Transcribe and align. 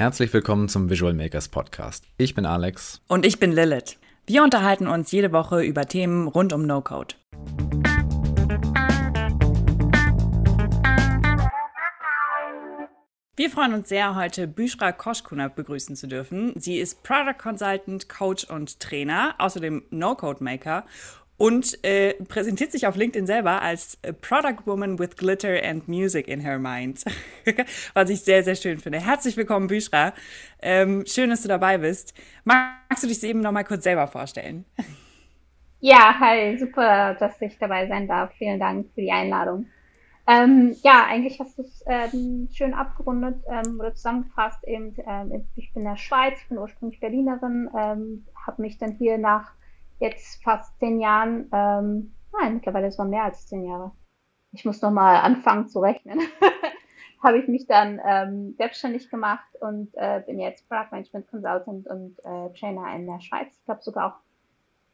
Herzlich 0.00 0.32
willkommen 0.32 0.70
zum 0.70 0.88
Visual 0.88 1.12
Makers 1.12 1.50
Podcast. 1.50 2.06
Ich 2.16 2.34
bin 2.34 2.46
Alex. 2.46 3.02
Und 3.06 3.26
ich 3.26 3.38
bin 3.38 3.52
Lilith. 3.52 3.98
Wir 4.24 4.42
unterhalten 4.42 4.86
uns 4.86 5.12
jede 5.12 5.30
Woche 5.30 5.60
über 5.62 5.84
Themen 5.84 6.26
rund 6.26 6.54
um 6.54 6.66
No-Code. 6.66 7.16
Wir 13.36 13.50
freuen 13.50 13.74
uns 13.74 13.90
sehr, 13.90 14.14
heute 14.14 14.48
Büschra 14.48 14.92
Koschkuna 14.92 15.48
begrüßen 15.48 15.96
zu 15.96 16.08
dürfen. 16.08 16.54
Sie 16.56 16.78
ist 16.78 17.02
Product 17.02 17.38
Consultant, 17.38 18.08
Coach 18.08 18.44
und 18.44 18.80
Trainer, 18.80 19.34
außerdem 19.36 19.82
No-Code 19.90 20.42
Maker 20.42 20.86
und 21.40 21.82
äh, 21.86 22.12
präsentiert 22.24 22.70
sich 22.70 22.86
auf 22.86 22.96
LinkedIn 22.96 23.26
selber 23.26 23.62
als 23.62 23.96
Product 24.20 24.66
Woman 24.66 24.98
with 24.98 25.16
Glitter 25.16 25.62
and 25.64 25.88
Music 25.88 26.28
in 26.28 26.40
her 26.40 26.58
mind. 26.58 27.02
Was 27.94 28.10
ich 28.10 28.20
sehr, 28.20 28.44
sehr 28.44 28.56
schön 28.56 28.78
finde. 28.78 29.00
Herzlich 29.00 29.38
willkommen, 29.38 29.66
Büschra. 29.66 30.12
Ähm, 30.60 31.04
schön, 31.06 31.30
dass 31.30 31.40
du 31.40 31.48
dabei 31.48 31.78
bist. 31.78 32.12
Magst 32.44 33.02
du 33.02 33.06
dich 33.06 33.22
eben 33.22 33.40
noch 33.40 33.52
mal 33.52 33.64
kurz 33.64 33.84
selber 33.84 34.06
vorstellen? 34.06 34.66
Ja, 35.80 36.14
hi, 36.20 36.58
super, 36.58 37.14
dass 37.14 37.40
ich 37.40 37.56
dabei 37.56 37.88
sein 37.88 38.06
darf. 38.06 38.32
Vielen 38.36 38.60
Dank 38.60 38.88
für 38.94 39.00
die 39.00 39.10
Einladung. 39.10 39.64
Ähm, 40.26 40.76
ja, 40.82 41.06
eigentlich 41.08 41.40
hast 41.40 41.56
du 41.56 41.62
es 41.62 41.82
ähm, 41.86 42.50
schön 42.52 42.74
abgerundet 42.74 43.42
ähm, 43.48 43.80
oder 43.80 43.94
zusammengefasst. 43.94 44.62
Eben, 44.64 44.94
ähm, 45.08 45.46
ich 45.56 45.72
bin 45.72 45.84
in 45.84 45.88
der 45.88 45.96
Schweiz, 45.96 46.34
ich 46.42 46.48
bin 46.50 46.58
ursprünglich 46.58 47.00
Berlinerin, 47.00 47.70
ähm, 47.74 48.26
habe 48.46 48.60
mich 48.60 48.76
dann 48.76 48.92
hier 48.92 49.16
nach 49.16 49.52
jetzt 50.00 50.42
fast 50.42 50.78
zehn 50.78 51.00
Jahren, 51.00 51.48
ähm, 51.52 52.14
nein, 52.32 52.54
mittlerweile 52.54 52.88
ist 52.88 52.98
es 52.98 53.06
mehr 53.06 53.24
als 53.24 53.46
zehn 53.46 53.64
Jahre. 53.64 53.92
Ich 54.52 54.64
muss 54.64 54.82
noch 54.82 54.90
mal 54.90 55.20
anfangen 55.20 55.68
zu 55.68 55.80
rechnen. 55.80 56.20
habe 57.22 57.38
ich 57.38 57.48
mich 57.48 57.66
dann 57.66 58.00
ähm, 58.04 58.54
selbstständig 58.56 59.10
gemacht 59.10 59.48
und 59.60 59.90
äh, 59.94 60.22
bin 60.26 60.38
jetzt 60.38 60.68
Product 60.68 60.90
Management 60.90 61.28
Consultant 61.28 61.86
und 61.86 62.18
äh, 62.24 62.50
Trainer 62.58 62.94
in 62.96 63.06
der 63.06 63.20
Schweiz. 63.20 63.48
Ich 63.58 63.64
glaube 63.66 63.82
sogar 63.82 64.06
auch 64.06 64.20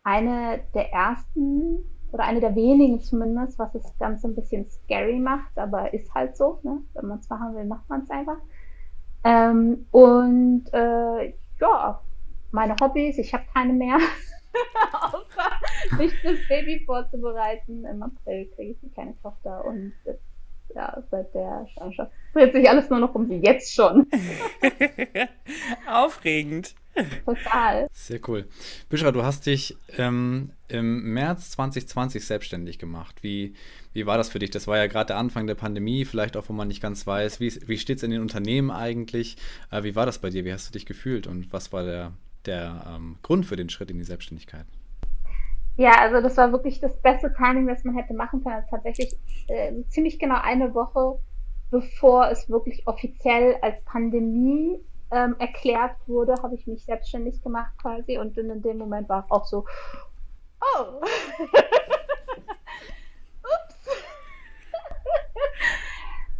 eine 0.02 0.60
der 0.74 0.92
ersten 0.92 1.84
oder 2.12 2.24
eine 2.24 2.40
der 2.40 2.54
wenigen 2.54 3.00
zumindest, 3.00 3.58
was 3.58 3.72
das 3.72 3.98
Ganze 3.98 4.28
ein 4.28 4.34
bisschen 4.34 4.68
scary 4.68 5.18
macht, 5.18 5.56
aber 5.58 5.92
ist 5.92 6.12
halt 6.14 6.36
so, 6.36 6.60
ne? 6.62 6.82
wenn 6.94 7.06
man 7.06 7.18
es 7.18 7.28
machen 7.28 7.54
will, 7.54 7.64
macht 7.64 7.88
man 7.88 8.02
es 8.02 8.10
einfach. 8.10 8.38
Ähm, 9.24 9.86
und 9.90 10.64
äh, 10.72 11.34
ja, 11.60 12.00
meine 12.52 12.76
Hobbys, 12.80 13.18
ich 13.18 13.34
habe 13.34 13.44
keine 13.52 13.72
mehr, 13.72 13.98
außer 14.92 15.98
mich 15.98 16.12
fürs 16.20 16.38
Baby 16.48 16.82
vorzubereiten. 16.84 17.84
Im 17.84 18.02
April 18.02 18.46
kriege 18.54 18.72
ich 18.72 18.78
eine 18.82 18.92
kleine 18.92 19.22
Tochter 19.22 19.64
und 19.64 19.92
jetzt, 20.04 20.22
ja, 20.74 21.02
seit 21.10 21.32
der 21.34 21.66
Schwangerschaft 21.72 22.12
dreht 22.32 22.52
sich 22.52 22.68
alles 22.68 22.90
nur 22.90 23.00
noch 23.00 23.14
um 23.14 23.26
sie, 23.26 23.36
jetzt 23.36 23.74
schon. 23.74 24.06
Aufregend. 25.88 26.74
Total. 27.24 27.88
Sehr 27.92 28.20
cool. 28.26 28.48
Büschra, 28.88 29.12
du 29.12 29.22
hast 29.22 29.46
dich 29.46 29.76
ähm, 29.98 30.52
im 30.68 31.12
März 31.12 31.50
2020 31.50 32.24
selbstständig 32.24 32.78
gemacht. 32.78 33.22
Wie, 33.22 33.54
wie 33.92 34.06
war 34.06 34.16
das 34.16 34.30
für 34.30 34.38
dich? 34.38 34.50
Das 34.50 34.66
war 34.66 34.78
ja 34.78 34.86
gerade 34.86 35.08
der 35.08 35.18
Anfang 35.18 35.46
der 35.46 35.54
Pandemie, 35.54 36.04
vielleicht 36.04 36.36
auch, 36.36 36.48
wo 36.48 36.52
man 36.52 36.68
nicht 36.68 36.80
ganz 36.80 37.06
weiß. 37.06 37.40
Wie, 37.40 37.52
wie 37.66 37.78
steht 37.78 37.98
es 37.98 38.02
in 38.02 38.10
den 38.10 38.22
Unternehmen 38.22 38.70
eigentlich? 38.70 39.36
Äh, 39.70 39.82
wie 39.82 39.94
war 39.94 40.06
das 40.06 40.18
bei 40.18 40.30
dir? 40.30 40.44
Wie 40.44 40.52
hast 40.52 40.68
du 40.68 40.72
dich 40.72 40.86
gefühlt 40.86 41.26
und 41.26 41.52
was 41.52 41.72
war 41.72 41.84
der, 41.84 42.12
der 42.46 42.84
ähm, 42.88 43.18
Grund 43.22 43.46
für 43.46 43.56
den 43.56 43.68
Schritt 43.68 43.90
in 43.90 43.98
die 43.98 44.04
Selbstständigkeit? 44.04 44.66
Ja, 45.76 45.92
also 46.00 46.22
das 46.22 46.36
war 46.38 46.52
wirklich 46.52 46.80
das 46.80 46.96
beste 47.02 47.32
Timing, 47.34 47.66
das 47.66 47.84
man 47.84 47.94
hätte 47.94 48.14
machen 48.14 48.42
können. 48.42 48.56
Also 48.56 48.68
tatsächlich 48.70 49.14
äh, 49.48 49.72
ziemlich 49.88 50.18
genau 50.18 50.40
eine 50.40 50.74
Woche, 50.74 51.18
bevor 51.70 52.30
es 52.30 52.48
wirklich 52.48 52.86
offiziell 52.86 53.56
als 53.60 53.82
Pandemie 53.84 54.80
ähm, 55.10 55.36
erklärt 55.38 55.96
wurde, 56.06 56.34
habe 56.42 56.54
ich 56.54 56.66
mich 56.66 56.84
selbstständig 56.84 57.42
gemacht 57.42 57.72
quasi 57.80 58.18
und 58.18 58.36
in 58.38 58.62
dem 58.62 58.78
Moment 58.78 59.08
war 59.08 59.26
auch 59.28 59.44
so, 59.44 59.66
oh, 60.60 60.82
ups. 63.42 63.86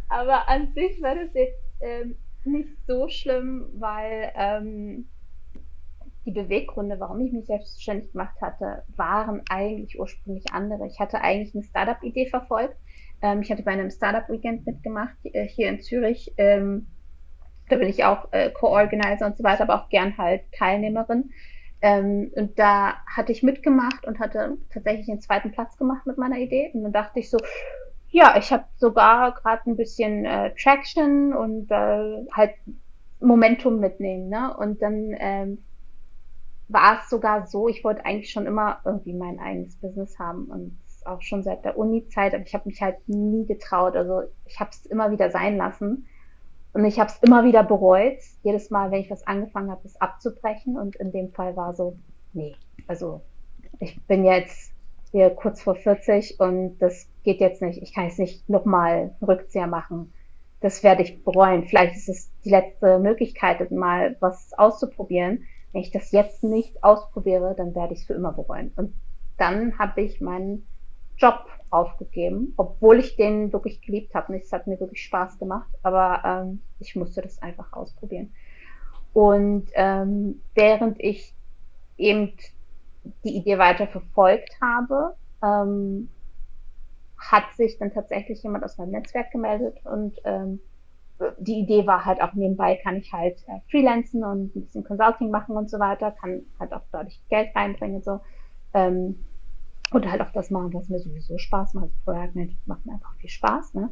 Aber 0.09 0.47
an 0.47 0.73
sich 0.73 1.01
war 1.01 1.15
das 1.15 1.33
jetzt 1.33 1.61
ähm, 1.81 2.17
nicht 2.43 2.69
so 2.87 3.07
schlimm, 3.07 3.69
weil 3.73 4.31
ähm, 4.35 5.07
die 6.27 6.33
Beweggründe, 6.33 6.99
warum 6.99 7.21
ich 7.21 7.31
mich 7.31 7.45
selbstständig 7.45 8.11
gemacht 8.11 8.35
hatte, 8.41 8.83
waren 8.97 9.41
eigentlich 9.49 9.97
ursprünglich 9.97 10.43
andere. 10.51 10.85
Ich 10.85 10.99
hatte 10.99 11.21
eigentlich 11.21 11.55
eine 11.55 11.63
Startup-Idee 11.63 12.27
verfolgt. 12.27 12.75
Ähm, 13.21 13.41
ich 13.41 13.49
hatte 13.49 13.63
bei 13.63 13.71
einem 13.71 13.89
Startup-Weekend 13.89 14.65
mitgemacht 14.65 15.15
äh, 15.23 15.47
hier 15.47 15.69
in 15.69 15.79
Zürich. 15.79 16.33
Ähm, 16.37 16.87
da 17.69 17.77
bin 17.77 17.87
ich 17.87 18.03
auch 18.03 18.27
äh, 18.33 18.51
Co-Organizer 18.51 19.25
und 19.25 19.37
so 19.37 19.43
weiter, 19.43 19.63
aber 19.63 19.81
auch 19.81 19.89
gern 19.89 20.17
halt 20.17 20.41
Teilnehmerin. 20.51 21.31
Ähm, 21.81 22.29
und 22.35 22.59
da 22.59 22.95
hatte 23.05 23.31
ich 23.31 23.41
mitgemacht 23.41 24.05
und 24.05 24.19
hatte 24.19 24.57
tatsächlich 24.69 25.05
den 25.05 25.21
zweiten 25.21 25.51
Platz 25.51 25.77
gemacht 25.77 26.05
mit 26.05 26.17
meiner 26.17 26.37
Idee. 26.37 26.71
Und 26.73 26.83
dann 26.83 26.93
dachte 26.93 27.19
ich 27.19 27.29
so, 27.29 27.37
ja, 28.09 28.35
ich 28.37 28.51
habe 28.51 28.65
sogar 28.75 29.33
gerade 29.33 29.69
ein 29.69 29.77
bisschen 29.77 30.25
äh, 30.25 30.53
Traction 30.61 31.33
und 31.33 31.71
äh, 31.71 32.25
halt 32.33 32.51
Momentum 33.21 33.79
mitnehmen. 33.79 34.27
Ne? 34.27 34.55
Und 34.57 34.81
dann 34.81 35.15
ähm, 35.17 35.63
war 36.69 36.99
es 37.01 37.09
sogar 37.09 37.47
so, 37.47 37.67
ich 37.67 37.83
wollte 37.83 38.05
eigentlich 38.05 38.31
schon 38.31 38.45
immer 38.45 38.79
irgendwie 38.85 39.13
mein 39.13 39.39
eigenes 39.39 39.75
Business 39.77 40.19
haben 40.19 40.45
und 40.45 40.77
auch 41.05 41.21
schon 41.21 41.41
seit 41.43 41.63
der 41.63 41.77
Uni-Zeit, 41.77 42.33
aber 42.33 42.43
ich 42.43 42.53
habe 42.53 42.67
mich 42.67 42.81
halt 42.81 42.97
nie 43.07 43.45
getraut. 43.45 43.95
Also 43.95 44.23
ich 44.45 44.59
habe 44.59 44.71
es 44.71 44.85
immer 44.85 45.11
wieder 45.11 45.31
sein 45.31 45.57
lassen. 45.57 46.07
Und 46.73 46.85
ich 46.85 46.99
habe 46.99 47.09
es 47.09 47.17
immer 47.23 47.43
wieder 47.43 47.63
bereut, 47.63 48.19
jedes 48.43 48.69
Mal, 48.69 48.91
wenn 48.91 49.01
ich 49.01 49.09
was 49.09 49.25
angefangen 49.25 49.71
habe, 49.71 49.81
es 49.85 49.99
abzubrechen. 49.99 50.77
Und 50.77 50.95
in 50.97 51.11
dem 51.11 51.31
Fall 51.31 51.55
war 51.55 51.73
so, 51.73 51.97
nee, 52.33 52.55
also 52.87 53.21
ich 53.79 53.99
bin 54.05 54.25
jetzt 54.25 54.73
hier 55.11 55.29
kurz 55.31 55.61
vor 55.61 55.75
40 55.75 56.39
und 56.39 56.77
das 56.79 57.07
geht 57.23 57.39
jetzt 57.39 57.61
nicht. 57.61 57.81
Ich 57.81 57.93
kann 57.93 58.05
jetzt 58.05 58.19
nicht 58.19 58.47
nochmal 58.49 59.15
einen 59.19 59.27
Rückzieher 59.27 59.67
machen. 59.67 60.13
Das 60.59 60.83
werde 60.83 61.03
ich 61.03 61.23
bereuen. 61.23 61.65
Vielleicht 61.65 61.95
ist 61.95 62.09
es 62.09 62.31
die 62.43 62.49
letzte 62.49 62.99
Möglichkeit, 62.99 63.71
mal 63.71 64.17
was 64.19 64.53
auszuprobieren. 64.57 65.45
Wenn 65.71 65.81
ich 65.81 65.91
das 65.91 66.11
jetzt 66.11 66.43
nicht 66.43 66.83
ausprobiere, 66.83 67.55
dann 67.55 67.75
werde 67.75 67.93
ich 67.93 68.01
es 68.01 68.05
für 68.05 68.13
immer 68.13 68.31
bereuen. 68.31 68.71
Und 68.75 68.93
dann 69.37 69.77
habe 69.77 70.01
ich 70.01 70.21
meinen 70.21 70.65
Job 71.17 71.45
aufgegeben, 71.69 72.53
obwohl 72.57 72.99
ich 72.99 73.15
den 73.15 73.51
wirklich 73.51 73.81
geliebt 73.81 74.13
habe. 74.15 74.35
Es 74.37 74.51
hat 74.51 74.67
mir 74.67 74.79
wirklich 74.79 75.03
Spaß 75.03 75.37
gemacht, 75.39 75.69
aber 75.83 76.21
ähm, 76.25 76.61
ich 76.79 76.95
musste 76.95 77.21
das 77.21 77.41
einfach 77.41 77.73
ausprobieren. 77.73 78.33
Und 79.13 79.69
ähm, 79.73 80.41
während 80.53 80.99
ich 80.99 81.33
eben 81.97 82.33
die 83.23 83.35
Idee 83.35 83.57
weiter 83.57 83.87
verfolgt 83.87 84.57
habe, 84.61 85.15
ähm, 85.43 86.09
hat 87.17 87.51
sich 87.55 87.77
dann 87.79 87.91
tatsächlich 87.91 88.43
jemand 88.43 88.63
aus 88.63 88.77
meinem 88.77 88.91
Netzwerk 88.91 89.31
gemeldet 89.31 89.79
und 89.85 90.17
ähm, 90.23 90.59
die 91.39 91.59
Idee 91.59 91.87
war 91.87 92.05
halt 92.05 92.21
auch 92.21 92.33
nebenbei 92.33 92.75
kann 92.75 92.97
ich 92.97 93.11
halt 93.11 93.37
äh, 93.47 93.59
freelancen 93.71 94.23
und 94.23 94.55
ein 94.55 94.61
bisschen 94.61 94.83
Consulting 94.83 95.31
machen 95.31 95.55
und 95.55 95.69
so 95.69 95.79
weiter, 95.79 96.11
kann 96.11 96.43
halt 96.59 96.73
auch 96.73 96.83
dadurch 96.91 97.19
Geld 97.29 97.55
reinbringen 97.55 97.97
und 97.97 98.05
so. 98.05 98.19
Ähm, 98.73 99.23
und 99.91 100.09
halt 100.11 100.21
auch 100.21 100.31
das 100.31 100.51
machen, 100.51 100.73
was 100.73 100.89
mir 100.89 100.99
sowieso 100.99 101.37
Spaß 101.37 101.73
macht. 101.73 101.85
Also 101.85 101.95
Projektmanagement 102.03 102.67
macht 102.67 102.85
mir 102.85 102.93
einfach 102.93 103.15
viel 103.17 103.29
Spaß. 103.29 103.73
Ne? 103.73 103.83
Und 103.83 103.91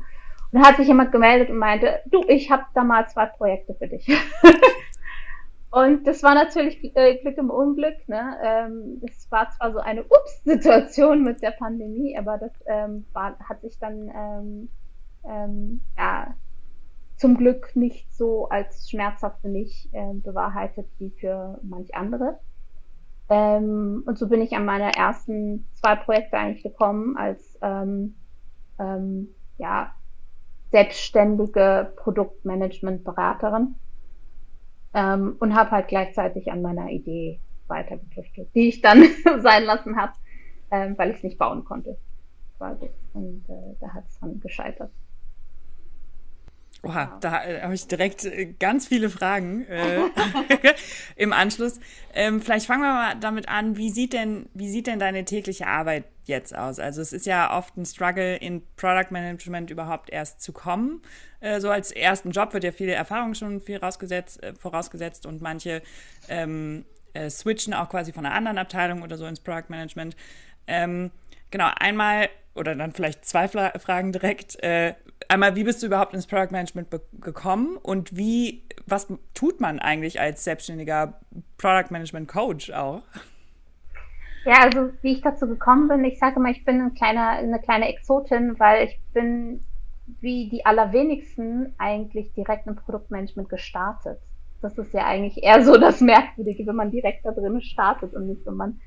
dann 0.52 0.64
hat 0.64 0.76
sich 0.76 0.88
jemand 0.88 1.12
gemeldet 1.12 1.50
und 1.50 1.58
meinte, 1.58 2.02
du, 2.08 2.24
ich 2.28 2.52
habe 2.52 2.64
da 2.74 2.84
mal 2.84 3.08
zwei 3.08 3.26
Projekte 3.28 3.74
für 3.76 3.88
dich. 3.88 4.08
und 5.72 6.06
das 6.06 6.22
war 6.22 6.36
natürlich 6.36 6.96
äh, 6.96 7.16
Glück 7.20 7.38
im 7.38 7.50
Unglück. 7.50 8.08
Ne? 8.08 8.38
Ähm, 8.44 9.02
es 9.08 9.32
war 9.32 9.50
zwar 9.52 9.72
so 9.72 9.80
eine 9.80 10.04
Ups-Situation 10.04 11.24
mit 11.24 11.42
der 11.42 11.52
Pandemie, 11.52 12.18
aber 12.18 12.38
das 12.38 12.52
ähm, 12.66 13.06
war, 13.14 13.40
hat 13.40 13.62
sich 13.62 13.80
dann 13.80 14.12
ähm, 14.14 14.70
ähm, 15.28 15.82
ja, 15.98 16.36
zum 17.18 17.38
Glück 17.38 17.76
nicht 17.76 18.14
so 18.14 18.50
als 18.50 18.90
schmerzhaft 18.90 19.42
für 19.42 19.50
mich 19.50 19.90
äh, 19.94 20.14
bewahrheitet 20.14 20.88
wie 21.00 21.12
für 21.12 21.60
manch 21.64 21.96
andere. 21.96 22.40
Ähm, 23.30 24.04
und 24.06 24.18
so 24.18 24.28
bin 24.28 24.42
ich 24.42 24.54
an 24.56 24.66
meine 24.66 24.96
ersten 24.96 25.66
zwei 25.74 25.96
Projekte 25.96 26.38
eigentlich 26.38 26.64
gekommen 26.64 27.18
als 27.18 27.58
ähm, 27.62 28.16
ähm, 28.80 29.30
ja, 29.58 29.94
selbstständige 30.72 31.94
Produktmanagement-Beraterin 31.96 33.76
ähm, 34.94 35.36
und 35.40 35.56
habe 35.56 35.72
halt 35.72 35.88
gleichzeitig 35.88 36.52
an 36.52 36.62
meiner 36.62 36.90
Idee 36.90 37.40
weitergetüftelt, 37.68 38.50
die 38.54 38.70
ich 38.70 38.82
dann 38.82 39.04
sein 39.40 39.64
lassen 39.64 39.96
habe, 39.96 40.14
ähm, 40.70 40.98
weil 40.98 41.12
ich 41.12 41.18
es 41.18 41.24
nicht 41.24 41.38
bauen 41.38 41.64
konnte. 41.66 41.98
Und 43.14 43.46
äh, 43.50 43.76
da 43.80 43.94
hat 43.94 44.06
es 44.08 44.20
dann 44.20 44.40
gescheitert. 44.40 44.92
Oha, 46.84 47.18
da 47.20 47.44
äh, 47.44 47.62
habe 47.62 47.74
ich 47.74 47.88
direkt 47.88 48.26
äh, 48.26 48.46
ganz 48.60 48.88
viele 48.88 49.10
Fragen 49.10 49.66
äh, 49.66 50.02
im 51.16 51.34
Anschluss. 51.34 51.80
Ähm, 52.14 52.42
vielleicht 52.42 52.68
fangen 52.68 52.84
wir 52.84 52.94
mal 52.94 53.16
damit 53.16 53.50
an, 53.50 53.78
wie 53.78 53.90
sieht 53.90 54.14
denn, 54.14 54.50
wie 54.54 54.70
sieht 54.70 54.88
denn 54.88 55.00
deine 55.00 55.26
tägliche 55.26 55.68
Arbeit 55.68 56.06
jetzt 56.26 56.56
aus? 56.56 56.80
Also 56.80 57.02
es 57.02 57.12
ist 57.12 57.26
ja 57.26 57.58
oft 57.58 57.76
ein 57.78 57.86
Struggle, 57.86 58.36
in 58.36 58.62
Product 58.76 59.12
Management 59.12 59.72
überhaupt 59.72 60.12
erst 60.12 60.42
zu 60.42 60.54
kommen. 60.54 61.02
Äh, 61.40 61.60
so 61.60 61.70
als 61.70 61.92
ersten 61.92 62.32
Job 62.32 62.54
wird 62.54 62.64
ja 62.64 62.72
viele 62.72 62.94
Erfahrung 62.94 63.34
schon 63.34 63.62
viel 63.62 63.78
rausgesetzt, 63.78 64.44
äh, 64.44 64.54
vorausgesetzt 64.54 65.26
und 65.26 65.42
manche 65.42 65.82
ähm, 66.30 66.86
äh, 67.14 67.30
switchen 67.30 67.74
auch 67.74 67.90
quasi 67.90 68.14
von 68.14 68.26
einer 68.26 68.36
anderen 68.36 68.58
Abteilung 68.58 69.02
oder 69.02 69.18
so 69.18 69.26
ins 69.26 69.40
Product 69.40 69.70
Management. 69.70 70.16
Ähm, 70.68 71.12
genau, 71.50 71.70
einmal 71.80 72.30
oder 72.54 72.76
dann 72.76 72.94
vielleicht 72.94 73.26
zwei 73.26 73.48
Fra 73.48 73.72
Fragen 73.80 74.12
direkt. 74.12 74.62
Äh, 74.64 74.94
einmal, 75.30 75.56
wie 75.56 75.64
bist 75.64 75.82
du 75.82 75.88
überhaupt 75.88 76.14
ins 76.14 76.28
Product 76.28 76.52
Management 76.52 76.88
gekommen 77.20 77.78
und 77.78 78.16
wie, 78.16 78.64
was 78.86 79.08
tut 79.34 79.60
man 79.60 79.80
eigentlich 79.80 80.20
als 80.20 80.44
selbstständiger 80.44 81.20
Product 81.58 81.92
Management 81.92 82.28
Coach 82.28 82.72
auch? 82.72 83.02
Ja, 84.46 84.60
also 84.62 84.92
wie 85.02 85.14
ich 85.14 85.22
dazu 85.22 85.48
gekommen 85.48 85.88
bin, 85.88 86.04
ich 86.04 86.20
sage 86.20 86.40
mal, 86.40 86.52
ich 86.52 86.64
bin 86.66 86.80
ein 86.80 86.94
kleiner, 86.94 87.30
eine 87.30 87.60
kleine 87.60 87.90
Exotin, 87.90 88.60
weil 88.60 88.86
ich 88.88 89.00
bin 89.14 89.66
wie 90.22 90.50
die 90.50 90.66
allerwenigsten 90.66 91.74
eigentlich 91.80 92.32
direkt 92.34 92.68
im 92.68 92.76
Produktmanagement 92.76 93.50
gestartet. 93.50 94.20
Das 94.62 94.78
ist 94.78 94.94
ja 94.94 95.06
eigentlich 95.06 95.44
eher 95.44 95.64
so 95.64 95.78
das 95.78 96.00
Merkwürdige, 96.02 96.68
wenn 96.68 96.76
man 96.76 96.92
direkt 96.92 97.26
da 97.26 97.32
drin 97.32 97.62
startet 97.62 98.14
und 98.14 98.28
nicht, 98.28 98.46
wenn 98.46 98.56
man 98.56 98.80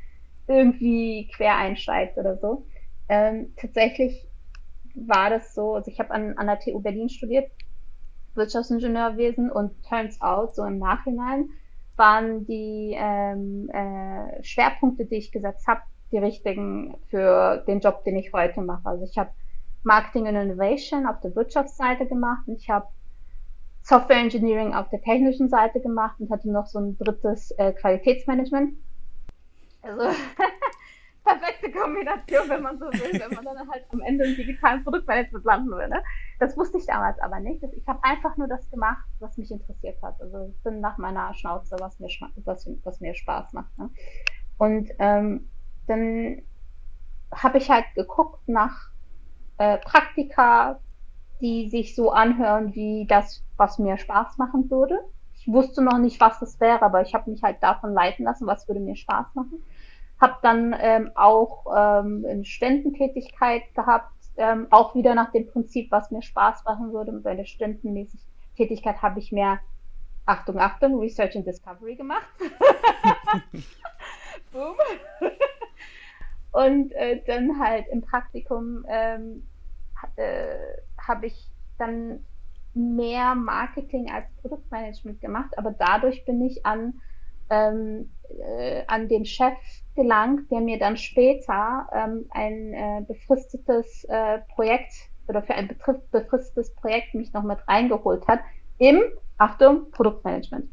irgendwie 0.46 1.29
quer 1.34 1.56
einsteigt 1.56 2.17
oder 2.17 2.37
so. 2.38 2.67
Ähm, 3.08 3.52
tatsächlich 3.56 4.29
war 5.06 5.31
das 5.31 5.55
so, 5.55 5.75
also 5.75 5.91
ich 5.91 5.99
habe 5.99 6.11
an, 6.11 6.37
an 6.37 6.47
der 6.47 6.59
TU 6.59 6.81
Berlin 6.81 7.09
studiert, 7.09 7.50
Wirtschaftsingenieurwesen 8.35 9.50
und 9.50 9.73
turns 9.89 10.21
out, 10.21 10.55
so 10.55 10.65
im 10.65 10.79
Nachhinein, 10.79 11.50
waren 11.97 12.47
die 12.47 12.95
ähm, 12.97 13.69
äh, 13.71 14.43
Schwerpunkte, 14.43 15.05
die 15.05 15.17
ich 15.17 15.33
gesetzt 15.33 15.67
habe, 15.67 15.81
die 16.12 16.19
richtigen 16.19 16.97
für 17.11 17.65
den 17.67 17.81
Job, 17.81 18.05
den 18.05 18.17
ich 18.17 18.33
heute 18.33 18.62
mache. 18.62 18.89
Also 18.89 19.05
ich 19.05 19.19
habe 19.19 19.31
Marketing 19.83 20.27
und 20.27 20.37
Innovation 20.37 21.06
auf 21.06 21.21
der 21.21 21.35
Wirtschaftsseite 21.35 22.06
gemacht 22.06 22.47
und 22.47 22.56
ich 22.56 22.71
habe 22.71 22.87
Software 23.83 24.19
Engineering 24.19 24.75
auf 24.75 24.89
der 24.91 25.01
technischen 25.01 25.49
Seite 25.49 25.81
gemacht 25.81 26.17
und 26.21 26.31
hatte 26.31 26.51
noch 26.51 26.67
so 26.67 26.79
ein 26.79 26.99
drittes 26.99 27.51
äh, 27.53 27.73
Qualitätsmanagement. 27.73 28.75
Also 29.83 30.03
perfekte 31.29 31.71
Kombination, 31.71 32.49
wenn 32.49 32.63
man 32.63 32.79
so 32.79 32.87
will, 32.87 33.21
wenn 33.21 33.35
man 33.35 33.45
dann 33.45 33.69
halt 33.71 33.85
am 33.93 34.01
Ende 34.01 34.25
im 34.25 34.37
digitalen 34.37 34.83
Produktmanagement 34.83 35.45
landen 35.45 35.71
will. 35.71 35.89
Ne? 35.89 36.03
Das 36.39 36.57
wusste 36.57 36.79
ich 36.79 36.87
damals 36.87 37.19
aber 37.21 37.41
nicht. 37.41 37.63
Ich 37.77 37.87
habe 37.87 38.03
einfach 38.03 38.37
nur 38.37 38.49
das 38.49 38.71
gemacht, 38.71 39.05
was 39.21 39.37
mich 39.37 39.51
interessiert 39.51 40.01
hat. 40.03 40.21
Also 40.21 40.51
ich 40.51 40.63
bin 40.63 40.81
nach 40.81 40.99
meiner 40.99 41.35
Schnauze, 41.35 41.77
was 41.79 41.99
mir, 42.01 42.09
was, 42.45 42.69
was 42.85 43.01
mir 43.01 43.15
Spaß 43.15 43.53
macht. 43.53 43.77
Ne? 43.79 43.91
Und 44.57 44.91
ähm, 44.99 45.49
dann 45.87 46.43
habe 47.33 47.59
ich 47.59 47.71
halt 47.71 47.85
geguckt 47.95 48.49
nach 48.49 48.91
äh, 49.59 49.79
Praktika, 49.79 50.81
die 51.41 51.69
sich 51.69 51.95
so 51.95 52.11
anhören 52.11 52.75
wie 52.75 53.07
das, 53.07 53.45
was 53.57 53.79
mir 53.79 53.99
Spaß 53.99 54.39
machen 54.39 54.71
würde. 54.71 54.99
Ich 55.35 55.47
wusste 55.47 55.83
noch 55.83 55.99
nicht, 55.99 56.21
was 56.21 56.41
das 56.41 56.59
wäre, 56.59 56.83
aber 56.83 57.03
ich 57.03 57.15
habe 57.15 57.31
mich 57.31 57.43
halt 57.43 57.63
davon 57.63 57.93
leiten 57.93 58.25
lassen, 58.25 58.47
was 58.47 58.67
würde 58.67 58.81
mir 58.81 58.97
Spaß 58.97 59.35
machen 59.35 59.63
habe 60.20 60.37
dann 60.43 60.75
ähm, 60.79 61.11
auch 61.15 61.67
ähm, 61.67 62.26
eine 62.29 62.44
Studententätigkeit 62.44 63.62
gehabt, 63.75 64.12
ähm, 64.37 64.67
auch 64.70 64.94
wieder 64.94 65.15
nach 65.15 65.32
dem 65.32 65.47
Prinzip, 65.49 65.91
was 65.91 66.11
mir 66.11 66.23
Spaß 66.23 66.65
machen 66.65 66.93
würde. 66.93 67.12
Und 67.12 67.23
bei 67.23 67.35
der 67.35 67.44
Studentenmäßig 67.44 68.20
Tätigkeit 68.56 69.00
habe 69.03 69.20
ich 69.20 69.32
mehr, 69.32 69.61
Achtung, 70.26 70.59
Achtung, 70.59 70.99
Research 70.99 71.37
and 71.37 71.47
Discovery 71.47 71.94
gemacht. 71.97 72.26
Boom. 74.53 74.76
Und 76.53 76.93
äh, 76.93 77.23
dann 77.26 77.59
halt 77.61 77.87
im 77.88 78.03
Praktikum 78.03 78.85
ähm, 78.88 79.47
äh, 80.17 80.56
habe 81.06 81.26
ich 81.26 81.49
dann 81.79 82.25
mehr 82.75 83.35
Marketing 83.35 84.11
als 84.11 84.26
Produktmanagement 84.41 85.20
gemacht, 85.20 85.56
aber 85.56 85.73
dadurch 85.73 86.25
bin 86.25 86.44
ich 86.44 86.65
an 86.67 87.00
ähm, 87.50 88.11
äh, 88.29 88.83
an 88.87 89.09
den 89.09 89.25
Chef 89.25 89.56
gelangt, 89.95 90.50
der 90.50 90.61
mir 90.61 90.79
dann 90.79 90.97
später 90.97 91.89
ähm, 91.93 92.27
ein 92.31 92.73
äh, 92.75 93.03
befristetes 93.06 94.05
äh, 94.05 94.39
Projekt 94.55 94.93
oder 95.29 95.43
für 95.43 95.55
ein 95.55 95.69
befristetes 96.11 96.75
Projekt 96.75 97.15
mich 97.15 97.33
noch 97.33 97.43
mit 97.43 97.59
reingeholt 97.67 98.27
hat 98.27 98.41
im, 98.79 99.03
Achtung, 99.37 99.91
Produktmanagement. 99.91 100.71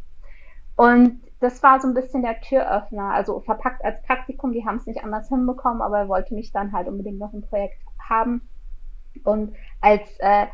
Und 0.75 1.22
das 1.39 1.62
war 1.63 1.80
so 1.80 1.88
ein 1.88 1.94
bisschen 1.94 2.24
der 2.24 2.39
Türöffner, 2.42 3.13
also 3.13 3.39
verpackt 3.42 3.83
als 3.83 4.01
Praktikum, 4.04 4.51
die 4.51 4.66
haben 4.66 4.78
es 4.78 4.86
nicht 4.86 5.04
anders 5.04 5.30
hinbekommen, 5.30 5.81
aber 5.81 6.00
er 6.00 6.07
wollte 6.07 6.33
mich 6.33 6.51
dann 6.51 6.71
halt 6.71 6.88
unbedingt 6.88 7.19
noch 7.19 7.33
im 7.33 7.42
Projekt 7.42 7.80
haben. 8.00 8.48
Und 9.24 9.56
als 9.81 10.01
äh, 10.19 10.48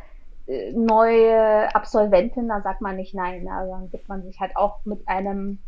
neue 0.73 1.73
Absolventin, 1.73 2.47
da 2.47 2.61
sagt 2.61 2.81
man 2.81 2.95
nicht 2.95 3.13
nein, 3.13 3.47
also 3.47 3.73
dann 3.73 3.89
gibt 3.91 4.09
man 4.09 4.23
sich 4.23 4.39
halt 4.39 4.55
auch 4.55 4.83
mit 4.85 5.07
einem 5.07 5.59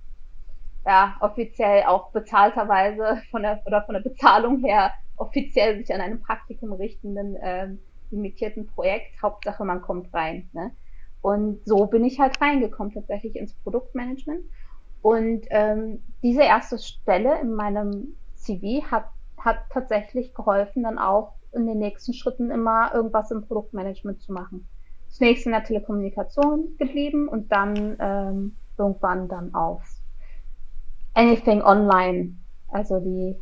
ja, 0.86 1.16
offiziell 1.22 1.84
auch 1.84 2.12
bezahlterweise 2.12 3.22
von 3.32 3.44
der 3.44 3.62
oder 3.66 3.84
von 3.84 3.94
der 3.94 4.02
Bezahlung 4.02 4.64
her 4.64 4.92
offiziell 5.18 5.78
sich 5.78 5.94
an 5.94 6.02
einem 6.02 6.22
Praktikum 6.22 6.74
richtenden 6.74 7.38
ähm, 7.42 7.80
limitierten 8.12 8.68
Projekt. 8.68 9.22
Hauptsache, 9.22 9.64
man 9.64 9.82
kommt 9.82 10.14
rein. 10.14 10.50
Ne? 10.54 10.72
Und 11.22 11.66
so 11.66 11.86
bin 11.86 12.04
ich 12.04 12.20
halt 12.20 12.40
reingekommen, 12.42 12.94
tatsächlich 12.94 13.36
ins 13.36 13.54
Produktmanagement. 13.54 14.44
Und 15.02 15.46
ähm, 15.50 16.02
diese 16.22 16.44
erste 16.44 16.78
Stelle 16.78 17.40
in 17.42 17.54
meinem 17.54 18.16
CV 18.36 18.84
hat, 18.90 19.10
hat 19.38 19.58
tatsächlich 19.70 20.34
geholfen, 20.34 20.84
dann 20.84 20.98
auch 20.98 21.36
in 21.52 21.68
den 21.68 21.80
nächsten 21.80 22.14
Schritten 22.14 22.52
immer 22.52 22.94
irgendwas 22.94 23.32
im 23.32 23.46
Produktmanagement 23.46 24.22
zu 24.22 24.34
machen. 24.34 24.68
Zunächst 25.10 25.46
in 25.46 25.52
der 25.52 25.64
Telekommunikation 25.64 26.76
geblieben 26.78 27.28
und 27.28 27.52
dann 27.52 27.98
ähm, 28.00 28.56
irgendwann 28.78 29.28
dann 29.28 29.54
auf 29.54 29.93
anything 31.14 31.62
online, 31.62 32.36
also 32.70 33.00
die 33.00 33.36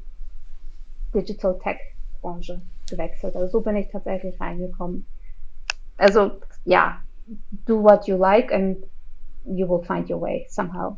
Digital 1.14 1.58
Tech 1.60 1.78
Branche 2.22 2.62
gewechselt. 2.90 3.36
Also 3.36 3.48
so 3.48 3.62
bin 3.62 3.76
ich 3.76 3.90
tatsächlich 3.90 4.40
reingekommen. 4.40 5.06
Also 5.98 6.32
ja, 6.66 7.02
do 7.66 7.84
what 7.84 8.08
you 8.08 8.18
like 8.18 8.52
and 8.52 8.78
you 9.46 9.68
will 9.68 9.84
find 9.84 10.10
your 10.10 10.22
way 10.22 10.46
somehow. 10.50 10.98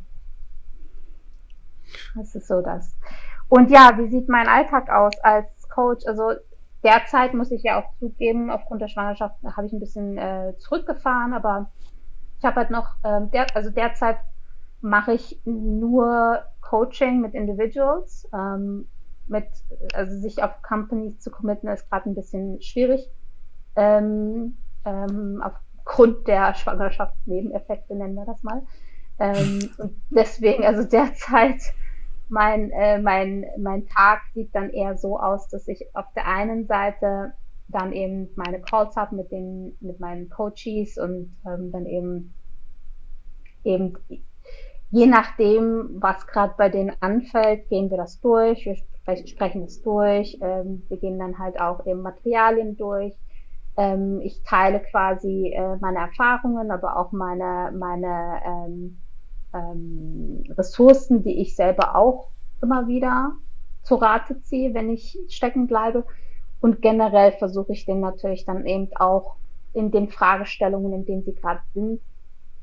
Das 2.16 2.36
ist 2.36 2.48
so 2.48 2.62
das. 2.62 2.98
Und 3.50 3.70
ja, 3.70 3.92
wie 3.98 4.10
sieht 4.10 4.30
mein 4.30 4.48
Alltag 4.48 4.90
aus 4.90 5.14
als 5.22 5.48
Coach? 5.70 6.06
Also 6.08 6.34
derzeit 6.84 7.34
muss 7.34 7.52
ich 7.52 7.64
ja 7.64 7.80
auch 7.80 7.94
zugeben, 8.00 8.50
aufgrund 8.50 8.82
der 8.82 8.88
Schwangerschaft 8.88 9.36
habe 9.44 9.68
ich 9.68 9.74
ein 9.74 9.80
bisschen 9.80 10.18
äh, 10.18 10.54
zurückgefahren, 10.58 11.34
aber 11.34 11.70
ich 12.40 12.46
habe 12.46 12.58
halt 12.58 12.72
noch, 12.72 12.96
ähm, 13.04 13.32
der, 13.32 13.48
also 13.56 13.70
derzeit 13.70 14.18
mache 14.82 15.14
ich 15.14 15.40
nur 15.46 16.44
Coaching 16.74 17.22
mit 17.22 17.36
Individuals. 17.36 18.28
Ähm, 18.34 18.88
mit, 19.28 19.46
also 19.94 20.18
sich 20.20 20.42
auf 20.42 20.60
Companies 20.64 21.20
zu 21.20 21.30
committen, 21.30 21.68
ist 21.68 21.88
gerade 21.88 22.10
ein 22.10 22.16
bisschen 22.16 22.60
schwierig. 22.64 23.08
Ähm, 23.76 24.58
ähm, 24.84 25.44
aufgrund 25.44 26.28
der 26.28 26.56
Schwangerschaftsnebeneffekte 26.56 27.96
nennen 27.96 28.16
wir 28.16 28.26
das 28.26 28.42
mal. 28.42 28.64
Ähm, 29.20 29.70
und 29.78 30.02
deswegen, 30.10 30.66
also 30.66 30.84
derzeit, 30.90 31.62
mein, 32.28 32.72
äh, 32.72 32.98
mein, 32.98 33.46
mein 33.60 33.86
Tag 33.86 34.22
sieht 34.34 34.56
dann 34.56 34.72
eher 34.72 34.98
so 34.98 35.20
aus, 35.20 35.48
dass 35.50 35.68
ich 35.68 35.86
auf 35.94 36.06
der 36.16 36.28
einen 36.28 36.66
Seite 36.66 37.34
dann 37.68 37.94
eben 37.94 38.30
meine 38.36 38.60
Calls 38.62 38.96
habe 38.96 39.16
mit 39.16 39.32
mit 39.32 40.00
meinen 40.00 40.28
Coaches 40.28 40.98
und 40.98 41.36
ähm, 41.46 41.72
dann 41.72 41.86
eben 41.86 42.34
eben 43.64 43.94
je 44.94 45.08
nachdem, 45.08 45.90
was 46.00 46.28
gerade 46.28 46.54
bei 46.56 46.70
denen 46.70 46.96
anfällt, 47.00 47.68
gehen 47.68 47.90
wir 47.90 47.98
das 47.98 48.22
durch, 48.22 48.64
wir 48.64 48.78
sprechen 49.28 49.64
es 49.64 49.82
durch, 49.82 50.38
ähm, 50.40 50.84
wir 50.88 50.98
gehen 50.98 51.18
dann 51.18 51.40
halt 51.40 51.60
auch 51.60 51.84
eben 51.88 52.04
Materialien 52.04 52.78
durch. 52.78 53.16
Ähm, 53.76 54.22
ich 54.22 54.44
teile 54.44 54.82
quasi 54.82 55.52
äh, 55.52 55.78
meine 55.78 55.98
Erfahrungen, 55.98 56.70
aber 56.70 56.96
auch 56.98 57.12
meine, 57.12 57.74
meine 57.76 58.40
ähm, 58.46 58.98
ähm, 59.56 60.44
Ressourcen, 60.56 61.24
die 61.24 61.42
ich 61.42 61.56
selber 61.56 61.96
auch 61.96 62.28
immer 62.62 62.88
wieder 62.88 63.32
zu 63.82 63.96
Rate 63.96 64.44
ziehe, 64.44 64.76
wenn 64.76 64.92
ich 64.92 65.18
stecken 65.28 65.66
bleibe. 65.66 66.06
Und 66.62 66.84
generell 66.84 67.32
versuche 67.32 67.74
ich 67.74 67.86
den 67.86 68.00
natürlich 68.00 68.46
dann 68.46 68.68
eben 68.68 68.90
auch 68.96 69.38
in 69.74 69.90
den 69.90 70.10
Fragestellungen, 70.10 70.94
in 70.94 71.06
denen 71.06 71.24
sie 71.24 71.34
gerade 71.34 71.62
sind, 71.74 72.00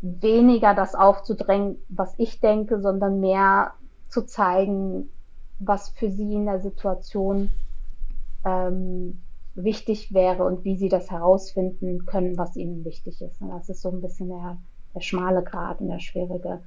weniger 0.00 0.74
das 0.74 0.94
aufzudrängen, 0.94 1.78
was 1.88 2.14
ich 2.18 2.40
denke, 2.40 2.80
sondern 2.80 3.20
mehr 3.20 3.74
zu 4.08 4.22
zeigen, 4.22 5.10
was 5.58 5.90
für 5.90 6.10
sie 6.10 6.34
in 6.34 6.46
der 6.46 6.60
Situation 6.60 7.50
ähm, 8.44 9.20
wichtig 9.54 10.14
wäre 10.14 10.44
und 10.44 10.64
wie 10.64 10.76
sie 10.76 10.88
das 10.88 11.10
herausfinden 11.10 12.06
können, 12.06 12.38
was 12.38 12.56
ihnen 12.56 12.84
wichtig 12.84 13.20
ist. 13.20 13.40
Und 13.40 13.50
das 13.50 13.68
ist 13.68 13.82
so 13.82 13.90
ein 13.90 14.00
bisschen 14.00 14.28
der, 14.28 14.56
der 14.94 15.00
schmale 15.00 15.42
Grad 15.42 15.80
und 15.80 15.88
der 15.88 16.00
schwierige 16.00 16.62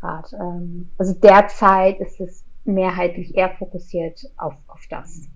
Grad. 0.00 0.32
Ähm, 0.34 0.90
also 0.98 1.14
derzeit 1.14 2.00
ist 2.00 2.20
es 2.20 2.44
mehrheitlich 2.64 3.34
eher 3.36 3.50
fokussiert 3.50 4.20
auf, 4.36 4.54
auf 4.68 4.86
das. 4.90 5.28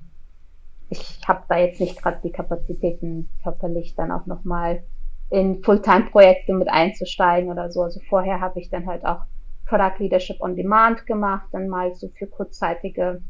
ich 0.90 1.20
habe 1.26 1.44
da 1.48 1.58
jetzt 1.58 1.80
nicht 1.80 2.00
gerade 2.00 2.20
die 2.22 2.32
Kapazitäten 2.32 3.28
körperlich 3.42 3.94
dann 3.94 4.10
auch 4.10 4.26
nochmal 4.26 4.82
in 5.30 5.62
Fulltime-Projekte 5.62 6.54
mit 6.54 6.68
einzusteigen 6.68 7.50
oder 7.50 7.70
so. 7.70 7.82
Also 7.82 8.00
vorher 8.08 8.40
habe 8.40 8.60
ich 8.60 8.70
dann 8.70 8.86
halt 8.86 9.04
auch 9.04 9.20
Product 9.66 9.98
Leadership 9.98 10.40
on 10.40 10.56
Demand 10.56 11.06
gemacht, 11.06 11.48
dann 11.52 11.68
mal 11.68 11.94
so 11.94 12.08
für 12.08 12.26
kurzzeitige 12.26 13.20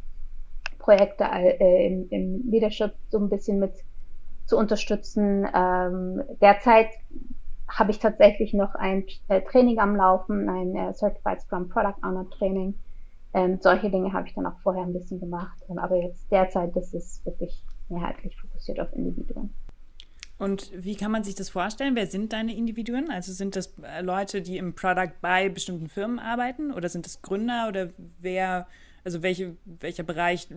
Projekte 0.78 1.24
äh, 1.24 1.86
im, 1.86 2.08
im 2.10 2.50
Leadership 2.50 2.92
so 3.08 3.18
ein 3.18 3.28
bisschen 3.28 3.58
mit 3.58 3.72
zu 4.46 4.56
unterstützen. 4.56 5.46
Ähm, 5.54 6.22
derzeit 6.40 6.88
habe 7.68 7.90
ich 7.90 7.98
tatsächlich 7.98 8.54
noch 8.54 8.74
ein 8.74 9.04
äh, 9.28 9.42
Training 9.42 9.78
am 9.78 9.96
Laufen, 9.96 10.48
ein 10.48 10.74
äh, 10.74 10.94
Certified 10.94 11.42
Scrum 11.42 11.68
Product 11.68 12.02
Owner 12.02 12.28
Training. 12.30 12.74
Ähm, 13.34 13.58
solche 13.60 13.90
Dinge 13.90 14.12
habe 14.12 14.26
ich 14.26 14.34
dann 14.34 14.46
auch 14.46 14.58
vorher 14.62 14.84
ein 14.84 14.94
bisschen 14.94 15.20
gemacht. 15.20 15.58
Ähm, 15.68 15.78
aber 15.78 15.96
jetzt 15.96 16.30
derzeit 16.30 16.74
ist 16.76 16.94
es 16.94 17.20
wirklich 17.26 17.62
mehrheitlich 17.88 18.36
fokussiert 18.40 18.80
auf 18.80 18.92
Individuen. 18.94 19.52
Und 20.38 20.70
wie 20.72 20.94
kann 20.94 21.10
man 21.10 21.24
sich 21.24 21.34
das 21.34 21.50
vorstellen? 21.50 21.96
Wer 21.96 22.06
sind 22.06 22.32
deine 22.32 22.54
Individuen? 22.54 23.10
Also 23.10 23.32
sind 23.32 23.56
das 23.56 23.74
äh, 23.82 24.02
Leute, 24.02 24.40
die 24.40 24.56
im 24.56 24.74
Product 24.74 25.12
bei 25.20 25.48
bestimmten 25.48 25.88
Firmen 25.88 26.20
arbeiten 26.20 26.72
oder 26.72 26.88
sind 26.88 27.06
das 27.06 27.22
Gründer 27.22 27.66
oder 27.68 27.88
wer, 28.20 28.68
also 29.04 29.22
welche, 29.22 29.56
welcher 29.64 30.04
Bereich 30.04 30.48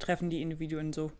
treffen 0.00 0.30
die 0.30 0.42
Individuen 0.42 0.92
so? 0.92 1.12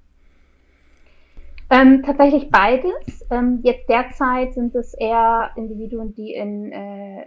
Ähm, 1.70 2.02
tatsächlich 2.04 2.50
beides. 2.50 3.24
Ähm, 3.30 3.60
jetzt 3.62 3.88
derzeit 3.88 4.54
sind 4.54 4.74
es 4.74 4.92
eher 4.92 5.52
Individuen, 5.54 6.12
die 6.16 6.34
in 6.34 6.72
äh, 6.72 7.20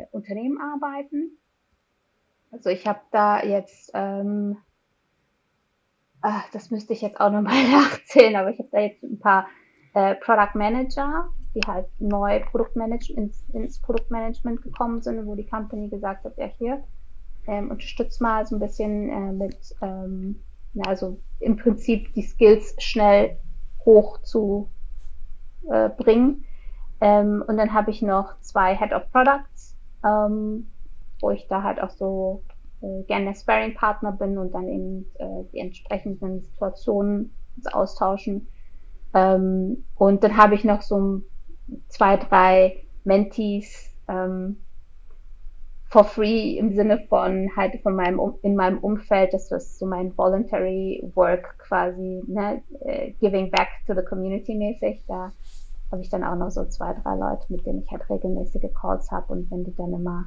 äh, 0.00 0.06
Unternehmen 0.10 0.58
arbeiten. 0.60 1.38
Also 2.50 2.70
ich 2.70 2.88
habe 2.88 3.00
da 3.12 3.40
jetzt, 3.44 3.92
ähm, 3.94 4.56
ach, 6.22 6.50
das 6.50 6.72
müsste 6.72 6.92
ich 6.92 7.02
jetzt 7.02 7.20
auch 7.20 7.30
nochmal 7.30 7.62
nachzählen, 7.70 8.34
aber 8.34 8.50
ich 8.50 8.58
habe 8.58 8.68
da 8.72 8.80
jetzt 8.80 9.04
ein 9.04 9.20
paar 9.20 9.46
äh, 9.94 10.16
Product 10.16 10.54
Manager, 10.54 11.28
die 11.54 11.60
halt 11.66 11.86
neu 12.00 12.40
Produktmanage 12.50 13.12
ins, 13.12 13.44
ins 13.52 13.80
Produktmanagement 13.80 14.62
gekommen 14.62 15.02
sind, 15.02 15.24
wo 15.26 15.34
die 15.34 15.46
Company 15.46 15.88
gesagt 15.88 16.24
hat, 16.24 16.36
ja 16.36 16.46
hier, 16.58 16.82
ähm, 17.46 17.70
unterstützt 17.70 18.20
mal 18.20 18.46
so 18.46 18.56
ein 18.56 18.60
bisschen 18.60 19.08
äh, 19.08 19.32
mit, 19.32 19.74
ähm, 19.80 20.42
ja, 20.74 20.84
also 20.86 21.18
im 21.40 21.56
Prinzip 21.56 22.12
die 22.14 22.22
Skills 22.22 22.74
schnell 22.78 23.38
hoch 23.84 24.20
zu 24.22 24.68
äh, 25.70 25.90
bringen. 25.90 26.44
Ähm, 27.00 27.44
und 27.46 27.56
dann 27.56 27.72
habe 27.72 27.90
ich 27.90 28.02
noch 28.02 28.40
zwei 28.40 28.76
Head 28.76 28.92
of 28.92 29.10
Products, 29.12 29.76
ähm, 30.04 30.70
wo 31.20 31.30
ich 31.30 31.46
da 31.48 31.62
halt 31.62 31.80
auch 31.80 31.90
so 31.90 32.42
äh, 32.80 33.02
gerne 33.04 33.34
Sparring-Partner 33.34 34.12
bin 34.12 34.38
und 34.38 34.52
dann 34.52 34.68
eben 34.68 35.06
äh, 35.18 35.44
die 35.52 35.58
entsprechenden 35.58 36.40
Situationen 36.40 37.34
austauschen. 37.72 38.48
Ähm, 39.14 39.84
und 39.94 40.24
dann 40.24 40.36
habe 40.36 40.54
ich 40.54 40.64
noch 40.64 40.82
so 40.82 41.22
zwei, 41.88 42.16
drei 42.16 42.84
Mentees 43.04 43.90
ähm, 44.08 44.56
for 45.86 46.04
free 46.04 46.58
im 46.58 46.74
Sinne 46.74 46.98
von 47.08 47.50
halt 47.56 47.80
von 47.82 47.94
meinem 47.94 48.20
in 48.42 48.56
meinem 48.56 48.78
Umfeld, 48.78 49.32
das 49.32 49.52
ist 49.52 49.78
so 49.78 49.86
mein 49.86 50.16
voluntary 50.18 51.08
work 51.14 51.56
quasi, 51.58 52.22
ne, 52.26 52.62
äh, 52.80 53.12
giving 53.20 53.50
back 53.50 53.68
to 53.86 53.94
the 53.94 54.02
community 54.02 54.56
mäßig. 54.56 55.04
Da 55.06 55.32
habe 55.92 56.02
ich 56.02 56.08
dann 56.08 56.24
auch 56.24 56.34
noch 56.34 56.50
so 56.50 56.64
zwei, 56.64 56.94
drei 56.94 57.14
Leute, 57.14 57.46
mit 57.48 57.64
denen 57.64 57.82
ich 57.82 57.90
halt 57.92 58.10
regelmäßige 58.10 58.72
Calls 58.74 59.12
habe 59.12 59.32
und 59.32 59.48
wenn 59.52 59.62
die 59.62 59.74
dann 59.76 59.92
immer 59.92 60.24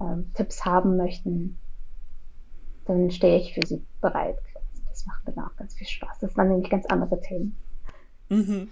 ähm, 0.00 0.32
Tipps 0.34 0.64
haben 0.64 0.96
möchten, 0.96 1.56
dann 2.86 3.10
stehe 3.12 3.38
ich 3.38 3.54
für 3.54 3.64
sie 3.64 3.84
bereit. 4.00 4.38
Das 4.88 5.06
macht 5.06 5.28
dann 5.28 5.38
auch 5.44 5.54
ganz 5.56 5.74
viel 5.74 5.86
Spaß. 5.86 6.18
Das 6.20 6.36
waren 6.36 6.48
nämlich 6.48 6.70
ganz 6.70 6.86
andere 6.86 7.20
Themen. 7.20 7.56
Mhm. 8.28 8.68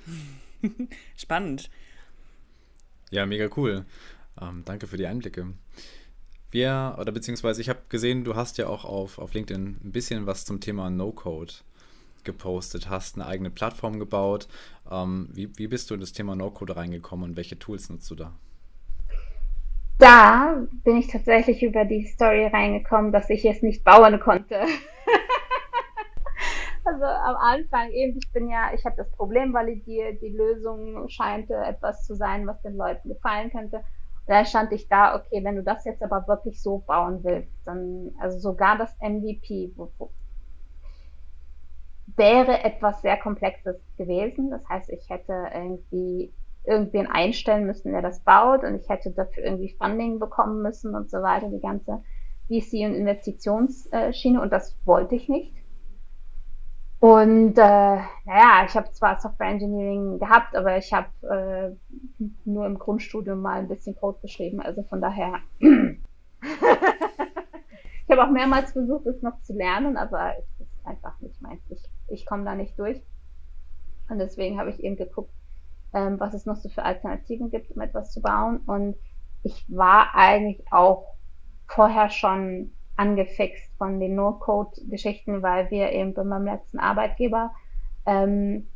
Spannend. 1.16 1.70
Ja, 3.10 3.26
mega 3.26 3.48
cool. 3.56 3.84
Ähm, 4.40 4.62
danke 4.64 4.86
für 4.86 4.96
die 4.96 5.06
Einblicke. 5.06 5.52
Wir, 6.50 6.96
oder 7.00 7.12
beziehungsweise 7.12 7.60
ich 7.60 7.68
habe 7.68 7.80
gesehen, 7.88 8.24
du 8.24 8.36
hast 8.36 8.58
ja 8.58 8.68
auch 8.68 8.84
auf, 8.84 9.18
auf 9.18 9.34
LinkedIn 9.34 9.80
ein 9.84 9.92
bisschen 9.92 10.26
was 10.26 10.44
zum 10.44 10.60
Thema 10.60 10.88
No-Code 10.90 11.52
gepostet, 12.22 12.88
hast 12.88 13.16
eine 13.16 13.26
eigene 13.26 13.50
Plattform 13.50 13.98
gebaut. 13.98 14.48
Ähm, 14.90 15.28
wie, 15.32 15.50
wie 15.56 15.66
bist 15.66 15.90
du 15.90 15.94
in 15.94 16.00
das 16.00 16.12
Thema 16.12 16.34
No-Code 16.34 16.76
reingekommen 16.76 17.30
und 17.30 17.36
welche 17.36 17.58
Tools 17.58 17.90
nutzt 17.90 18.10
du 18.10 18.14
da? 18.14 18.32
Da 19.98 20.66
bin 20.84 20.96
ich 20.96 21.08
tatsächlich 21.08 21.62
über 21.62 21.84
die 21.84 22.06
Story 22.06 22.46
reingekommen, 22.46 23.12
dass 23.12 23.30
ich 23.30 23.44
es 23.44 23.62
nicht 23.62 23.84
bauen 23.84 24.18
konnte. 24.20 24.60
Also 26.84 27.04
am 27.04 27.36
Anfang 27.36 27.90
eben, 27.90 28.18
ich 28.18 28.30
bin 28.32 28.50
ja, 28.50 28.70
ich 28.74 28.84
habe 28.84 28.96
das 28.96 29.10
Problem 29.12 29.54
validiert, 29.54 30.20
die 30.20 30.36
Lösung 30.36 31.08
scheint 31.08 31.50
etwas 31.50 32.04
zu 32.04 32.14
sein, 32.14 32.46
was 32.46 32.60
den 32.62 32.76
Leuten 32.76 33.08
gefallen 33.08 33.50
könnte. 33.50 33.82
Da 34.26 34.44
stand 34.44 34.72
ich 34.72 34.88
da, 34.88 35.16
okay, 35.16 35.42
wenn 35.44 35.56
du 35.56 35.62
das 35.62 35.84
jetzt 35.84 36.02
aber 36.02 36.26
wirklich 36.28 36.62
so 36.62 36.78
bauen 36.78 37.24
willst, 37.24 37.54
dann, 37.66 38.14
also 38.20 38.38
sogar 38.38 38.76
das 38.78 38.94
MVP 39.00 39.72
wo, 39.76 39.90
wo, 39.98 40.10
wäre 42.16 42.64
etwas 42.64 43.02
sehr 43.02 43.16
Komplexes 43.18 43.76
gewesen. 43.96 44.50
Das 44.50 44.68
heißt, 44.68 44.90
ich 44.90 45.08
hätte 45.08 45.32
irgendwie 45.54 46.32
irgendwen 46.64 47.06
einstellen 47.06 47.66
müssen, 47.66 47.92
der 47.92 48.02
das 48.02 48.20
baut 48.24 48.62
und 48.62 48.74
ich 48.74 48.88
hätte 48.88 49.10
dafür 49.10 49.44
irgendwie 49.44 49.74
Funding 49.78 50.18
bekommen 50.18 50.62
müssen 50.62 50.94
und 50.94 51.10
so 51.10 51.18
weiter, 51.18 51.48
die 51.48 51.60
ganze 51.60 52.02
VC- 52.48 52.86
und 52.86 52.94
Investitionsschiene 52.94 54.40
und 54.40 54.52
das 54.52 54.78
wollte 54.84 55.14
ich 55.14 55.28
nicht. 55.28 55.63
Und 57.04 57.58
äh, 57.58 57.98
naja, 58.24 58.64
ich 58.66 58.74
habe 58.74 58.90
zwar 58.92 59.20
Software 59.20 59.48
Engineering 59.50 60.18
gehabt, 60.18 60.56
aber 60.56 60.78
ich 60.78 60.90
habe 60.90 61.76
äh, 62.18 62.24
nur 62.46 62.64
im 62.64 62.78
Grundstudium 62.78 63.42
mal 63.42 63.58
ein 63.58 63.68
bisschen 63.68 63.94
Code 63.94 64.20
geschrieben. 64.22 64.62
Also 64.62 64.84
von 64.84 65.02
daher, 65.02 65.34
ich 65.58 65.68
habe 68.08 68.24
auch 68.24 68.30
mehrmals 68.30 68.72
versucht, 68.72 69.04
es 69.04 69.20
noch 69.20 69.38
zu 69.42 69.52
lernen, 69.52 69.98
aber 69.98 70.32
es 70.38 70.46
ist 70.60 70.86
einfach 70.86 71.20
nicht 71.20 71.42
meins. 71.42 71.60
Ich, 71.68 71.82
ich 72.08 72.24
komme 72.24 72.44
da 72.44 72.54
nicht 72.54 72.78
durch. 72.78 73.02
Und 74.08 74.16
deswegen 74.16 74.58
habe 74.58 74.70
ich 74.70 74.82
eben 74.82 74.96
geguckt, 74.96 75.34
ähm, 75.92 76.18
was 76.18 76.32
es 76.32 76.46
noch 76.46 76.56
so 76.56 76.70
für 76.70 76.84
Alternativen 76.84 77.50
gibt, 77.50 77.70
um 77.72 77.82
etwas 77.82 78.12
zu 78.12 78.22
bauen. 78.22 78.62
Und 78.64 78.96
ich 79.42 79.66
war 79.68 80.14
eigentlich 80.14 80.64
auch 80.72 81.18
vorher 81.66 82.08
schon 82.08 82.72
angefixt 82.96 83.72
von 83.76 84.00
den 84.00 84.14
No-Code-Geschichten, 84.14 85.42
weil 85.42 85.70
wir 85.70 85.92
eben 85.92 86.14
bei 86.14 86.24
meinem 86.24 86.46
letzten 86.46 86.78
Arbeitgeber, 86.78 87.52
ähm, 88.06 88.66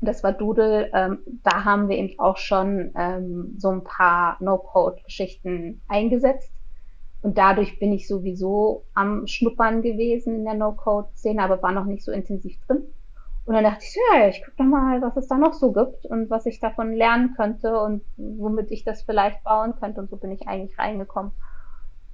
das 0.00 0.22
war 0.24 0.32
Doodle, 0.32 0.90
ähm, 0.94 1.18
da 1.42 1.64
haben 1.64 1.88
wir 1.88 1.98
eben 1.98 2.18
auch 2.18 2.38
schon 2.38 2.92
ähm, 2.96 3.54
so 3.58 3.70
ein 3.70 3.84
paar 3.84 4.36
No-Code-Geschichten 4.40 5.82
eingesetzt. 5.88 6.52
Und 7.22 7.36
dadurch 7.36 7.78
bin 7.78 7.92
ich 7.92 8.08
sowieso 8.08 8.84
am 8.94 9.26
Schnuppern 9.26 9.82
gewesen 9.82 10.34
in 10.36 10.44
der 10.44 10.54
No-Code-Szene, 10.54 11.42
aber 11.42 11.62
war 11.62 11.72
noch 11.72 11.84
nicht 11.84 12.02
so 12.02 12.12
intensiv 12.12 12.58
drin. 12.66 12.84
Und 13.44 13.54
dann 13.54 13.64
dachte 13.64 13.84
ich, 13.84 13.96
ja, 14.14 14.28
ich 14.28 14.42
gucke 14.42 14.56
doch 14.58 14.64
mal, 14.64 15.02
was 15.02 15.16
es 15.16 15.26
da 15.26 15.36
noch 15.36 15.52
so 15.52 15.72
gibt 15.72 16.06
und 16.06 16.30
was 16.30 16.46
ich 16.46 16.60
davon 16.60 16.94
lernen 16.94 17.34
könnte 17.34 17.78
und 17.78 18.02
womit 18.16 18.70
ich 18.70 18.84
das 18.84 19.02
vielleicht 19.02 19.42
bauen 19.44 19.74
könnte. 19.78 20.00
Und 20.00 20.08
so 20.08 20.16
bin 20.16 20.30
ich 20.30 20.48
eigentlich 20.48 20.78
reingekommen. 20.78 21.32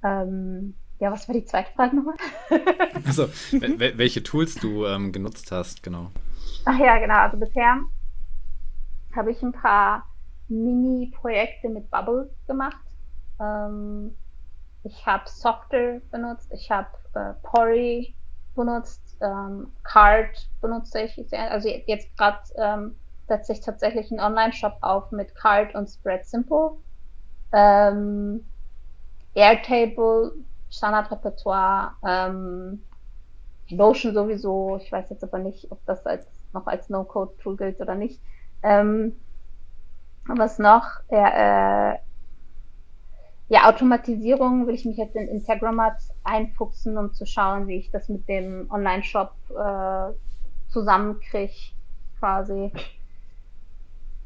Ähm, 0.03 0.73
ja, 0.99 1.11
was 1.11 1.27
war 1.27 1.33
die 1.33 1.45
zweite 1.45 1.71
Frage 1.73 1.95
nochmal? 1.95 2.15
also, 3.05 3.27
welche 3.59 4.23
Tools 4.23 4.55
du 4.55 4.85
ähm, 4.85 5.11
genutzt 5.11 5.51
hast, 5.51 5.83
genau. 5.83 6.11
Ach 6.65 6.79
ja, 6.79 6.97
genau. 6.97 7.15
Also 7.15 7.37
bisher 7.37 7.79
habe 9.15 9.31
ich 9.31 9.41
ein 9.41 9.51
paar 9.51 10.05
Mini-Projekte 10.47 11.69
mit 11.69 11.89
Bubble 11.91 12.29
gemacht. 12.47 12.77
Ähm, 13.39 14.15
ich 14.83 15.05
habe 15.05 15.23
Software 15.27 16.01
benutzt, 16.11 16.49
ich 16.51 16.71
habe 16.71 16.89
äh, 17.13 17.33
Pori 17.43 18.15
benutzt, 18.55 19.17
ähm, 19.21 19.71
Card 19.83 20.49
benutze 20.61 21.01
ich. 21.01 21.33
Also 21.33 21.69
jetzt 21.85 22.15
gerade 22.17 22.39
ähm, 22.57 22.95
setze 23.27 23.53
ich 23.53 23.61
tatsächlich 23.61 24.09
einen 24.11 24.19
Online-Shop 24.19 24.77
auf 24.81 25.11
mit 25.11 25.35
Card 25.35 25.75
und 25.75 25.87
Spread 25.87 26.25
Simple. 26.25 26.71
Ähm, 27.53 28.45
Airtable 29.35 30.33
Standardrepertoire, 30.69 31.93
ähm, 32.05 32.83
Notion 33.69 34.13
sowieso, 34.13 34.77
ich 34.81 34.91
weiß 34.91 35.09
jetzt 35.09 35.23
aber 35.23 35.39
nicht, 35.39 35.71
ob 35.71 35.83
das 35.85 36.05
als, 36.05 36.25
noch 36.53 36.67
als 36.67 36.89
No-Code-Tool 36.89 37.57
gilt 37.57 37.79
oder 37.79 37.95
nicht. 37.95 38.21
Ähm, 38.63 39.13
was 40.25 40.59
noch? 40.59 40.85
Ja, 41.09 41.93
äh, 41.93 41.99
ja, 43.49 43.69
Automatisierung 43.69 44.67
will 44.67 44.75
ich 44.75 44.85
mich 44.85 44.97
jetzt 44.97 45.15
in 45.15 45.27
Integromat 45.27 46.01
einfuchsen, 46.23 46.97
um 46.97 47.13
zu 47.13 47.25
schauen, 47.25 47.67
wie 47.67 47.77
ich 47.77 47.91
das 47.91 48.09
mit 48.09 48.27
dem 48.27 48.69
Online-Shop 48.69 49.31
äh, 49.51 50.13
zusammenkriege, 50.69 51.53
quasi. 52.19 52.73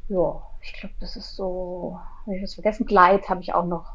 Ja, 0.08 0.42
ich 0.60 0.72
glaube, 0.74 0.94
das 0.98 1.16
ist 1.16 1.36
so, 1.36 2.00
habe 2.26 2.36
ich 2.36 2.42
was 2.42 2.54
vergessen. 2.54 2.84
Glide 2.86 3.28
habe 3.28 3.40
ich 3.40 3.54
auch 3.54 3.64
noch 3.64 3.86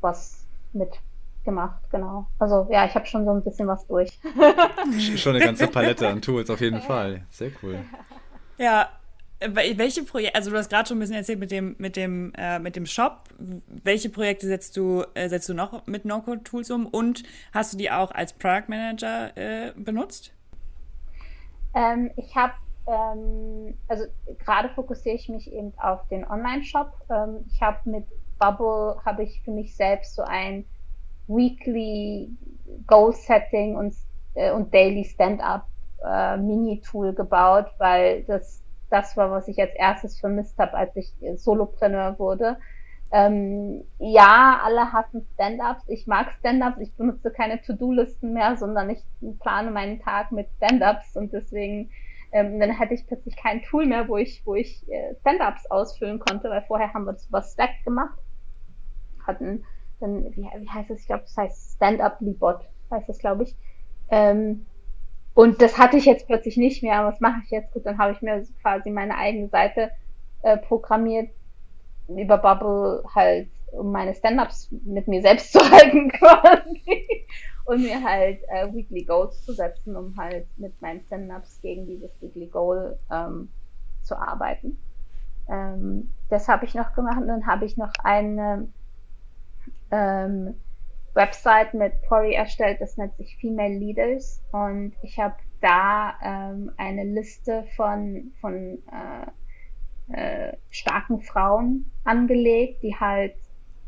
was 0.00 0.46
mit 0.72 1.00
gemacht, 1.44 1.80
genau. 1.90 2.26
Also 2.38 2.66
ja, 2.70 2.86
ich 2.86 2.94
habe 2.94 3.06
schon 3.06 3.24
so 3.24 3.32
ein 3.32 3.42
bisschen 3.42 3.66
was 3.66 3.86
durch. 3.86 4.18
schon 5.16 5.36
eine 5.36 5.44
ganze 5.44 5.68
Palette 5.68 6.08
an 6.08 6.22
Tools, 6.22 6.50
auf 6.50 6.60
jeden 6.60 6.80
Fall. 6.80 7.22
Sehr 7.30 7.50
cool. 7.62 7.78
Ja, 8.58 8.88
welche 9.40 10.04
Projekte, 10.04 10.34
also 10.34 10.50
du 10.50 10.56
hast 10.56 10.70
gerade 10.70 10.88
schon 10.88 10.96
ein 10.96 11.00
bisschen 11.00 11.16
erzählt 11.16 11.38
mit 11.38 11.50
dem, 11.50 11.76
mit 11.78 11.96
dem, 11.96 12.32
äh, 12.36 12.58
mit 12.58 12.76
dem 12.76 12.86
Shop. 12.86 13.28
Welche 13.38 14.08
Projekte 14.08 14.46
setzt 14.46 14.76
du, 14.76 15.04
äh, 15.14 15.28
setzt 15.28 15.48
du 15.48 15.54
noch 15.54 15.86
mit 15.86 16.04
No-Code-Tools 16.04 16.70
um 16.70 16.86
und 16.86 17.24
hast 17.52 17.72
du 17.72 17.76
die 17.76 17.90
auch 17.90 18.10
als 18.12 18.32
Product 18.32 18.68
Manager 18.68 19.36
äh, 19.36 19.72
benutzt? 19.76 20.32
Ähm, 21.74 22.10
ich 22.16 22.34
habe, 22.36 22.54
ähm, 22.86 23.76
also 23.88 24.04
gerade 24.44 24.68
fokussiere 24.70 25.16
ich 25.16 25.28
mich 25.28 25.52
eben 25.52 25.72
auf 25.78 26.06
den 26.08 26.26
Online-Shop. 26.26 26.92
Ähm, 27.10 27.44
ich 27.52 27.60
habe 27.60 27.78
mit 27.90 28.06
Bubble, 28.38 28.96
habe 29.04 29.24
ich 29.24 29.42
für 29.44 29.50
mich 29.50 29.76
selbst 29.76 30.14
so 30.14 30.22
ein 30.22 30.64
Weekly 31.26 32.30
Goal-Setting 32.86 33.76
und, 33.76 33.94
äh, 34.34 34.52
und 34.52 34.72
Daily 34.72 35.04
Stand-Up 35.04 35.66
äh, 36.04 36.36
Mini-Tool 36.36 37.14
gebaut, 37.14 37.66
weil 37.78 38.24
das 38.24 38.64
das 38.90 39.16
war, 39.16 39.30
was 39.30 39.48
ich 39.48 39.58
als 39.60 39.74
erstes 39.74 40.20
vermisst 40.20 40.56
habe, 40.58 40.74
als 40.74 40.94
ich 40.94 41.12
Solopreneur 41.36 42.18
wurde. 42.18 42.58
Ähm, 43.10 43.84
ja, 43.98 44.60
alle 44.64 44.92
hassen 44.92 45.26
Stand-ups. 45.34 45.88
Ich 45.88 46.06
mag 46.06 46.32
Stand-ups. 46.38 46.78
Ich 46.78 46.94
benutze 46.94 47.30
keine 47.30 47.60
To-Do-Listen 47.60 48.32
mehr, 48.32 48.56
sondern 48.56 48.90
ich 48.90 49.02
plane 49.40 49.70
meinen 49.70 50.00
Tag 50.00 50.32
mit 50.32 50.48
Stand-ups 50.56 51.16
und 51.16 51.32
deswegen 51.32 51.90
ähm, 52.32 52.58
dann 52.58 52.70
hätte 52.70 52.94
ich 52.94 53.06
plötzlich 53.06 53.36
kein 53.36 53.62
Tool 53.62 53.86
mehr, 53.86 54.08
wo 54.08 54.16
ich, 54.16 54.42
wo 54.44 54.54
ich 54.54 54.84
äh, 54.88 55.14
Stand-ups 55.20 55.70
ausfüllen 55.70 56.18
konnte, 56.18 56.50
weil 56.50 56.62
vorher 56.62 56.92
haben 56.92 57.04
wir 57.04 57.12
das 57.12 57.26
über 57.26 57.42
Slack 57.42 57.70
gemacht. 57.84 58.18
Hatten 59.26 59.64
dann, 60.04 60.24
wie, 60.36 60.42
wie 60.42 60.68
heißt 60.68 60.90
das? 60.90 61.00
Ich 61.00 61.06
glaube, 61.06 61.22
das 61.22 61.36
heißt 61.36 61.76
Stand-up-Libot, 61.76 62.60
heißt 62.90 63.08
das, 63.08 63.18
glaube 63.18 63.44
ich. 63.44 63.56
Ähm, 64.10 64.66
und 65.34 65.60
das 65.60 65.78
hatte 65.78 65.96
ich 65.96 66.04
jetzt 66.04 66.26
plötzlich 66.26 66.56
nicht 66.56 66.82
mehr. 66.82 67.04
Was 67.04 67.20
mache 67.20 67.40
ich 67.44 67.50
jetzt? 67.50 67.72
Gut, 67.72 67.84
dann 67.86 67.98
habe 67.98 68.12
ich 68.12 68.22
mir 68.22 68.44
quasi 68.62 68.90
meine 68.90 69.16
eigene 69.16 69.48
Seite 69.48 69.90
äh, 70.42 70.56
programmiert 70.58 71.30
über 72.08 72.38
Bubble 72.38 73.02
halt, 73.14 73.48
um 73.72 73.90
meine 73.90 74.14
Stand-ups 74.14 74.70
mit 74.84 75.08
mir 75.08 75.22
selbst 75.22 75.52
zu 75.52 75.58
halten 75.58 76.10
quasi. 76.10 77.26
und 77.64 77.82
mir 77.82 78.02
halt 78.02 78.40
äh, 78.48 78.72
Weekly 78.72 79.04
Goals 79.04 79.42
zu 79.44 79.54
setzen, 79.54 79.96
um 79.96 80.16
halt 80.16 80.46
mit 80.58 80.80
meinen 80.82 81.00
Stand-ups 81.00 81.60
gegen 81.62 81.86
dieses 81.86 82.10
Weekly 82.20 82.46
Goal 82.46 82.98
ähm, 83.10 83.48
zu 84.02 84.16
arbeiten. 84.16 84.78
Ähm, 85.48 86.10
das 86.28 86.46
habe 86.48 86.66
ich 86.66 86.74
noch 86.74 86.94
gemacht 86.94 87.18
und 87.18 87.28
dann 87.28 87.46
habe 87.46 87.64
ich 87.64 87.76
noch 87.76 87.92
eine 88.02 88.68
ähm, 89.90 90.54
Website 91.14 91.74
mit 91.74 92.02
Pori 92.02 92.34
erstellt, 92.34 92.80
das 92.80 92.96
nennt 92.96 93.16
sich 93.16 93.36
Female 93.40 93.78
Leaders. 93.78 94.42
Und 94.52 94.94
ich 95.02 95.18
habe 95.18 95.36
da 95.60 96.14
ähm, 96.22 96.72
eine 96.76 97.04
Liste 97.04 97.64
von, 97.76 98.32
von 98.40 98.78
äh, 98.92 99.30
äh, 100.12 100.56
starken 100.70 101.20
Frauen 101.20 101.90
angelegt, 102.04 102.82
die 102.82 102.94
halt 102.94 103.34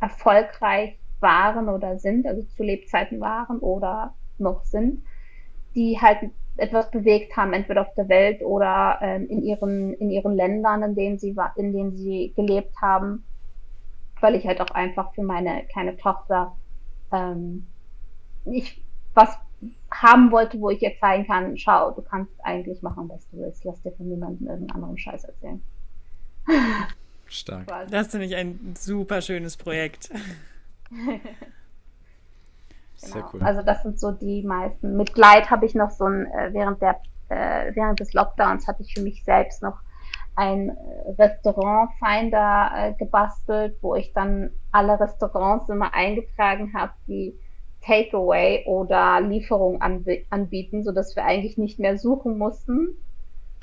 erfolgreich 0.00 0.99
waren 1.21 1.69
oder 1.69 1.99
sind, 1.99 2.26
also 2.26 2.43
zu 2.43 2.62
Lebzeiten 2.62 3.21
waren 3.21 3.59
oder 3.59 4.15
noch 4.38 4.65
sind, 4.65 5.03
die 5.75 5.99
halt 6.00 6.31
etwas 6.57 6.91
bewegt 6.91 7.37
haben, 7.37 7.53
entweder 7.53 7.83
auf 7.83 7.95
der 7.95 8.09
Welt 8.09 8.43
oder 8.43 8.99
ähm, 9.03 9.26
in 9.29 9.43
ihren 9.43 9.93
in 9.95 10.11
ihren 10.11 10.35
Ländern, 10.35 10.83
in 10.83 10.95
denen 10.95 11.19
sie 11.19 11.37
in 11.57 11.73
denen 11.73 11.97
sie 11.97 12.33
gelebt 12.35 12.75
haben, 12.81 13.25
weil 14.20 14.35
ich 14.35 14.46
halt 14.46 14.61
auch 14.61 14.70
einfach 14.70 15.12
für 15.14 15.23
meine 15.23 15.64
kleine 15.66 15.96
Tochter 15.96 16.56
ähm, 17.12 17.66
ich 18.44 18.82
was 19.14 19.37
haben 19.90 20.30
wollte, 20.30 20.61
wo 20.61 20.70
ich 20.70 20.80
jetzt 20.80 21.00
zeigen 21.00 21.26
kann, 21.26 21.56
schau, 21.56 21.90
du 21.92 22.02
kannst 22.02 22.32
eigentlich 22.44 22.82
machen, 22.82 23.08
was 23.08 23.26
du 23.30 23.38
willst. 23.38 23.64
Lass 23.64 23.80
dir 23.82 23.92
von 23.92 24.06
niemandem 24.08 24.46
irgendeinen 24.46 24.82
anderen 24.82 24.99
Scheiß 24.99 25.25
erzählen. 25.25 25.62
Stark. 27.26 27.66
Das 27.90 28.08
finde 28.08 28.26
ich 28.26 28.37
ein 28.37 28.75
super 28.78 29.23
schönes 29.23 29.56
Projekt. 29.56 30.11
Sehr 32.96 33.23
genau. 33.23 33.30
cool. 33.32 33.42
Also 33.42 33.62
das 33.62 33.82
sind 33.82 33.99
so 33.99 34.12
die 34.12 34.42
meisten. 34.42 34.96
Mit 34.96 35.14
Glide 35.14 35.50
habe 35.50 35.66
ich 35.66 35.75
noch 35.75 35.91
so 35.91 36.04
ein, 36.04 36.26
äh, 36.26 36.52
während 36.52 36.80
der, 36.80 37.00
äh, 37.28 37.75
während 37.75 38.00
des 38.00 38.12
Lockdowns 38.12 38.69
hatte 38.69 38.82
ich 38.82 38.95
für 38.95 39.02
mich 39.02 39.25
selbst 39.25 39.62
noch 39.62 39.80
ein 40.36 40.68
äh, 40.68 41.10
Restaurantfinder 41.18 42.70
äh, 42.75 42.92
gebastelt, 42.92 43.76
wo 43.80 43.94
ich 43.94 44.12
dann 44.12 44.50
alle 44.70 45.00
Restaurants 45.00 45.68
immer 45.68 45.92
eingetragen 45.94 46.72
habe, 46.75 46.92
die 47.08 47.34
Takeaway 47.80 48.64
oder 48.66 49.20
Lieferung 49.20 49.80
anbieten, 49.80 50.82
so 50.82 50.92
dass 50.92 51.16
wir 51.16 51.25
eigentlich 51.25 51.56
nicht 51.56 51.78
mehr 51.78 51.99
suchen 51.99 52.36
mussten. 52.36 52.96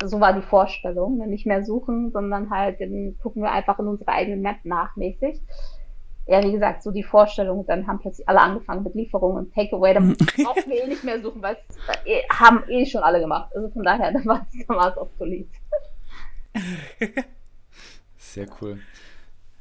So 0.04 0.20
war 0.20 0.34
die 0.34 0.42
Vorstellung, 0.42 1.18
ne? 1.18 1.28
nicht 1.28 1.46
mehr 1.46 1.64
suchen, 1.64 2.12
sondern 2.12 2.50
halt 2.50 2.82
dann 2.82 3.16
gucken 3.22 3.44
wir 3.44 3.52
einfach 3.52 3.80
in 3.80 3.88
unsere 3.88 4.12
eigene 4.12 4.38
Map 4.38 4.58
nachmäßig. 4.64 5.42
Ja, 6.26 6.42
wie 6.42 6.54
gesagt, 6.54 6.84
so 6.84 6.92
die 6.92 7.04
Vorstellung, 7.04 7.66
dann 7.66 7.86
haben 7.86 8.00
plötzlich 8.00 8.28
alle 8.30 8.40
angefangen 8.40 8.84
mit 8.84 8.96
Lieferung 8.96 9.36
und 9.36 9.54
Takeaway, 9.54 9.94
dann 9.94 10.16
brauchen 10.44 10.70
wir 10.70 10.84
eh 10.84 10.88
nicht 10.88 11.04
mehr 11.04 11.22
suchen, 11.22 11.42
weil 11.42 11.58
es 11.68 11.78
eh, 12.06 12.22
haben 12.32 12.64
eh 12.70 12.86
schon 12.86 13.04
alle 13.04 13.20
gemacht. 13.20 13.52
Also 13.54 13.70
von 13.70 13.84
daher, 13.84 14.12
dann 14.14 14.26
war 14.26 14.48
es 14.52 14.98
obsolet. 14.98 15.50
Sehr 18.18 18.48
cool. 18.62 18.80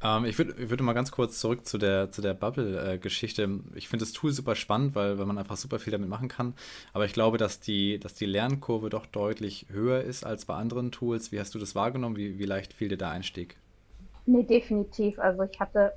Ähm, 0.03 0.25
ich 0.25 0.37
würde 0.37 0.69
würd 0.69 0.81
mal 0.81 0.93
ganz 0.93 1.11
kurz 1.11 1.39
zurück 1.39 1.65
zu 1.65 1.77
der, 1.77 2.11
zu 2.11 2.21
der 2.21 2.33
Bubble-Geschichte. 2.33 3.61
ich 3.75 3.87
finde 3.87 4.03
das 4.03 4.11
Tool 4.11 4.31
super 4.31 4.55
spannend, 4.55 4.95
weil, 4.95 5.17
weil 5.17 5.25
man 5.25 5.37
einfach 5.37 5.55
super 5.55 5.79
viel 5.79 5.91
damit 5.91 6.09
machen 6.09 6.27
kann. 6.27 6.53
Aber 6.91 7.05
ich 7.05 7.13
glaube, 7.13 7.37
dass 7.37 7.59
die, 7.59 7.99
dass 7.99 8.13
die 8.13 8.25
Lernkurve 8.25 8.89
doch 8.89 9.05
deutlich 9.05 9.65
höher 9.69 10.01
ist 10.01 10.25
als 10.25 10.45
bei 10.45 10.55
anderen 10.55 10.91
Tools. 10.91 11.31
Wie 11.31 11.39
hast 11.39 11.55
du 11.55 11.59
das 11.59 11.73
wahrgenommen? 11.73 12.17
Wie, 12.17 12.37
wie 12.37 12.45
leicht 12.45 12.73
fiel 12.73 12.89
dir 12.89 12.97
der 12.97 13.09
Einstieg? 13.09 13.55
Nee, 14.25 14.43
definitiv. 14.43 15.19
Also 15.19 15.43
ich 15.43 15.59
hatte, 15.59 15.93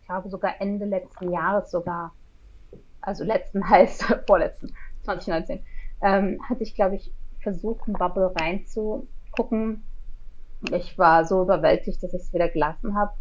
ich 0.00 0.06
glaube 0.06 0.30
sogar 0.30 0.60
Ende 0.60 0.86
letzten 0.86 1.30
Jahres 1.30 1.70
sogar, 1.70 2.14
also 3.02 3.24
letzten 3.24 3.68
heißt 3.68 4.04
vorletzten, 4.26 4.74
2019, 5.02 5.60
ähm, 6.02 6.40
hatte 6.48 6.62
ich, 6.62 6.74
glaube 6.74 6.96
ich, 6.96 7.12
versucht, 7.42 7.86
in 7.86 7.94
Bubble 7.94 8.34
reinzugucken 8.38 9.82
ich 10.72 10.98
war 10.98 11.24
so 11.24 11.42
überwältigt, 11.42 12.02
dass 12.02 12.14
ich 12.14 12.22
es 12.22 12.32
wieder 12.32 12.48
gelassen 12.48 12.96
habe. 12.96 13.12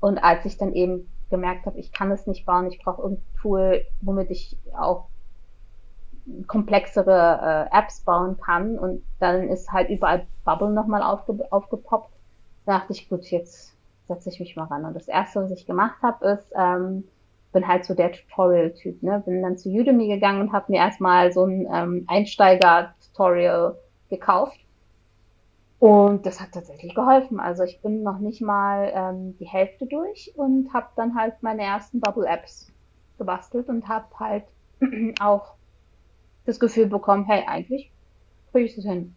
Und 0.00 0.18
als 0.18 0.44
ich 0.44 0.56
dann 0.58 0.74
eben 0.74 1.08
gemerkt 1.30 1.66
habe, 1.66 1.78
ich 1.78 1.92
kann 1.92 2.10
es 2.10 2.26
nicht 2.26 2.46
bauen, 2.46 2.66
ich 2.70 2.78
brauche 2.82 3.02
irgendein 3.02 3.34
Tool, 3.40 3.84
womit 4.00 4.30
ich 4.30 4.56
auch 4.76 5.06
komplexere 6.46 7.68
äh, 7.72 7.78
Apps 7.78 8.00
bauen 8.00 8.38
kann. 8.38 8.78
Und 8.78 9.02
dann 9.18 9.48
ist 9.48 9.72
halt 9.72 9.90
überall 9.90 10.26
Bubble 10.44 10.70
nochmal 10.70 11.02
aufge 11.02 11.46
aufgepoppt. 11.50 12.12
Da 12.66 12.78
dachte 12.78 12.92
ich, 12.92 13.08
gut, 13.08 13.24
jetzt 13.26 13.74
setze 14.06 14.28
ich 14.28 14.40
mich 14.40 14.56
mal 14.56 14.64
ran. 14.64 14.84
Und 14.84 14.94
das 14.94 15.08
erste, 15.08 15.42
was 15.42 15.50
ich 15.50 15.66
gemacht 15.66 16.02
habe, 16.02 16.26
ist, 16.26 16.52
ähm, 16.58 17.04
bin 17.52 17.66
halt 17.66 17.84
so 17.84 17.94
der 17.94 18.12
Tutorial-Typ, 18.12 19.02
ne? 19.02 19.22
Bin 19.24 19.42
dann 19.42 19.56
zu 19.56 19.70
Udemy 19.70 20.08
gegangen 20.08 20.42
und 20.42 20.52
habe 20.52 20.70
mir 20.70 20.78
erstmal 20.78 21.32
so 21.32 21.44
ein 21.44 21.66
ähm, 21.72 22.04
Einsteiger-Tutorial 22.08 23.78
gekauft 24.10 24.58
und 25.78 26.26
das 26.26 26.40
hat 26.40 26.52
tatsächlich 26.52 26.94
geholfen. 26.94 27.38
Also 27.38 27.62
ich 27.62 27.80
bin 27.80 28.02
noch 28.02 28.18
nicht 28.18 28.40
mal 28.40 28.90
ähm, 28.92 29.36
die 29.38 29.46
Hälfte 29.46 29.86
durch 29.86 30.32
und 30.36 30.72
habe 30.72 30.88
dann 30.96 31.14
halt 31.14 31.34
meine 31.42 31.62
ersten 31.62 32.00
Bubble-Apps 32.00 32.72
gebastelt 33.16 33.68
und 33.68 33.88
habe 33.88 34.06
halt 34.18 34.44
auch 35.20 35.54
das 36.46 36.58
Gefühl 36.58 36.86
bekommen, 36.86 37.26
hey, 37.26 37.44
eigentlich 37.46 37.92
kriege 38.50 38.64
ich 38.66 38.74
das 38.74 38.84
hin. 38.84 39.14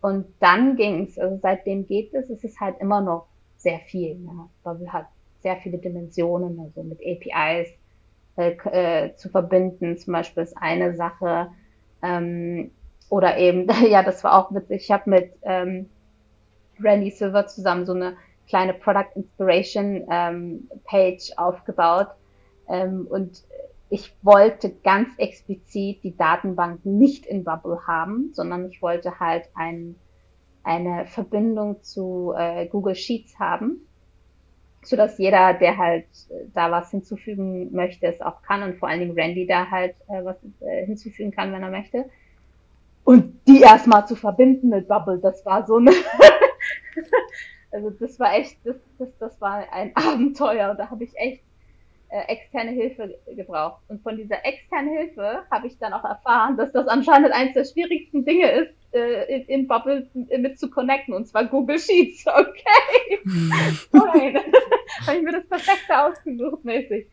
Und 0.00 0.26
dann 0.38 0.76
ging's. 0.76 1.18
Also 1.18 1.38
seitdem 1.40 1.86
geht 1.86 2.12
es. 2.14 2.30
Es 2.30 2.44
ist 2.44 2.60
halt 2.60 2.78
immer 2.78 3.00
noch 3.00 3.26
sehr 3.56 3.78
viel. 3.80 4.16
Ne? 4.16 4.48
Bubble 4.62 4.92
hat 4.92 5.06
sehr 5.40 5.56
viele 5.56 5.78
Dimensionen, 5.78 6.60
also 6.60 6.82
mit 6.82 7.00
APIs 7.00 7.70
äh, 8.36 8.50
äh, 8.50 9.16
zu 9.16 9.28
verbinden. 9.28 9.96
Zum 9.96 10.12
Beispiel 10.12 10.42
ist 10.42 10.56
eine 10.56 10.94
Sache. 10.94 11.48
Ähm, 12.02 12.70
oder 13.08 13.38
eben, 13.38 13.68
ja, 13.88 14.02
das 14.02 14.24
war 14.24 14.38
auch 14.38 14.54
witzig. 14.54 14.82
Ich 14.82 14.90
habe 14.90 15.10
mit 15.10 15.32
ähm, 15.42 15.88
Randy 16.80 17.10
Silver 17.10 17.46
zusammen 17.46 17.86
so 17.86 17.92
eine 17.92 18.16
kleine 18.48 18.74
Product 18.74 19.16
Inspiration 19.16 20.06
ähm, 20.10 20.68
Page 20.84 21.32
aufgebaut. 21.36 22.08
Ähm, 22.68 23.06
und 23.08 23.42
ich 23.90 24.14
wollte 24.22 24.70
ganz 24.82 25.08
explizit 25.18 26.02
die 26.02 26.16
Datenbank 26.16 26.84
nicht 26.84 27.26
in 27.26 27.44
Bubble 27.44 27.86
haben, 27.86 28.30
sondern 28.32 28.68
ich 28.68 28.82
wollte 28.82 29.20
halt 29.20 29.48
ein, 29.54 29.94
eine 30.62 31.06
Verbindung 31.06 31.82
zu 31.82 32.34
äh, 32.36 32.66
Google 32.66 32.94
Sheets 32.94 33.38
haben, 33.38 33.86
so 34.82 34.96
dass 34.96 35.18
jeder, 35.18 35.54
der 35.54 35.76
halt 35.76 36.06
äh, 36.30 36.46
da 36.52 36.70
was 36.70 36.90
hinzufügen 36.90 37.72
möchte, 37.72 38.06
es 38.06 38.20
auch 38.20 38.42
kann 38.42 38.62
und 38.62 38.78
vor 38.78 38.88
allen 38.88 39.00
Dingen 39.00 39.18
Randy 39.18 39.46
da 39.46 39.70
halt 39.70 39.94
äh, 40.08 40.24
was 40.24 40.36
äh, 40.60 40.86
hinzufügen 40.86 41.30
kann, 41.30 41.52
wenn 41.52 41.62
er 41.62 41.70
möchte. 41.70 42.06
Und 43.04 43.40
die 43.46 43.60
erstmal 43.60 44.06
zu 44.06 44.16
verbinden 44.16 44.70
mit 44.70 44.88
Bubble, 44.88 45.18
das 45.18 45.44
war 45.44 45.66
so 45.66 45.76
eine, 45.76 45.90
also 47.70 47.90
das 47.90 48.18
war 48.18 48.34
echt, 48.34 48.58
das, 48.64 48.76
das, 48.98 49.08
das 49.18 49.40
war 49.40 49.70
ein 49.72 49.92
Abenteuer. 49.94 50.70
Und 50.70 50.78
da 50.78 50.90
habe 50.90 51.04
ich 51.04 51.14
echt 51.16 51.42
äh, 52.08 52.32
externe 52.32 52.70
Hilfe 52.70 53.18
gebraucht. 53.26 53.82
Und 53.88 54.02
von 54.02 54.16
dieser 54.16 54.44
externen 54.46 54.96
Hilfe 54.96 55.44
habe 55.50 55.66
ich 55.66 55.78
dann 55.78 55.92
auch 55.92 56.04
erfahren, 56.04 56.56
dass 56.56 56.72
das 56.72 56.88
anscheinend 56.88 57.32
eines 57.32 57.52
der 57.52 57.64
schwierigsten 57.64 58.24
Dinge 58.24 58.50
ist, 58.50 58.74
äh, 58.92 59.36
in, 59.36 59.42
in 59.48 59.68
Bubble 59.68 60.08
mit 60.14 60.58
zu 60.58 60.70
connecten, 60.70 61.12
und 61.12 61.26
zwar 61.26 61.44
Google 61.44 61.78
Sheets. 61.78 62.24
Okay. 62.34 63.18
Nein. 63.92 64.36
habe 65.06 65.16
ich 65.16 65.22
mir 65.22 65.32
das 65.32 65.46
perfekte 65.46 65.98
ausgesucht 65.98 66.64
mäßig. 66.64 67.06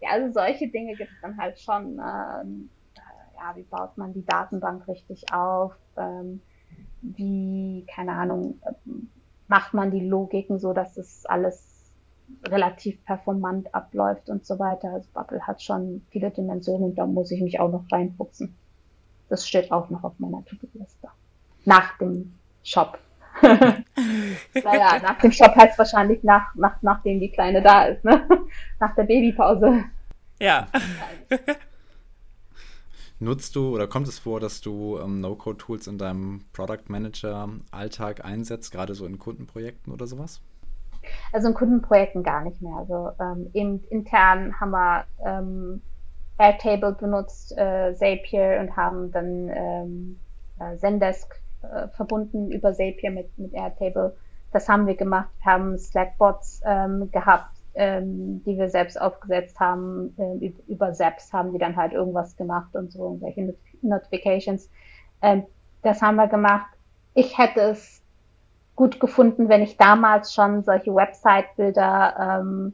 Ja, 0.00 0.10
also 0.10 0.32
solche 0.32 0.68
Dinge 0.68 0.94
gibt 0.94 1.10
es 1.10 1.20
dann 1.20 1.36
halt 1.36 1.60
schon. 1.60 2.00
Ähm, 2.00 2.70
ja, 3.38 3.56
wie 3.56 3.62
baut 3.62 3.96
man 3.96 4.12
die 4.12 4.24
Datenbank 4.24 4.88
richtig 4.88 5.32
auf? 5.32 5.74
Ähm, 5.96 6.40
wie, 7.00 7.86
keine 7.94 8.12
Ahnung, 8.12 8.60
macht 9.46 9.74
man 9.74 9.90
die 9.90 10.06
Logiken 10.06 10.58
so, 10.58 10.72
dass 10.72 10.96
es 10.96 11.24
alles 11.26 11.92
relativ 12.46 13.02
performant 13.04 13.74
abläuft 13.74 14.28
und 14.28 14.44
so 14.44 14.58
weiter. 14.58 14.92
Also 14.92 15.08
Bubble 15.14 15.46
hat 15.46 15.62
schon 15.62 16.02
viele 16.10 16.30
Dimensionen 16.30 16.90
und 16.90 16.94
da 16.96 17.06
muss 17.06 17.30
ich 17.30 17.40
mich 17.40 17.60
auch 17.60 17.70
noch 17.70 17.84
reinfuchsen. 17.90 18.54
Das 19.28 19.46
steht 19.46 19.72
auch 19.72 19.88
noch 19.90 20.04
auf 20.04 20.18
meiner 20.18 20.44
To-Do-Liste. 20.44 21.08
Nach 21.64 21.96
dem 21.98 22.34
Shop. 22.62 22.98
naja, 23.42 24.98
nach 25.02 25.18
dem 25.20 25.32
Shop 25.32 25.54
heißt 25.54 25.78
wahrscheinlich 25.78 26.24
nach, 26.24 26.54
nach, 26.54 26.82
nachdem 26.82 27.20
die 27.20 27.30
Kleine 27.30 27.62
da 27.62 27.84
ist, 27.84 28.04
ne? 28.04 28.26
Nach 28.80 28.94
der 28.94 29.04
Babypause. 29.04 29.84
Ja. 30.40 30.66
Nutzt 33.20 33.56
du 33.56 33.74
oder 33.74 33.88
kommt 33.88 34.06
es 34.06 34.18
vor, 34.18 34.38
dass 34.38 34.60
du 34.60 34.98
ähm, 34.98 35.20
No-Code-Tools 35.20 35.88
in 35.88 35.98
deinem 35.98 36.44
Product 36.52 36.84
Manager-Alltag 36.86 38.24
einsetzt, 38.24 38.70
gerade 38.70 38.94
so 38.94 39.06
in 39.06 39.18
Kundenprojekten 39.18 39.92
oder 39.92 40.06
sowas? 40.06 40.40
Also 41.32 41.48
in 41.48 41.54
Kundenprojekten 41.54 42.22
gar 42.22 42.44
nicht 42.44 42.62
mehr. 42.62 42.76
Also 42.76 43.10
ähm, 43.20 43.50
eben 43.54 43.82
intern 43.90 44.54
haben 44.60 44.70
wir 44.70 45.04
ähm, 45.24 45.82
Airtable 46.38 46.92
benutzt, 46.92 47.56
äh, 47.58 47.92
Zapier 47.94 48.58
und 48.60 48.76
haben 48.76 49.10
dann 49.10 49.48
ähm, 49.48 50.20
äh, 50.60 50.76
Zendesk 50.76 51.40
äh, 51.62 51.88
verbunden 51.88 52.52
über 52.52 52.72
Zapier 52.72 53.10
mit, 53.10 53.36
mit 53.36 53.52
Airtable. 53.52 54.16
Das 54.52 54.68
haben 54.68 54.86
wir 54.86 54.94
gemacht, 54.94 55.28
wir 55.42 55.52
haben 55.52 55.76
Slackbots 55.76 56.62
ähm, 56.64 57.10
gehabt, 57.10 57.50
ähm, 57.78 58.42
die 58.44 58.58
wir 58.58 58.68
selbst 58.68 59.00
aufgesetzt 59.00 59.58
haben. 59.60 60.14
Äh, 60.18 60.52
über 60.66 60.92
Zaps 60.92 61.32
haben 61.32 61.52
die 61.52 61.58
dann 61.58 61.76
halt 61.76 61.92
irgendwas 61.92 62.36
gemacht 62.36 62.74
und 62.74 62.92
so, 62.92 63.04
irgendwelche 63.04 63.42
Not 63.42 63.56
Notifications. 63.80 64.68
Ähm, 65.22 65.44
das 65.82 66.02
haben 66.02 66.16
wir 66.16 66.26
gemacht. 66.26 66.66
Ich 67.14 67.38
hätte 67.38 67.60
es 67.60 68.02
gut 68.74 68.98
gefunden, 68.98 69.48
wenn 69.48 69.62
ich 69.62 69.76
damals 69.76 70.34
schon 70.34 70.64
solche 70.64 70.92
Website-Bilder 70.92 72.40
ähm, 72.40 72.72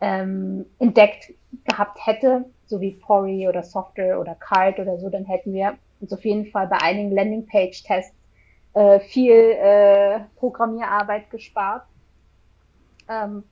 ähm, 0.00 0.66
entdeckt 0.80 1.32
gehabt 1.64 2.04
hätte, 2.04 2.44
so 2.66 2.80
wie 2.80 2.92
Pori 2.92 3.48
oder 3.48 3.62
Software 3.62 4.18
oder 4.18 4.34
Card 4.34 4.80
oder 4.80 4.98
so, 4.98 5.08
dann 5.08 5.24
hätten 5.24 5.52
wir 5.52 5.74
uns 6.00 6.12
auf 6.12 6.24
jeden 6.24 6.46
Fall 6.46 6.66
bei 6.66 6.78
einigen 6.78 7.12
Landingpage-Tests 7.12 8.16
äh, 8.74 8.98
viel 8.98 9.32
äh, 9.32 10.20
Programmierarbeit 10.36 11.30
gespart. 11.30 11.84
Ähm, 13.08 13.44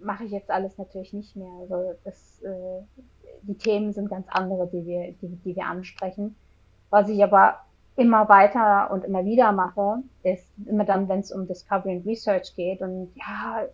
mache 0.00 0.24
ich 0.24 0.30
jetzt 0.30 0.50
alles 0.50 0.76
natürlich 0.78 1.12
nicht 1.12 1.36
mehr. 1.36 1.52
Also 1.60 1.94
das, 2.04 2.42
äh, 2.42 2.82
die 3.42 3.56
Themen 3.56 3.92
sind 3.92 4.10
ganz 4.10 4.26
andere, 4.30 4.68
die 4.68 4.84
wir, 4.86 5.12
die, 5.12 5.28
die 5.44 5.56
wir 5.56 5.66
ansprechen. 5.66 6.36
Was 6.90 7.08
ich 7.08 7.22
aber 7.22 7.56
immer 7.96 8.28
weiter 8.28 8.90
und 8.92 9.04
immer 9.04 9.24
wieder 9.24 9.52
mache, 9.52 10.02
ist 10.22 10.52
immer 10.66 10.84
dann, 10.84 11.08
wenn 11.08 11.20
es 11.20 11.32
um 11.32 11.46
Discovery 11.46 11.96
and 11.96 12.06
Research 12.06 12.54
geht 12.56 12.80
und 12.80 13.12
ja, 13.14 13.66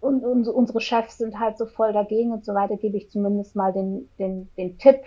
und, 0.00 0.24
und 0.24 0.46
unsere 0.46 0.80
Chefs 0.80 1.18
sind 1.18 1.38
halt 1.40 1.58
so 1.58 1.66
voll 1.66 1.92
dagegen 1.92 2.32
und 2.32 2.44
so 2.44 2.54
weiter, 2.54 2.76
gebe 2.76 2.96
ich 2.96 3.10
zumindest 3.10 3.56
mal 3.56 3.72
den, 3.72 4.08
den, 4.18 4.48
den 4.56 4.78
Tipp. 4.78 5.00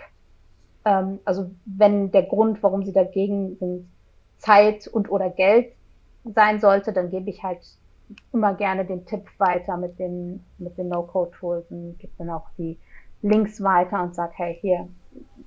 Ähm, 0.84 1.18
also 1.24 1.50
wenn 1.64 2.10
der 2.10 2.24
Grund, 2.24 2.62
warum 2.62 2.84
sie 2.84 2.92
dagegen 2.92 3.56
sind, 3.56 3.88
Zeit 4.38 4.86
und 4.88 5.10
oder 5.10 5.30
Geld 5.30 5.72
sein 6.24 6.60
sollte, 6.60 6.92
dann 6.92 7.10
gebe 7.10 7.30
ich 7.30 7.42
halt 7.42 7.60
immer 8.32 8.54
gerne 8.54 8.84
den 8.84 9.06
Tipp 9.06 9.26
weiter 9.38 9.76
mit 9.76 9.98
den, 9.98 10.44
mit 10.58 10.76
den 10.78 10.88
No-Code-Tools 10.88 11.70
und 11.70 11.98
gebe 11.98 12.12
dann 12.18 12.30
auch 12.30 12.48
die 12.58 12.78
Links 13.22 13.62
weiter 13.62 14.02
und 14.02 14.14
sage, 14.14 14.32
hey, 14.36 14.58
hier, 14.60 14.88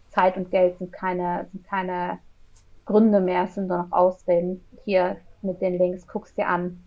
Zeit 0.10 0.38
und 0.38 0.50
Geld 0.50 0.78
sind 0.78 0.94
keine, 0.94 1.48
sind 1.52 1.66
keine 1.66 2.20
Gründe 2.86 3.20
mehr, 3.20 3.44
es 3.44 3.56
sind 3.56 3.68
nur 3.68 3.80
noch 3.80 3.92
Ausreden. 3.92 4.64
Hier 4.86 5.18
mit 5.42 5.62
den 5.62 5.78
Links, 5.78 6.08
guckst 6.08 6.38
dir 6.38 6.48
an. 6.48 6.84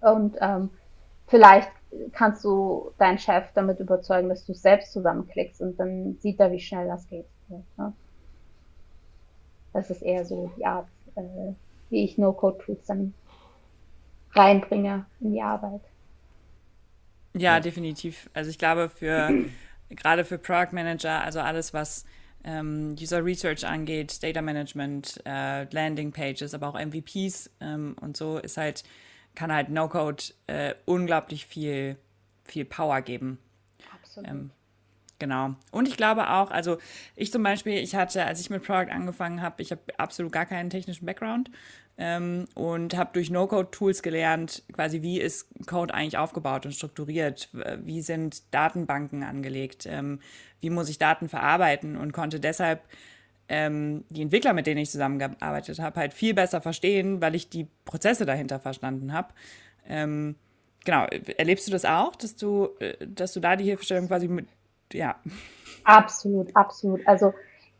Und 0.00 0.36
ähm, 0.40 0.70
vielleicht 1.26 1.70
kannst 2.12 2.44
du 2.44 2.92
deinen 2.98 3.18
Chef 3.18 3.44
damit 3.54 3.80
überzeugen, 3.80 4.28
dass 4.28 4.44
du 4.44 4.52
es 4.52 4.62
selbst 4.62 4.92
zusammenklickst 4.92 5.60
und 5.60 5.78
dann 5.80 6.16
sieht 6.20 6.38
er, 6.38 6.52
wie 6.52 6.60
schnell 6.60 6.86
das 6.86 7.08
geht. 7.08 7.26
Ne? 7.48 7.92
Das 9.72 9.90
ist 9.90 10.02
eher 10.02 10.24
so 10.24 10.50
die 10.56 10.66
Art, 10.66 10.88
äh, 11.16 11.52
wie 11.90 12.04
ich 12.04 12.18
No-Code-Tools 12.18 12.86
dann 12.86 13.14
reinbringe 14.38 15.04
in 15.20 15.32
die 15.32 15.42
Arbeit. 15.42 15.80
Ja, 17.36 17.60
definitiv. 17.60 18.30
Also 18.32 18.50
ich 18.50 18.58
glaube, 18.58 18.88
für 18.88 19.30
gerade 19.90 20.24
für 20.24 20.38
Product 20.38 20.72
Manager, 20.72 21.22
also 21.22 21.40
alles, 21.40 21.74
was 21.74 22.04
ähm, 22.44 22.94
User 23.00 23.24
Research 23.24 23.66
angeht, 23.66 24.22
Data 24.22 24.40
Management, 24.40 25.20
äh, 25.26 25.64
Landing 25.72 26.12
Pages, 26.12 26.54
aber 26.54 26.68
auch 26.68 26.78
MVPs 26.78 27.50
ähm, 27.60 27.96
und 28.00 28.16
so 28.16 28.38
ist 28.38 28.56
halt, 28.56 28.84
kann 29.34 29.52
halt 29.52 29.68
No-Code 29.68 30.22
äh, 30.46 30.74
unglaublich 30.84 31.46
viel, 31.46 31.96
viel 32.44 32.64
Power 32.64 33.02
geben. 33.02 33.38
Absolut. 33.92 34.28
Ähm, 34.30 34.50
genau. 35.18 35.54
Und 35.70 35.88
ich 35.88 35.96
glaube 35.96 36.30
auch, 36.30 36.50
also 36.50 36.78
ich 37.16 37.32
zum 37.32 37.42
Beispiel, 37.42 37.74
ich 37.74 37.94
hatte, 37.94 38.24
als 38.24 38.40
ich 38.40 38.50
mit 38.50 38.62
Product 38.62 38.92
angefangen 38.92 39.42
habe, 39.42 39.62
ich 39.62 39.70
habe 39.70 39.82
absolut 39.96 40.32
gar 40.32 40.46
keinen 40.46 40.70
technischen 40.70 41.06
Background 41.06 41.50
ähm, 41.96 42.46
und 42.54 42.96
habe 42.96 43.10
durch 43.12 43.30
No-Code-Tools 43.30 44.02
gelernt, 44.02 44.62
quasi 44.72 45.02
wie 45.02 45.20
ist 45.20 45.48
Code 45.66 45.92
eigentlich 45.94 46.18
aufgebaut 46.18 46.66
und 46.66 46.72
strukturiert, 46.72 47.50
wie 47.82 48.02
sind 48.02 48.42
Datenbanken 48.54 49.22
angelegt, 49.22 49.86
ähm, 49.86 50.20
wie 50.60 50.70
muss 50.70 50.88
ich 50.88 50.98
Daten 50.98 51.28
verarbeiten 51.28 51.96
und 51.96 52.12
konnte 52.12 52.40
deshalb 52.40 52.82
ähm, 53.48 54.04
die 54.10 54.22
Entwickler, 54.22 54.52
mit 54.52 54.66
denen 54.66 54.80
ich 54.80 54.90
zusammengearbeitet 54.90 55.78
habe, 55.80 55.98
halt 55.98 56.12
viel 56.12 56.34
besser 56.34 56.60
verstehen, 56.60 57.20
weil 57.20 57.34
ich 57.34 57.48
die 57.48 57.66
Prozesse 57.84 58.26
dahinter 58.26 58.60
verstanden 58.60 59.12
habe. 59.12 59.32
Ähm, 59.88 60.36
genau, 60.84 61.06
erlebst 61.36 61.66
du 61.66 61.72
das 61.72 61.84
auch, 61.84 62.14
dass 62.14 62.36
du, 62.36 62.68
äh, 62.78 62.94
dass 63.06 63.32
du 63.32 63.40
da 63.40 63.56
die 63.56 63.64
Hilfestellung 63.64 64.08
quasi 64.08 64.28
mit, 64.28 64.46
ja. 64.92 65.16
Absolut, 65.84 66.54
absolut. 66.54 67.06
Also 67.06 67.32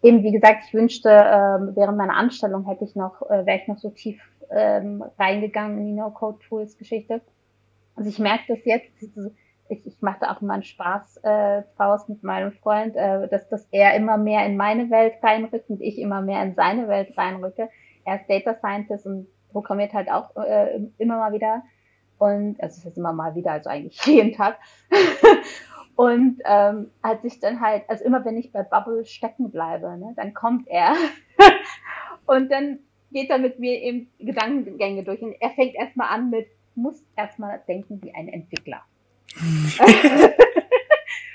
eben, 0.03 0.23
wie 0.23 0.33
gesagt, 0.33 0.65
ich 0.67 0.75
wünschte, 0.75 1.11
ähm, 1.11 1.73
während 1.75 1.99
meiner 1.99 2.17
Anstellung 2.17 2.65
hätte 2.67 2.85
ich 2.85 2.97
noch, 2.97 3.23
äh, 3.31 3.45
wäre 3.47 3.59
ich 3.59 3.69
noch 3.69 3.79
so 3.79 3.91
tief 3.91 4.21
ähm, 4.51 5.05
reingegangen 5.19 5.79
in 5.79 5.87
die 5.87 5.93
No-Code-Tools-Geschichte. 5.93 7.21
Also 7.97 8.09
ich 8.09 8.19
merke 8.19 8.45
das 8.49 8.65
jetzt, 8.65 8.89
ich, 9.69 9.87
ich 9.87 10.01
machte 10.01 10.31
auch 10.31 10.41
immer 10.41 10.55
einen 10.55 10.63
Spaß 10.63 11.19
äh, 11.23 11.63
draus 11.77 12.09
mit 12.09 12.23
meinem 12.23 12.53
Freund, 12.53 12.97
äh, 12.97 13.29
dass, 13.29 13.49
dass 13.49 13.67
er 13.71 13.95
immer 13.95 14.17
mehr 14.17 14.47
in 14.47 14.57
meine 14.57 14.91
Welt 14.91 15.15
reinrückt 15.23 15.69
und 15.69 15.81
ich 15.81 15.99
immer 15.99 16.23
mehr 16.23 16.43
in 16.43 16.55
seine 16.55 16.89
Welt 16.89 17.17
reinrücke. 17.19 17.69
Er 18.05 18.17
ist 18.17 18.29
Data 18.29 18.55
Scientist 18.55 19.07
und 19.07 19.27
programmiert 19.53 19.93
halt 19.93 20.11
auch 20.11 20.35
äh, 20.37 20.81
immer 20.99 21.19
mal 21.19 21.33
wieder. 21.33 21.63
Und 22.19 22.61
also 22.61 22.79
es 22.79 22.85
ist 22.85 22.99
immer 22.99 23.13
mal 23.13 23.35
wieder, 23.35 23.53
also 23.53 23.69
eigentlich 23.69 24.01
jeden 24.07 24.33
Tag. 24.33 24.59
Und 25.99 26.39
ähm, 26.45 26.93
als 27.03 27.25
ich 27.25 27.41
dann 27.41 27.61
halt, 27.61 27.83
also 27.89 28.05
immer 28.05 28.25
wenn 28.25 28.37
ich 28.37 28.53
bei 28.53 28.63
Bubble 28.63 29.05
stecken 29.05 29.51
bleibe, 29.51 29.99
ne, 29.99 30.13
dann 30.15 30.33
kommt 30.33 30.69
er 30.69 30.95
und 32.27 32.53
dann 32.53 32.79
geht 33.11 33.31
er 33.31 33.39
mit 33.39 33.59
mir 33.59 33.83
eben 33.83 34.09
Gedankengänge 34.21 35.03
durch 35.03 35.21
und 35.23 35.35
er 35.41 35.51
fängt 35.51 35.75
erstmal 35.75 36.11
an 36.11 36.31
mit, 36.31 36.47
muss 36.77 37.03
erstmal 37.17 37.61
denken 37.67 38.01
wie 38.01 38.15
ein 38.15 38.29
Entwickler. 38.29 38.83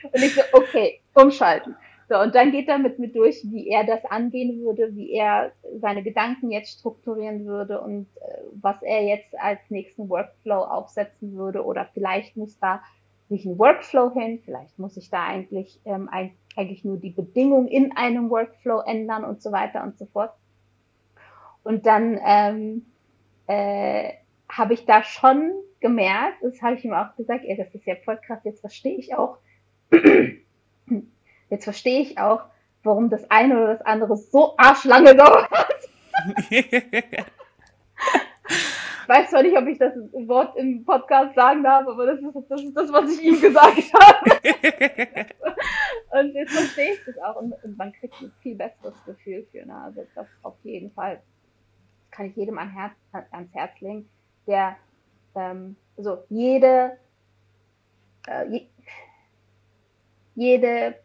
und 0.04 0.24
ich 0.24 0.34
so, 0.34 0.42
okay, 0.54 1.02
umschalten. 1.14 1.76
So, 2.08 2.22
und 2.22 2.34
dann 2.34 2.54
geht 2.54 2.70
er 2.70 2.78
mit 2.78 3.00
mir 3.00 3.10
durch, 3.10 3.42
wie 3.44 3.68
er 3.68 3.84
das 3.84 4.06
angehen 4.06 4.62
würde, 4.62 4.96
wie 4.96 5.12
er 5.12 5.52
seine 5.82 6.04
Gedanken 6.04 6.52
jetzt 6.52 6.80
strukturieren 6.80 7.46
würde 7.46 7.82
und 7.82 8.08
äh, 8.16 8.38
was 8.62 8.82
er 8.82 9.04
jetzt 9.04 9.38
als 9.38 9.60
nächsten 9.68 10.08
Workflow 10.08 10.60
aufsetzen 10.60 11.36
würde 11.36 11.66
oder 11.66 11.90
vielleicht 11.94 12.38
muss 12.38 12.58
da 12.60 12.82
nicht 13.30 13.46
ein 13.46 13.58
Workflow 13.58 14.12
hin, 14.14 14.40
vielleicht 14.44 14.78
muss 14.80 14.98
ich 14.98 15.10
da 15.10 15.26
eigentlich, 15.26 15.80
ähm, 15.86 16.10
eigentlich 16.56 16.84
nur 16.84 16.98
die 16.98 17.10
Bedingung 17.10 17.68
in 17.68 17.96
einem 17.96 18.30
Workflow 18.30 18.82
ändern 18.82 19.24
und 19.24 19.42
so 19.42 19.52
weiter 19.52 19.84
und 19.84 19.98
so 19.98 20.06
fort. 20.06 20.34
Und 21.64 21.86
dann 21.86 22.20
ähm, 22.26 22.86
äh, 23.48 24.14
habe 24.50 24.74
ich 24.74 24.86
da 24.86 25.04
schon 25.04 25.52
gemerkt, 25.80 26.44
das 26.44 26.62
habe 26.62 26.76
ich 26.76 26.86
ihm 26.86 26.94
auch 26.94 27.16
gesagt, 27.16 27.46
ey, 27.46 27.58
das 27.58 27.74
ist 27.74 27.86
ja 27.86 27.96
voll 28.04 28.18
krass, 28.18 28.40
jetzt 28.44 28.62
verstehe 28.62 28.98
ich 28.98 29.16
auch, 29.16 29.38
jetzt 31.50 31.64
verstehe 31.64 32.02
ich 32.02 32.18
auch, 32.18 32.42
warum 32.84 33.10
das 33.10 33.30
eine 33.32 33.56
oder 33.56 33.74
das 33.74 33.82
andere 33.86 34.18
so 34.18 34.56
arschlange 34.58 35.16
dauert. 35.16 35.50
Ich 39.04 39.10
weiß 39.10 39.30
zwar 39.32 39.44
nicht, 39.44 39.58
ob 39.58 39.68
ich 39.68 39.78
das 39.78 39.94
Wort 40.28 40.56
im 40.58 40.86
Podcast 40.86 41.36
sagen 41.36 41.62
darf, 41.62 41.86
aber 41.88 42.06
das 42.06 42.20
ist 42.20 42.50
das, 42.50 42.62
ist 42.62 42.74
das 42.74 42.92
was 42.92 43.12
ich 43.12 43.22
ihm 43.22 43.42
gesagt 43.42 43.94
habe. 43.94 45.28
und 46.20 46.34
jetzt 46.34 46.54
verstehe 46.54 46.94
ich 46.94 47.00
das 47.06 47.18
auch 47.20 47.36
und, 47.36 47.54
und, 47.64 47.78
man 47.78 47.92
kriegt 47.92 48.14
ein 48.22 48.32
viel 48.42 48.56
besseres 48.56 48.96
Gefühl 49.06 49.46
für. 49.52 49.66
Ne? 49.66 49.76
Also 49.76 50.06
das 50.16 50.28
auf 50.44 50.56
jeden 50.64 50.92
Fall. 50.92 51.16
Das 51.16 52.12
kann 52.12 52.28
ich 52.28 52.36
jedem 52.38 52.58
an 52.58 52.70
Herz, 52.70 52.94
ans 53.32 53.54
Herz 53.54 53.80
legen, 53.82 54.08
der 54.48 54.78
ähm, 55.36 55.76
also 55.98 56.24
jede 56.30 56.98
äh, 58.28 58.48
je, 58.48 58.68
jede 60.36 60.96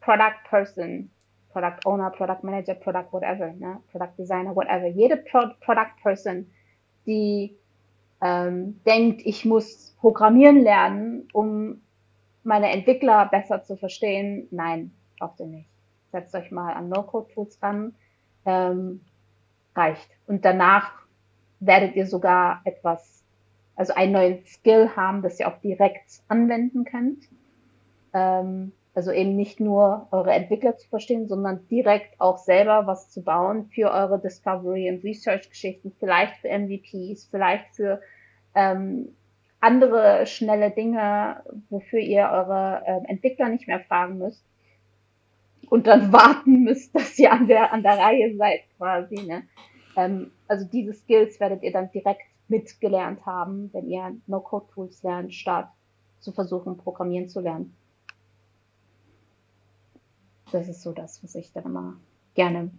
Product 0.00 0.48
Person 0.48 1.10
Product 1.56 1.86
Owner, 1.86 2.10
Product 2.10 2.42
Manager, 2.42 2.74
Product 2.74 3.10
whatever, 3.12 3.50
ne? 3.54 3.80
Product 3.90 4.14
Designer, 4.18 4.54
whatever. 4.54 4.88
Jede 4.88 5.16
Pro 5.16 5.54
Product 5.64 5.96
Person, 6.02 6.46
die 7.06 7.56
ähm, 8.20 8.80
denkt, 8.86 9.22
ich 9.24 9.44
muss 9.44 9.94
programmieren 10.00 10.60
lernen, 10.62 11.28
um 11.32 11.80
meine 12.42 12.70
Entwickler 12.70 13.26
besser 13.26 13.62
zu 13.62 13.76
verstehen, 13.76 14.48
nein, 14.50 14.92
braucht 15.18 15.40
ihr 15.40 15.46
nicht. 15.46 15.68
Setzt 16.12 16.34
euch 16.34 16.50
mal 16.50 16.72
an 16.72 16.88
No-Code-Tools 16.88 17.60
ran, 17.62 17.94
ähm, 18.44 19.00
reicht. 19.74 20.08
Und 20.26 20.44
danach 20.44 20.92
werdet 21.60 21.96
ihr 21.96 22.06
sogar 22.06 22.60
etwas, 22.64 23.24
also 23.74 23.94
einen 23.94 24.12
neuen 24.12 24.44
Skill 24.46 24.90
haben, 24.96 25.22
das 25.22 25.40
ihr 25.40 25.48
auch 25.48 25.58
direkt 25.60 26.22
anwenden 26.28 26.84
könnt. 26.84 27.24
Ähm, 28.12 28.72
also 28.96 29.12
eben 29.12 29.36
nicht 29.36 29.60
nur 29.60 30.08
eure 30.10 30.32
Entwickler 30.32 30.78
zu 30.78 30.88
verstehen, 30.88 31.28
sondern 31.28 31.68
direkt 31.68 32.18
auch 32.18 32.38
selber 32.38 32.86
was 32.86 33.10
zu 33.10 33.22
bauen 33.22 33.66
für 33.66 33.90
eure 33.90 34.18
Discovery 34.18 34.88
und 34.88 35.04
Research-Geschichten, 35.04 35.92
vielleicht 36.00 36.36
für 36.36 36.48
MVPs, 36.48 37.28
vielleicht 37.30 37.76
für 37.76 38.00
ähm, 38.54 39.14
andere 39.60 40.24
schnelle 40.24 40.70
Dinge, 40.70 41.42
wofür 41.68 41.98
ihr 41.98 42.22
eure 42.32 42.82
ähm, 42.86 43.04
Entwickler 43.04 43.50
nicht 43.50 43.68
mehr 43.68 43.80
fragen 43.80 44.16
müsst 44.16 44.42
und 45.68 45.86
dann 45.86 46.10
warten 46.12 46.64
müsst, 46.64 46.94
dass 46.94 47.18
ihr 47.18 47.30
an 47.30 47.48
der, 47.48 47.74
an 47.74 47.82
der 47.82 47.98
Reihe 47.98 48.34
seid 48.34 48.60
quasi. 48.78 49.16
Ne? 49.26 49.42
Ähm, 49.98 50.30
also 50.48 50.64
diese 50.64 50.94
Skills 50.94 51.38
werdet 51.38 51.62
ihr 51.62 51.72
dann 51.72 51.90
direkt 51.90 52.22
mitgelernt 52.48 53.26
haben, 53.26 53.68
wenn 53.74 53.90
ihr 53.90 54.16
No-Code-Tools 54.26 55.02
lernt, 55.02 55.34
statt 55.34 55.68
zu 56.18 56.32
versuchen, 56.32 56.78
Programmieren 56.78 57.28
zu 57.28 57.40
lernen 57.40 57.76
das 60.52 60.68
ist 60.68 60.82
so 60.82 60.92
das, 60.92 61.22
was 61.22 61.34
ich 61.34 61.52
dann 61.52 61.64
immer 61.64 61.96
gerne 62.34 62.70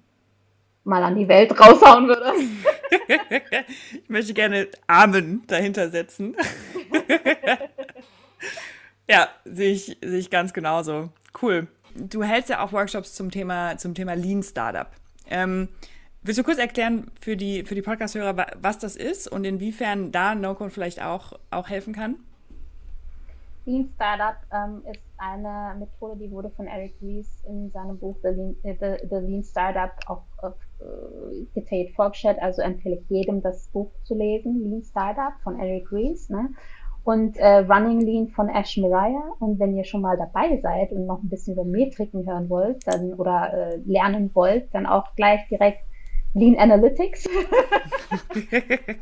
mal 0.84 1.04
an 1.04 1.16
die 1.16 1.28
Welt 1.28 1.60
raushauen 1.60 2.08
würde. 2.08 2.34
ich 3.92 4.10
möchte 4.10 4.34
gerne 4.34 4.68
Amen 4.88 5.44
dahinter 5.48 5.90
setzen. 5.90 6.36
ja, 9.10 9.28
sehe 9.44 9.74
ich, 9.74 9.98
sehe 10.02 10.20
ich 10.20 10.30
ganz 10.30 10.54
genauso. 10.54 11.10
Cool. 11.42 11.68
Du 11.94 12.24
hältst 12.24 12.50
ja 12.50 12.64
auch 12.64 12.72
Workshops 12.72 13.14
zum 13.14 13.32
Thema, 13.32 13.78
zum 13.78 13.96
Thema 13.96 14.14
Lean 14.14 14.44
Startup. 14.44 14.90
Ähm, 15.30 15.68
willst 16.22 16.40
du 16.40 16.44
kurz 16.44 16.58
erklären 16.58 17.12
für 17.20 17.36
die, 17.36 17.66
für 17.66 17.76
die 17.76 17.82
Podcast-Hörer, 17.82 18.48
was 18.62 18.80
das 18.80 18.96
ist 18.96 19.28
und 19.28 19.44
inwiefern 19.44 20.12
da 20.12 20.36
NoCode 20.36 20.72
vielleicht 20.72 21.02
auch, 21.02 21.34
auch 21.52 21.68
helfen 21.68 21.94
kann? 21.94 22.16
Lean 23.68 23.90
Startup 23.96 24.38
ähm, 24.54 24.82
ist 24.90 25.04
eine 25.18 25.78
Methode, 25.78 26.18
die 26.18 26.32
wurde 26.32 26.50
von 26.52 26.68
Eric 26.68 26.96
Ries 27.02 27.44
in 27.46 27.70
seinem 27.72 28.00
Buch 28.00 28.16
The 28.24 28.30
Lean, 28.30 28.56
äh, 28.64 28.76
The, 28.80 29.08
The 29.10 29.16
Lean 29.18 29.44
Startup 29.44 29.92
auch 30.08 30.24
äh, 30.42 31.46
detailliert 31.54 31.94
vorgestellt. 31.94 32.38
Also 32.40 32.62
empfehle 32.62 32.96
ich 32.96 33.10
jedem, 33.10 33.42
das 33.42 33.68
Buch 33.68 33.92
zu 34.04 34.16
lesen. 34.16 34.64
Lean 34.64 34.84
Startup 34.84 35.34
von 35.44 35.60
Eric 35.60 35.92
Ries. 35.92 36.30
Ne? 36.30 36.50
Und 37.04 37.36
äh, 37.38 37.58
Running 37.58 38.00
Lean 38.00 38.28
von 38.30 38.48
Ash 38.48 38.78
Mariah. 38.78 39.34
Und 39.40 39.60
wenn 39.60 39.76
ihr 39.76 39.84
schon 39.84 40.02
mal 40.02 40.16
dabei 40.16 40.58
seid 40.62 40.94
und 40.94 41.06
noch 41.06 41.22
ein 41.22 41.30
bisschen 41.30 41.56
über 41.56 41.66
Metriken 41.66 42.26
hören 42.26 42.50
wollt 42.50 42.88
dann, 42.88 43.16
oder 43.16 43.54
äh, 43.54 43.78
lernen 43.86 44.32
wollt, 44.34 44.74
dann 44.74 44.86
auch 44.86 45.14
gleich 45.16 45.46
direkt 45.50 45.84
Lean 46.34 46.58
Analytics. 46.58 47.28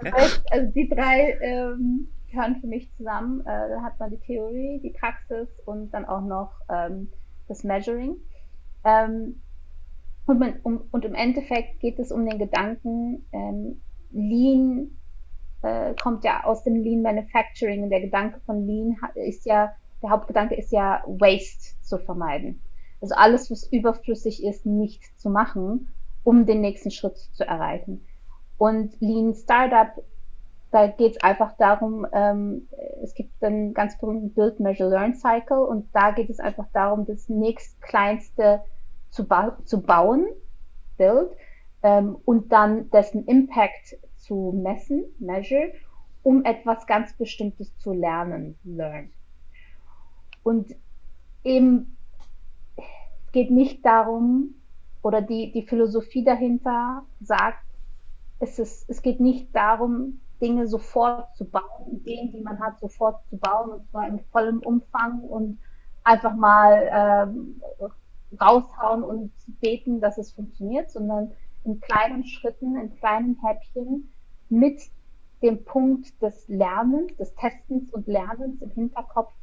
das 0.02 0.12
heißt, 0.12 0.44
also 0.52 0.72
die 0.72 0.90
drei 0.90 1.38
ähm, 1.40 2.08
gehören 2.30 2.58
für 2.62 2.68
mich 2.68 2.92
zusammen. 2.96 3.42
Äh, 3.42 3.70
da 3.70 3.82
hat 3.82 4.00
man 4.00 4.10
die 4.10 4.20
Theorie, 4.20 4.80
die 4.84 4.92
Praxis 4.92 5.48
und 5.66 5.92
dann 5.92 6.06
auch 6.06 6.22
noch 6.22 6.52
ähm, 6.70 7.10
das 7.48 7.64
Measuring. 7.64 8.18
Ähm, 8.84 9.42
und, 10.26 10.40
man, 10.40 10.60
um, 10.64 10.88
und, 10.92 11.06
im 11.06 11.14
Endeffekt 11.14 11.80
geht 11.80 12.00
es 12.00 12.12
um 12.12 12.26
den 12.26 12.40
Gedanken, 12.40 13.26
ähm, 13.32 13.82
Lean 14.12 14.92
äh, 15.62 15.94
kommt 16.02 16.24
ja 16.24 16.44
aus 16.44 16.64
dem 16.64 16.76
Lean 16.76 17.02
Manufacturing 17.02 17.84
und 17.84 17.90
der 17.90 18.02
Gedanke 18.02 18.40
von 18.46 18.66
Lean 18.66 18.98
ist 19.16 19.46
ja, 19.46 19.74
der 20.02 20.10
Hauptgedanke 20.10 20.56
ist 20.56 20.72
ja 20.72 21.04
Waste 21.06 21.76
zu 21.82 21.98
vermeiden. 21.98 22.62
Also 23.02 23.16
alles, 23.16 23.52
was 23.52 23.72
überflüssig 23.72 24.44
ist, 24.44 24.66
nicht 24.66 25.04
zu 25.20 25.30
machen, 25.30 25.90
um 26.24 26.46
den 26.46 26.62
nächsten 26.62 26.92
Schritt 26.92 27.18
zu 27.18 27.46
erreichen. 27.46 28.06
Und 28.58 29.00
Lean 29.00 29.36
Startup 29.36 30.04
da 30.76 30.88
geht 30.88 31.14
es 31.14 31.24
einfach 31.24 31.56
darum, 31.58 32.06
ähm, 32.12 32.68
es 33.02 33.14
gibt 33.14 33.42
einen 33.42 33.74
ganz 33.74 33.98
berühmten 33.98 34.34
Build, 34.34 34.60
Measure, 34.60 34.90
Learn 34.90 35.14
Cycle 35.14 35.60
und 35.60 35.88
da 35.96 36.12
geht 36.12 36.30
es 36.30 36.42
einfach 36.42 36.68
darum, 36.74 37.06
das 37.06 37.30
nächstkleinste 37.30 38.62
zu, 39.10 39.26
ba 39.26 39.58
zu 39.64 39.82
bauen, 39.82 40.26
Build, 40.98 41.32
ähm, 41.82 42.18
und 42.26 42.52
dann 42.52 42.90
dessen 42.90 43.24
Impact 43.24 43.96
zu 44.18 44.52
messen, 44.54 45.06
Measure, 45.18 45.72
um 46.24 46.44
etwas 46.44 46.86
ganz 46.88 47.14
Bestimmtes 47.14 47.78
zu 47.78 47.94
lernen, 47.94 48.60
Learn. 48.66 49.12
Und 50.44 50.76
eben 51.46 51.96
geht 53.32 53.50
nicht 53.50 53.86
darum, 53.86 54.56
oder 55.04 55.22
die, 55.22 55.54
die 55.54 55.66
Philosophie 55.66 56.26
dahinter 56.26 57.06
sagt, 57.22 57.64
es, 58.40 58.60
ist, 58.60 58.90
es 58.90 59.02
geht 59.02 59.22
nicht 59.22 59.56
darum, 59.56 60.20
Dinge 60.42 60.68
sofort 60.68 61.36
zu 61.36 61.46
bauen, 61.46 61.92
Ideen, 61.92 62.32
die 62.32 62.42
man 62.42 62.60
hat, 62.60 62.80
sofort 62.80 63.26
zu 63.30 63.38
bauen, 63.38 63.72
und 63.72 63.90
zwar 63.90 64.08
in 64.08 64.20
vollem 64.32 64.60
Umfang 64.60 65.22
und 65.22 65.60
einfach 66.04 66.36
mal 66.36 66.90
ähm, 66.92 67.62
raushauen 68.40 69.04
und 69.04 69.32
beten, 69.62 70.02
dass 70.02 70.18
es 70.18 70.32
funktioniert, 70.34 70.92
sondern 70.92 71.32
in 71.64 71.80
kleinen 71.80 72.26
Schritten, 72.26 72.78
in 72.78 72.96
kleinen 72.96 73.38
Häppchen 73.44 74.12
mit 74.50 74.82
dem 75.42 75.64
Punkt 75.64 76.22
des 76.22 76.48
Lernens, 76.48 77.16
des 77.18 77.34
Testens 77.36 77.92
und 77.92 78.08
Lernens 78.08 78.62
im 78.62 78.72
Hinterkopf 78.72 79.34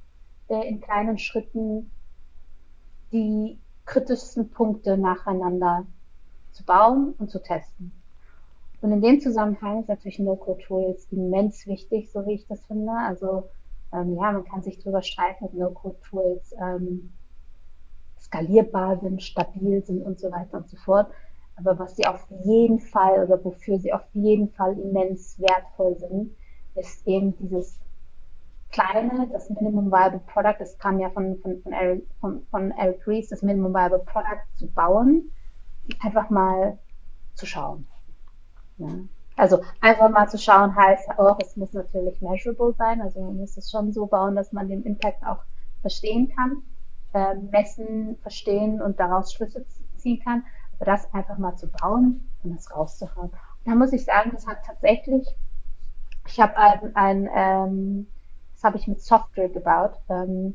äh, 0.48 0.68
in 0.68 0.81
kleinen 0.81 1.18
Schritten 1.18 1.90
die 3.12 3.59
kritischsten 3.85 4.50
Punkte 4.50 4.96
nacheinander 4.96 5.87
zu 6.52 6.64
bauen 6.64 7.14
und 7.18 7.31
zu 7.31 7.42
testen. 7.42 7.92
Und 8.83 8.90
in 8.90 9.01
dem 9.01 9.21
Zusammenhang 9.21 9.81
ist 9.81 9.88
natürlich 9.88 10.18
No-Code-Tools 10.18 11.07
immens 11.12 11.66
wichtig, 11.68 12.11
so 12.11 12.27
wie 12.27 12.35
ich 12.35 12.47
das 12.49 12.66
finde. 12.66 12.90
Also 12.92 13.49
ähm, 13.92 14.16
ja, 14.16 14.33
man 14.33 14.45
kann 14.45 14.62
sich 14.62 14.79
darüber 14.81 15.03
streiten, 15.03 15.45
ob 15.45 15.55
No-Code-Tools 15.55 16.55
ähm, 16.61 17.12
skalierbar 18.18 18.99
sind, 18.99 19.23
stabil 19.23 19.85
sind 19.85 20.03
und 20.03 20.18
so 20.18 20.33
weiter 20.33 20.59
und 20.59 20.68
so 20.68 20.77
fort. 20.77 21.12
Aber 21.57 21.79
was 21.79 21.95
sie 21.95 22.07
auf 22.07 22.27
jeden 22.45 22.81
Fall 22.81 23.25
oder 23.25 23.45
wofür 23.45 23.79
sie 23.79 23.92
auf 23.92 24.05
jeden 24.14 24.51
Fall 24.51 24.77
immens 24.77 25.38
wertvoll 25.38 25.97
sind, 25.99 26.35
ist 26.75 27.07
eben 27.07 27.37
dieses 27.37 27.79
kleine, 28.71 29.29
das 29.29 29.49
Minimum 29.51 29.92
Viable 29.92 30.23
Product, 30.27 30.57
das 30.59 30.77
kam 30.79 30.99
ja 30.99 31.11
von, 31.11 31.37
von, 31.38 31.61
von, 31.62 31.73
Eric, 31.73 32.07
von, 32.21 32.42
von 32.51 32.73
Eric 32.73 33.07
Ries, 33.07 33.29
das 33.29 33.42
Minimum 33.42 33.73
Viable 33.75 34.01
Product 34.01 34.42
zu 34.55 34.66
bauen, 34.66 35.31
einfach 36.01 36.31
mal 36.31 36.79
zu 37.35 37.47
schauen. 37.47 37.87
Ja. 38.78 38.88
Also 39.37 39.62
einfach 39.80 40.11
mal 40.11 40.28
zu 40.28 40.38
schauen 40.38 40.76
heißt 40.76 41.18
auch, 41.18 41.38
es 41.40 41.56
muss 41.56 41.72
natürlich 41.72 42.20
measurable 42.20 42.74
sein, 42.74 43.00
also 43.00 43.20
man 43.20 43.38
muss 43.38 43.56
es 43.56 43.70
schon 43.70 43.92
so 43.92 44.06
bauen, 44.06 44.37
dass 44.37 44.52
man 44.52 44.68
den 44.68 44.82
Impact 44.82 45.24
auch 45.26 45.38
verstehen 45.80 46.32
kann, 46.35 46.62
äh, 47.14 47.35
messen, 47.50 48.18
verstehen 48.22 48.80
und 48.80 49.00
daraus 49.00 49.32
Schlüsse 49.32 49.64
ziehen 49.96 50.22
kann. 50.22 50.44
Aber 50.76 50.87
das 50.87 51.12
einfach 51.14 51.38
mal 51.38 51.56
zu 51.56 51.68
bauen 51.68 52.28
und 52.42 52.56
das 52.56 52.74
rauszuhauen. 52.74 53.30
Und 53.30 53.66
da 53.66 53.74
muss 53.74 53.92
ich 53.92 54.04
sagen, 54.04 54.30
das 54.32 54.46
hat 54.46 54.58
tatsächlich, 54.66 55.26
ich 56.26 56.40
habe 56.40 56.56
ein, 56.56 56.96
ein 56.96 57.30
ähm, 57.35 58.06
das 58.54 58.64
habe 58.64 58.78
ich 58.78 58.87
mit 58.87 59.00
Software 59.00 59.48
gebaut, 59.48 59.98
ähm, 60.08 60.54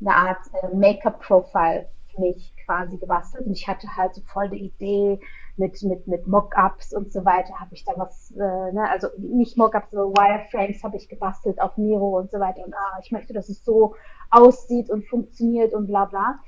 eine 0.00 0.14
Art 0.14 0.40
äh, 0.60 0.74
Make-up-Profile 0.74 1.88
für 2.12 2.20
mich 2.20 2.52
quasi 2.64 2.96
gebastelt 2.96 3.46
und 3.46 3.52
ich 3.52 3.68
hatte 3.68 3.86
halt 3.96 4.14
so 4.14 4.22
voll 4.22 4.48
die 4.48 4.64
Idee, 4.64 5.20
mit, 5.56 5.82
mit, 5.82 6.06
mit 6.06 6.26
Mockups 6.26 6.92
und 6.92 7.12
so 7.12 7.24
weiter 7.24 7.60
habe 7.60 7.74
ich 7.74 7.84
da 7.84 7.92
was, 7.96 8.32
äh, 8.32 8.72
ne, 8.72 8.88
also 8.90 9.08
nicht 9.18 9.56
Mockups, 9.56 9.90
sondern 9.90 10.16
Wireframes 10.16 10.82
habe 10.82 10.96
ich 10.96 11.08
gebastelt 11.08 11.60
auf 11.60 11.76
Miro 11.76 12.18
und 12.18 12.30
so 12.30 12.40
weiter 12.40 12.64
und 12.64 12.74
ah, 12.74 12.98
ich 13.02 13.12
möchte, 13.12 13.32
dass 13.32 13.48
es 13.48 13.64
so 13.64 13.94
aussieht 14.30 14.90
und 14.90 15.06
funktioniert 15.06 15.72
und 15.72 15.86
bla 15.86 16.06
bla. 16.06 16.40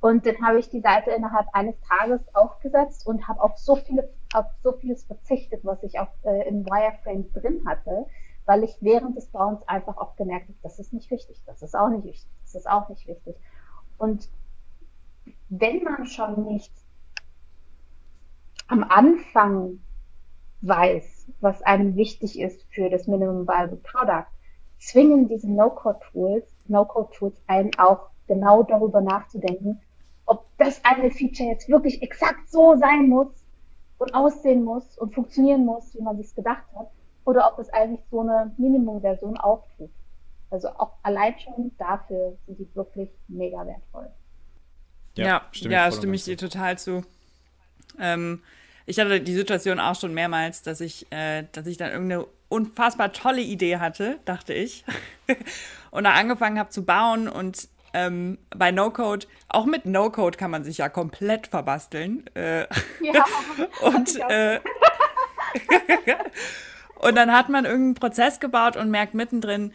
Und 0.00 0.26
dann 0.26 0.40
habe 0.44 0.58
ich 0.58 0.68
die 0.68 0.80
Seite 0.80 1.10
innerhalb 1.12 1.46
eines 1.52 1.76
Tages 1.82 2.20
aufgesetzt 2.34 3.06
und 3.06 3.28
habe 3.28 3.40
auf 3.40 3.56
so 3.56 3.76
viele 3.76 4.08
auf 4.34 4.46
so 4.62 4.72
vieles 4.72 5.04
verzichtet, 5.04 5.64
was 5.64 5.82
ich 5.82 5.98
auch 5.98 6.08
äh, 6.24 6.48
im 6.48 6.64
Wireframe 6.64 7.30
drin 7.32 7.62
hatte, 7.66 8.06
weil 8.46 8.64
ich 8.64 8.76
während 8.80 9.16
des 9.16 9.26
Bauens 9.26 9.60
einfach 9.68 9.96
auch 9.98 10.16
gemerkt 10.16 10.48
habe, 10.48 10.58
das 10.62 10.78
ist 10.78 10.92
nicht 10.92 11.10
wichtig, 11.10 11.42
das 11.46 11.62
ist 11.62 11.76
auch 11.76 11.88
nicht 11.88 12.04
wichtig, 12.04 12.28
das 12.44 12.54
ist 12.54 12.68
auch 12.68 12.88
nicht 12.88 13.06
wichtig. 13.06 13.36
Und 13.98 14.28
wenn 15.48 15.82
man 15.82 16.06
schon 16.06 16.44
nicht 16.46 16.72
am 18.72 18.84
Anfang 18.84 19.80
weiß, 20.62 21.26
was 21.40 21.60
einem 21.62 21.94
wichtig 21.96 22.40
ist 22.40 22.64
für 22.70 22.88
das 22.88 23.06
Minimum 23.06 23.46
Viable 23.46 23.76
Product, 23.76 24.26
zwingen 24.78 25.28
diese 25.28 25.50
No-Code-Tools, 25.50 26.44
No-Code-Tools 26.68 27.36
einen 27.48 27.70
auch 27.78 28.08
genau 28.26 28.62
darüber 28.62 29.02
nachzudenken, 29.02 29.80
ob 30.24 30.46
das 30.56 30.82
eine 30.84 31.10
Feature 31.10 31.50
jetzt 31.50 31.68
wirklich 31.68 32.02
exakt 32.02 32.48
so 32.48 32.74
sein 32.76 33.10
muss 33.10 33.28
und 33.98 34.14
aussehen 34.14 34.64
muss 34.64 34.96
und 34.96 35.14
funktionieren 35.14 35.66
muss, 35.66 35.94
wie 35.94 36.00
man 36.00 36.16
sich 36.16 36.34
gedacht 36.34 36.64
hat, 36.74 36.88
oder 37.26 37.52
ob 37.52 37.58
es 37.58 37.68
eigentlich 37.74 38.00
so 38.10 38.20
eine 38.20 38.52
Minimum-Version 38.56 39.36
auch 39.36 39.66
tut. 39.76 39.90
Also 40.50 40.68
auch 40.68 40.92
allein 41.02 41.38
schon 41.38 41.72
dafür 41.76 42.38
sind 42.46 42.58
die 42.58 42.68
wirklich 42.74 43.10
mega 43.28 43.66
wertvoll. 43.66 44.08
Ja, 45.14 45.26
ja, 45.26 45.42
stimme, 45.50 45.74
ja, 45.74 45.88
ich, 45.88 45.94
stimme 45.94 46.14
ich 46.14 46.24
dir 46.24 46.38
total 46.38 46.78
zu. 46.78 47.04
Ähm, 47.98 48.40
ich 48.86 48.98
hatte 48.98 49.20
die 49.20 49.34
Situation 49.34 49.80
auch 49.80 49.98
schon 49.98 50.14
mehrmals, 50.14 50.62
dass 50.62 50.80
ich, 50.80 51.06
äh, 51.10 51.44
dass 51.52 51.66
ich 51.66 51.76
dann 51.76 51.92
irgendeine 51.92 52.26
unfassbar 52.48 53.12
tolle 53.12 53.40
Idee 53.40 53.78
hatte, 53.78 54.18
dachte 54.24 54.52
ich. 54.52 54.84
und 55.90 56.04
dann 56.04 56.14
angefangen 56.14 56.58
habe 56.58 56.70
zu 56.70 56.84
bauen 56.84 57.28
und 57.28 57.68
ähm, 57.94 58.38
bei 58.50 58.70
No-Code, 58.70 59.26
auch 59.48 59.66
mit 59.66 59.86
No-Code 59.86 60.38
kann 60.38 60.50
man 60.50 60.64
sich 60.64 60.78
ja 60.78 60.88
komplett 60.88 61.46
verbasteln. 61.46 62.24
Äh, 62.34 62.66
ja, 63.02 63.24
und, 63.82 64.18
äh, 64.28 64.60
und 66.96 67.14
dann 67.14 67.32
hat 67.32 67.48
man 67.48 67.64
irgendeinen 67.64 67.94
Prozess 67.94 68.40
gebaut 68.40 68.76
und 68.76 68.90
merkt 68.90 69.14
mittendrin, 69.14 69.72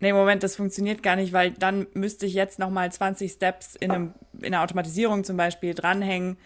nee, 0.00 0.12
Moment, 0.12 0.42
das 0.42 0.56
funktioniert 0.56 1.02
gar 1.02 1.16
nicht, 1.16 1.32
weil 1.32 1.52
dann 1.52 1.86
müsste 1.94 2.26
ich 2.26 2.34
jetzt 2.34 2.58
nochmal 2.58 2.90
20 2.90 3.30
Steps 3.30 3.76
in, 3.76 3.90
einem, 3.90 4.14
in 4.40 4.54
einer 4.54 4.62
Automatisierung 4.64 5.22
zum 5.24 5.36
Beispiel 5.36 5.74
dranhängen 5.74 6.36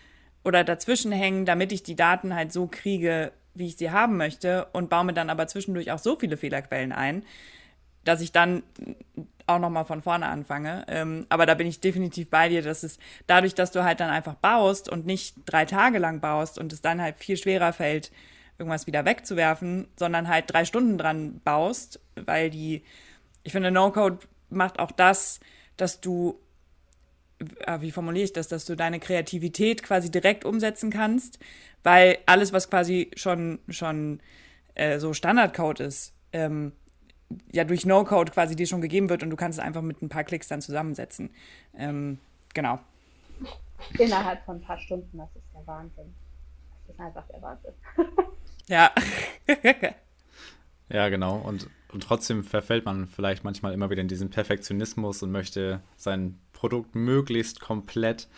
oder 0.46 0.62
dazwischen 0.62 1.10
hängen, 1.10 1.44
damit 1.44 1.72
ich 1.72 1.82
die 1.82 1.96
Daten 1.96 2.34
halt 2.34 2.52
so 2.52 2.68
kriege, 2.68 3.32
wie 3.54 3.66
ich 3.66 3.76
sie 3.76 3.90
haben 3.90 4.16
möchte 4.16 4.66
und 4.72 4.88
baue 4.88 5.04
mir 5.04 5.12
dann 5.12 5.28
aber 5.28 5.48
zwischendurch 5.48 5.90
auch 5.90 5.98
so 5.98 6.16
viele 6.16 6.36
Fehlerquellen 6.36 6.92
ein, 6.92 7.24
dass 8.04 8.20
ich 8.20 8.30
dann 8.30 8.62
auch 9.48 9.58
nochmal 9.58 9.84
von 9.84 10.02
vorne 10.02 10.26
anfange. 10.26 10.84
Ähm, 10.86 11.26
aber 11.30 11.46
da 11.46 11.54
bin 11.54 11.66
ich 11.66 11.80
definitiv 11.80 12.30
bei 12.30 12.48
dir, 12.48 12.62
dass 12.62 12.84
es 12.84 13.00
dadurch, 13.26 13.56
dass 13.56 13.72
du 13.72 13.82
halt 13.82 13.98
dann 13.98 14.10
einfach 14.10 14.34
baust 14.34 14.88
und 14.88 15.04
nicht 15.04 15.34
drei 15.46 15.64
Tage 15.64 15.98
lang 15.98 16.20
baust 16.20 16.58
und 16.58 16.72
es 16.72 16.80
dann 16.80 17.02
halt 17.02 17.18
viel 17.18 17.36
schwerer 17.36 17.72
fällt, 17.72 18.12
irgendwas 18.56 18.86
wieder 18.86 19.04
wegzuwerfen, 19.04 19.88
sondern 19.96 20.28
halt 20.28 20.44
drei 20.46 20.64
Stunden 20.64 20.96
dran 20.96 21.40
baust, 21.42 22.00
weil 22.14 22.50
die, 22.50 22.84
ich 23.42 23.50
finde, 23.50 23.72
No-Code 23.72 24.18
macht 24.48 24.78
auch 24.78 24.92
das, 24.92 25.40
dass 25.76 26.00
du, 26.00 26.38
wie 27.80 27.90
formuliere 27.90 28.24
ich 28.24 28.32
das, 28.32 28.48
dass 28.48 28.64
du 28.64 28.76
deine 28.76 29.00
Kreativität 29.00 29.82
quasi 29.82 30.10
direkt 30.10 30.44
umsetzen 30.44 30.90
kannst, 30.90 31.38
weil 31.82 32.18
alles, 32.26 32.52
was 32.52 32.70
quasi 32.70 33.10
schon, 33.14 33.58
schon 33.68 34.20
äh, 34.74 34.98
so 34.98 35.12
Standardcode 35.12 35.80
ist, 35.80 36.14
ähm, 36.32 36.72
ja 37.52 37.64
durch 37.64 37.86
No-Code 37.86 38.32
quasi 38.32 38.56
dir 38.56 38.66
schon 38.66 38.80
gegeben 38.80 39.08
wird 39.08 39.22
und 39.22 39.30
du 39.30 39.36
kannst 39.36 39.58
es 39.58 39.64
einfach 39.64 39.82
mit 39.82 40.02
ein 40.02 40.08
paar 40.08 40.24
Klicks 40.24 40.48
dann 40.48 40.60
zusammensetzen. 40.60 41.30
Ähm, 41.76 42.18
genau. 42.54 42.78
Innerhalb 43.98 44.44
von 44.44 44.56
ein 44.56 44.62
paar 44.62 44.78
Stunden, 44.78 45.18
das 45.18 45.28
ist 45.34 45.44
der 45.54 45.66
Wahnsinn. 45.66 46.14
Das 46.86 46.94
ist 46.94 47.00
einfach 47.00 47.26
der 47.28 47.42
Wahnsinn. 47.42 47.72
ja. 48.68 48.90
ja, 50.88 51.08
genau. 51.08 51.36
Und, 51.38 51.68
und 51.92 52.02
trotzdem 52.02 52.44
verfällt 52.44 52.84
man 52.84 53.06
vielleicht 53.06 53.44
manchmal 53.44 53.74
immer 53.74 53.90
wieder 53.90 54.00
in 54.00 54.08
diesen 54.08 54.30
Perfektionismus 54.30 55.22
und 55.22 55.32
möchte 55.32 55.80
sein 55.96 56.38
Produkt 56.56 56.94
möglichst 56.94 57.60
komplett 57.60 58.28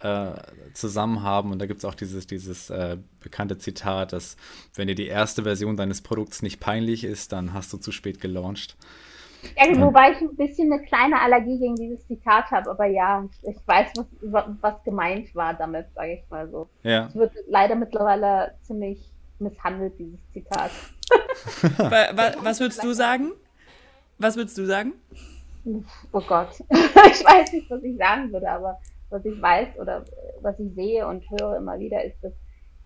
äh, 0.00 0.32
zusammen 0.74 1.22
haben. 1.22 1.52
Und 1.52 1.60
da 1.60 1.66
gibt 1.66 1.78
es 1.78 1.84
auch 1.84 1.94
dieses, 1.94 2.26
dieses 2.26 2.70
äh, 2.70 2.98
bekannte 3.20 3.56
Zitat, 3.56 4.12
dass 4.12 4.36
wenn 4.74 4.88
dir 4.88 4.96
die 4.96 5.06
erste 5.06 5.44
Version 5.44 5.76
deines 5.76 6.02
Produkts 6.02 6.42
nicht 6.42 6.60
peinlich 6.60 7.04
ist, 7.04 7.32
dann 7.32 7.52
hast 7.54 7.72
du 7.72 7.78
zu 7.78 7.92
spät 7.92 8.20
gelauncht. 8.20 8.76
Ja, 9.56 9.80
wobei 9.80 10.12
ich 10.12 10.20
ein 10.20 10.36
bisschen 10.36 10.72
eine 10.72 10.82
kleine 10.84 11.20
Allergie 11.20 11.58
gegen 11.58 11.74
dieses 11.74 12.06
Zitat 12.06 12.50
habe, 12.52 12.70
aber 12.70 12.86
ja, 12.86 13.28
ich 13.42 13.56
weiß, 13.66 13.90
was, 14.22 14.44
was 14.60 14.84
gemeint 14.84 15.34
war 15.34 15.54
damit, 15.54 15.86
sage 15.94 16.14
ich 16.14 16.30
mal 16.30 16.48
so. 16.48 16.68
Ja. 16.82 17.06
Es 17.06 17.14
wird 17.16 17.32
leider 17.48 17.74
mittlerweile 17.74 18.54
ziemlich 18.62 19.12
misshandelt, 19.40 19.98
dieses 19.98 20.20
Zitat. 20.32 20.70
was 22.42 22.60
würdest 22.60 22.84
du 22.84 22.92
sagen? 22.92 23.32
Was 24.18 24.36
würdest 24.36 24.56
du 24.58 24.64
sagen? 24.64 24.92
Oh 26.12 26.22
Gott. 26.26 26.60
ich 26.70 27.24
weiß 27.24 27.52
nicht, 27.52 27.70
was 27.70 27.82
ich 27.82 27.96
sagen 27.96 28.32
würde, 28.32 28.50
aber 28.50 28.78
was 29.10 29.24
ich 29.24 29.40
weiß 29.40 29.78
oder 29.78 30.04
was 30.40 30.58
ich 30.58 30.74
sehe 30.74 31.06
und 31.06 31.24
höre 31.30 31.56
immer 31.56 31.78
wieder, 31.78 32.02
ist, 32.04 32.22
dass 32.22 32.32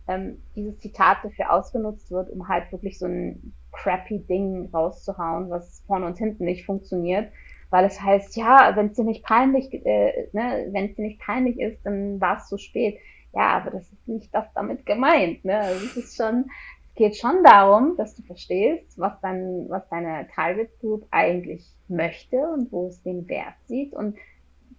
ähm, 0.09 0.43
dieses 0.55 0.79
Zitat 0.79 1.19
dafür 1.23 1.53
ausgenutzt 1.53 2.11
wird, 2.11 2.31
um 2.31 2.49
halt 2.49 2.71
wirklich 2.73 2.99
so 2.99 3.07
ein 3.07 3.55
crappy 3.73 4.21
Ding 4.21 4.69
rauszuhauen, 4.73 5.51
was 5.51 5.83
vorne 5.87 6.07
und 6.07 6.19
hinten 6.19 6.45
nicht 6.45 6.65
funktioniert, 6.65 7.33
weil 7.71 7.85
es 7.85 8.01
heißt, 8.01 8.37
ja, 8.37 8.73
wenn 8.77 8.87
es 8.87 8.95
dir 8.95 9.05
nicht 9.05 9.25
peinlich, 9.25 9.73
äh, 9.73 10.29
ne, 10.33 10.69
wenn 10.71 10.87
es 10.87 10.95
dir 10.97 11.03
nicht 11.03 11.21
peinlich 11.21 11.59
ist, 11.59 11.85
dann 11.85 12.21
war 12.21 12.37
es 12.37 12.49
zu 12.49 12.59
spät. 12.59 12.99
Ja, 13.35 13.59
aber 13.59 13.71
das 13.71 13.93
ist 13.93 14.09
nicht 14.09 14.35
das 14.35 14.47
damit 14.55 14.87
gemeint. 14.87 15.45
Ne? 15.45 15.59
Also 15.59 15.85
es 15.85 15.97
ist 15.97 16.17
schon, 16.17 16.47
geht 16.97 17.17
schon 17.17 17.45
darum, 17.45 17.97
dass 17.97 18.15
du 18.17 18.23
verstehst, 18.23 18.99
was 18.99 19.21
dein, 19.21 19.67
was 19.69 19.89
deine 19.89 20.27
Target 20.35 20.79
Group 20.81 21.07
eigentlich 21.11 21.71
möchte 21.89 22.37
und 22.39 22.73
wo 22.73 22.89
es 22.89 23.03
den 23.03 23.29
Wert 23.29 23.55
sieht 23.67 23.95
und 23.95 24.17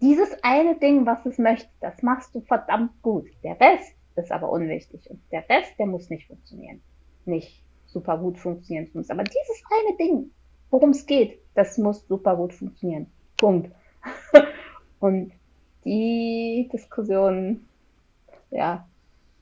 dieses 0.01 0.29
eine 0.43 0.75
Ding, 0.75 1.05
was 1.05 1.25
es 1.25 1.37
möchte, 1.37 1.69
das 1.79 2.03
machst 2.03 2.35
du 2.35 2.41
verdammt 2.41 3.01
gut. 3.01 3.25
Der 3.43 3.59
Rest 3.59 3.95
ist 4.15 4.31
aber 4.31 4.51
unwichtig. 4.51 5.09
Und 5.09 5.19
der 5.31 5.47
Rest, 5.49 5.73
der 5.79 5.87
muss 5.87 6.09
nicht 6.09 6.27
funktionieren. 6.27 6.81
Nicht 7.25 7.63
super 7.87 8.17
gut 8.17 8.37
funktionieren 8.37 8.89
muss. 8.93 9.09
Aber 9.09 9.23
dieses 9.23 9.63
eine 9.71 9.97
Ding, 9.97 10.31
worum 10.69 10.91
es 10.91 11.05
geht, 11.05 11.39
das 11.55 11.77
muss 11.77 12.07
super 12.07 12.35
gut 12.35 12.53
funktionieren. 12.53 13.07
Punkt. 13.37 13.71
Und 14.99 15.31
die 15.83 16.69
Diskussion, 16.71 17.65
ja, 18.51 18.87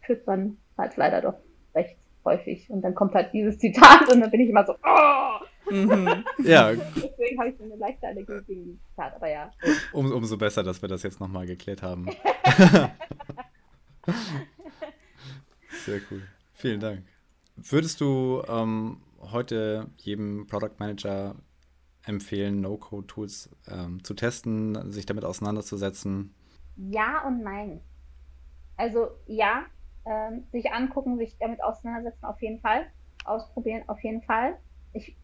führt 0.01 0.25
man 0.27 0.57
halt 0.77 0.95
leider 0.97 1.21
doch 1.21 1.35
recht 1.73 1.97
häufig. 2.25 2.69
Und 2.69 2.81
dann 2.81 2.93
kommt 2.95 3.13
halt 3.13 3.31
dieses 3.33 3.57
Zitat 3.57 4.11
und 4.11 4.19
dann 4.21 4.31
bin 4.31 4.41
ich 4.41 4.49
immer 4.49 4.65
so, 4.65 4.73
oh! 4.83 5.71
Mhm. 5.71 6.25
ja. 6.43 6.73
Deswegen 6.73 7.39
habe 7.39 7.49
ich 7.49 7.57
so 7.57 7.63
eine 7.63 7.75
leichte 7.75 8.07
Allergie 8.07 8.41
gegen 8.45 8.65
die 8.65 8.79
Tat, 8.95 9.15
aber 9.15 9.29
ja. 9.29 9.51
Um, 9.93 10.11
umso 10.11 10.37
besser, 10.37 10.63
dass 10.63 10.81
wir 10.81 10.89
das 10.89 11.03
jetzt 11.03 11.19
nochmal 11.19 11.45
geklärt 11.45 11.81
haben. 11.81 12.05
Sehr 15.85 16.01
cool. 16.11 16.21
Vielen 16.53 16.79
Dank. 16.79 17.03
Würdest 17.55 18.01
du 18.01 18.43
ähm, 18.47 19.01
heute 19.31 19.87
jedem 19.97 20.45
Product 20.47 20.75
Manager 20.77 21.35
empfehlen, 22.05 22.61
No-Code-Tools 22.61 23.49
ähm, 23.67 24.03
zu 24.03 24.13
testen, 24.13 24.91
sich 24.91 25.05
damit 25.05 25.25
auseinanderzusetzen? 25.25 26.33
Ja 26.77 27.25
und 27.25 27.41
nein. 27.41 27.81
Also 28.77 29.09
ja, 29.25 29.65
ähm, 30.05 30.45
sich 30.51 30.71
angucken, 30.71 31.17
sich 31.17 31.37
damit 31.39 31.63
auseinandersetzen, 31.63 32.25
auf 32.25 32.41
jeden 32.41 32.59
Fall. 32.59 32.85
Ausprobieren, 33.25 33.83
auf 33.87 34.03
jeden 34.03 34.21
Fall. 34.21 34.55
Ich 34.93 35.15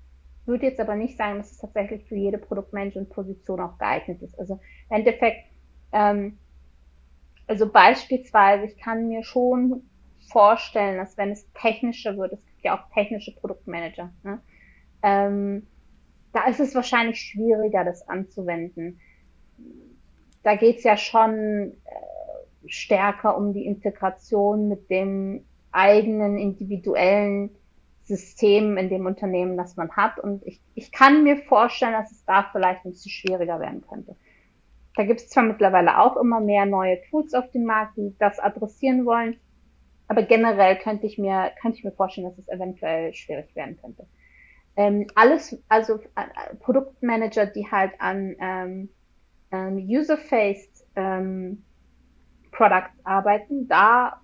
würde 0.46 0.66
jetzt 0.66 0.80
aber 0.80 0.96
nicht 0.96 1.18
sagen, 1.18 1.38
dass 1.38 1.52
es 1.52 1.58
tatsächlich 1.58 2.06
für 2.06 2.16
jede 2.16 2.38
Produktmanagement-Position 2.38 3.62
auch 3.62 3.78
geeignet 3.78 4.22
ist. 4.22 4.38
Also 4.40 4.60
im 4.90 4.98
Endeffekt, 4.98 5.46
ähm, 5.92 6.38
also 7.48 7.70
beispielsweise, 7.70 8.66
ich 8.66 8.78
kann 8.78 9.08
mir 9.08 9.24
schon 9.24 9.84
vorstellen, 10.32 10.98
dass 10.98 11.18
wenn 11.18 11.32
es 11.32 11.52
technischer 11.54 12.18
wird, 12.18 12.34
es 12.34 12.46
gibt 12.46 12.64
ja 12.64 12.78
auch 12.78 12.94
technische 12.94 13.36
Produktmanager, 13.36 14.12
ne? 14.24 14.40
ähm, 15.04 15.68
da 16.34 16.48
ist 16.48 16.60
es 16.60 16.74
wahrscheinlich 16.76 17.20
schwieriger, 17.20 17.84
das 17.84 18.08
anzuwenden. 18.08 19.00
Da 20.44 20.56
geht 20.56 20.78
es 20.78 20.84
ja 20.84 20.96
schon 20.98 21.74
äh, 21.86 22.11
stärker 22.66 23.38
um 23.38 23.54
die 23.54 23.66
Integration 23.66 24.68
mit 24.68 24.90
dem 24.90 25.44
eigenen 25.72 26.38
individuellen 26.38 27.52
System 28.04 28.78
in 28.78 28.90
dem 28.90 29.06
Unternehmen, 29.06 29.58
das 29.58 29.78
man 29.78 29.92
hat. 29.92 30.20
Und 30.20 30.46
ich, 30.46 30.60
ich 30.76 30.92
kann 30.92 31.24
mir 31.24 31.38
vorstellen, 31.38 31.94
dass 31.94 32.12
es 32.12 32.26
da 32.26 32.48
vielleicht 32.52 32.86
ein 32.86 32.92
bisschen 32.92 33.12
schwieriger 33.12 33.60
werden 33.60 33.84
könnte. 33.88 34.16
Da 34.96 35.04
gibt 35.04 35.22
es 35.22 35.30
zwar 35.30 35.44
mittlerweile 35.44 36.00
auch 36.00 36.18
immer 36.18 36.42
mehr 36.42 36.66
neue 36.66 37.02
Tools 37.10 37.34
auf 37.34 37.50
dem 37.52 37.64
Markt, 37.64 37.98
die 37.98 38.14
das 38.20 38.40
adressieren 38.40 39.06
wollen, 39.06 39.38
aber 40.08 40.24
generell 40.24 40.78
könnte 40.78 41.06
ich 41.06 41.18
mir, 41.18 41.52
könnte 41.62 41.78
ich 41.78 41.86
mir 41.86 41.94
vorstellen, 41.94 42.28
dass 42.28 42.38
es 42.38 42.50
eventuell 42.50 43.14
schwierig 43.14 43.56
werden 43.56 43.78
könnte. 43.80 44.06
Ähm, 44.76 45.08
alles, 45.16 45.58
also 45.70 46.00
äh, 46.16 46.56
Produktmanager, 46.60 47.46
die 47.46 47.72
halt 47.72 47.94
an 48.00 48.36
ähm, 48.42 48.90
ähm, 49.52 49.78
User-Faced 49.78 50.86
ähm, 50.98 51.64
Products 52.52 52.92
arbeiten, 53.04 53.68
da 53.68 54.22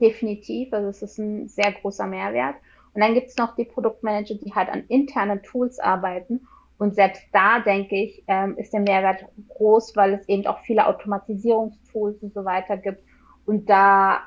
definitiv. 0.00 0.72
Also 0.72 0.88
es 0.88 1.02
ist 1.02 1.18
ein 1.18 1.48
sehr 1.48 1.72
großer 1.72 2.06
Mehrwert. 2.06 2.56
Und 2.94 3.02
dann 3.02 3.14
gibt 3.14 3.28
es 3.28 3.36
noch 3.36 3.54
die 3.54 3.64
Produktmanager, 3.64 4.34
die 4.34 4.54
halt 4.54 4.68
an 4.68 4.84
internen 4.88 5.42
Tools 5.42 5.78
arbeiten. 5.78 6.46
Und 6.78 6.94
selbst 6.94 7.22
da, 7.32 7.60
denke 7.60 7.94
ich, 7.94 8.24
ähm, 8.26 8.56
ist 8.56 8.72
der 8.72 8.80
Mehrwert 8.80 9.26
groß, 9.48 9.94
weil 9.96 10.14
es 10.14 10.26
eben 10.28 10.46
auch 10.46 10.60
viele 10.60 10.86
Automatisierungstools 10.86 12.22
und 12.22 12.32
so 12.32 12.44
weiter 12.44 12.78
gibt. 12.78 13.04
Und 13.44 13.68
da, 13.68 14.20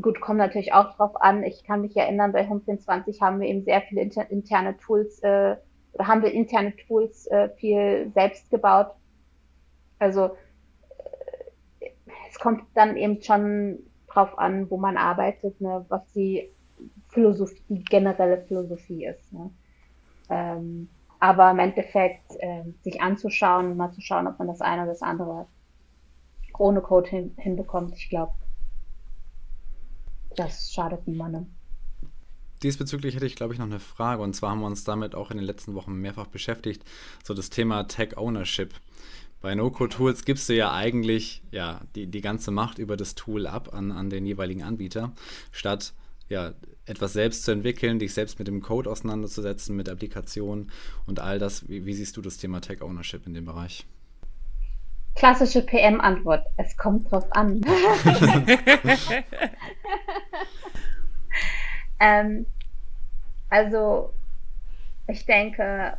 gut, 0.00 0.20
kommt 0.20 0.38
natürlich 0.38 0.72
auch 0.72 0.96
drauf 0.96 1.20
an. 1.20 1.42
Ich 1.44 1.64
kann 1.64 1.82
mich 1.82 1.96
erinnern, 1.96 2.32
bei 2.32 2.48
Home24 2.48 3.20
haben 3.20 3.40
wir 3.40 3.48
eben 3.48 3.62
sehr 3.64 3.82
viele 3.82 4.00
inter 4.00 4.30
interne 4.30 4.76
Tools, 4.78 5.18
äh, 5.22 5.56
oder 5.92 6.06
haben 6.06 6.22
wir 6.22 6.32
interne 6.32 6.74
Tools 6.76 7.26
äh, 7.26 7.50
viel 7.56 8.10
selbst 8.14 8.50
gebaut. 8.50 8.92
Also 9.98 10.30
es 12.32 12.38
kommt 12.38 12.64
dann 12.74 12.96
eben 12.96 13.22
schon 13.22 13.78
drauf 14.08 14.38
an, 14.38 14.70
wo 14.70 14.78
man 14.78 14.96
arbeitet, 14.96 15.60
ne, 15.60 15.84
was 15.88 16.02
die 16.12 16.50
Philosophie, 17.08 17.62
die 17.68 17.84
generelle 17.84 18.42
Philosophie 18.42 19.04
ist. 19.04 19.32
Ne? 19.32 19.50
Ähm, 20.30 20.88
aber 21.20 21.50
im 21.50 21.58
Endeffekt 21.58 22.32
äh, 22.38 22.64
sich 22.82 23.00
anzuschauen, 23.00 23.76
mal 23.76 23.92
zu 23.92 24.00
schauen, 24.00 24.26
ob 24.26 24.38
man 24.38 24.48
das 24.48 24.60
eine 24.60 24.82
oder 24.82 24.92
das 24.92 25.02
andere 25.02 25.46
ohne 26.58 26.80
Code 26.80 27.08
hin, 27.08 27.34
hinbekommt, 27.36 27.94
ich 27.96 28.08
glaube, 28.08 28.32
das 30.36 30.72
schadet 30.72 31.06
niemandem. 31.06 31.46
Diesbezüglich 32.62 33.14
hätte 33.14 33.26
ich, 33.26 33.36
glaube 33.36 33.52
ich, 33.52 33.58
noch 33.58 33.66
eine 33.66 33.80
Frage. 33.80 34.22
Und 34.22 34.34
zwar 34.34 34.50
haben 34.50 34.60
wir 34.60 34.66
uns 34.66 34.84
damit 34.84 35.14
auch 35.14 35.30
in 35.30 35.36
den 35.36 35.46
letzten 35.46 35.74
Wochen 35.74 35.94
mehrfach 35.94 36.28
beschäftigt. 36.28 36.84
So 37.24 37.34
das 37.34 37.50
Thema 37.50 37.84
Tech 37.84 38.16
Ownership. 38.16 38.74
Bei 39.42 39.54
No-Code-Tools 39.56 40.24
gibst 40.24 40.48
du 40.48 40.54
ja 40.54 40.72
eigentlich 40.72 41.42
ja, 41.50 41.80
die, 41.96 42.06
die 42.06 42.20
ganze 42.20 42.52
Macht 42.52 42.78
über 42.78 42.96
das 42.96 43.16
Tool 43.16 43.48
ab 43.48 43.74
an, 43.74 43.90
an 43.90 44.08
den 44.08 44.24
jeweiligen 44.24 44.62
Anbieter, 44.62 45.12
statt 45.50 45.94
ja, 46.28 46.52
etwas 46.86 47.12
selbst 47.12 47.44
zu 47.44 47.50
entwickeln, 47.50 47.98
dich 47.98 48.14
selbst 48.14 48.38
mit 48.38 48.46
dem 48.46 48.62
Code 48.62 48.88
auseinanderzusetzen, 48.88 49.74
mit 49.76 49.88
Applikationen 49.88 50.70
und 51.06 51.18
all 51.18 51.40
das. 51.40 51.68
Wie, 51.68 51.84
wie 51.84 51.92
siehst 51.92 52.16
du 52.16 52.22
das 52.22 52.38
Thema 52.38 52.60
Tech 52.60 52.82
Ownership 52.82 53.26
in 53.26 53.34
dem 53.34 53.44
Bereich? 53.44 53.84
Klassische 55.16 55.62
PM-Antwort. 55.62 56.46
Es 56.56 56.76
kommt 56.76 57.10
drauf 57.10 57.26
an. 57.32 57.60
ähm, 62.00 62.46
also, 63.50 64.14
ich 65.08 65.26
denke, 65.26 65.98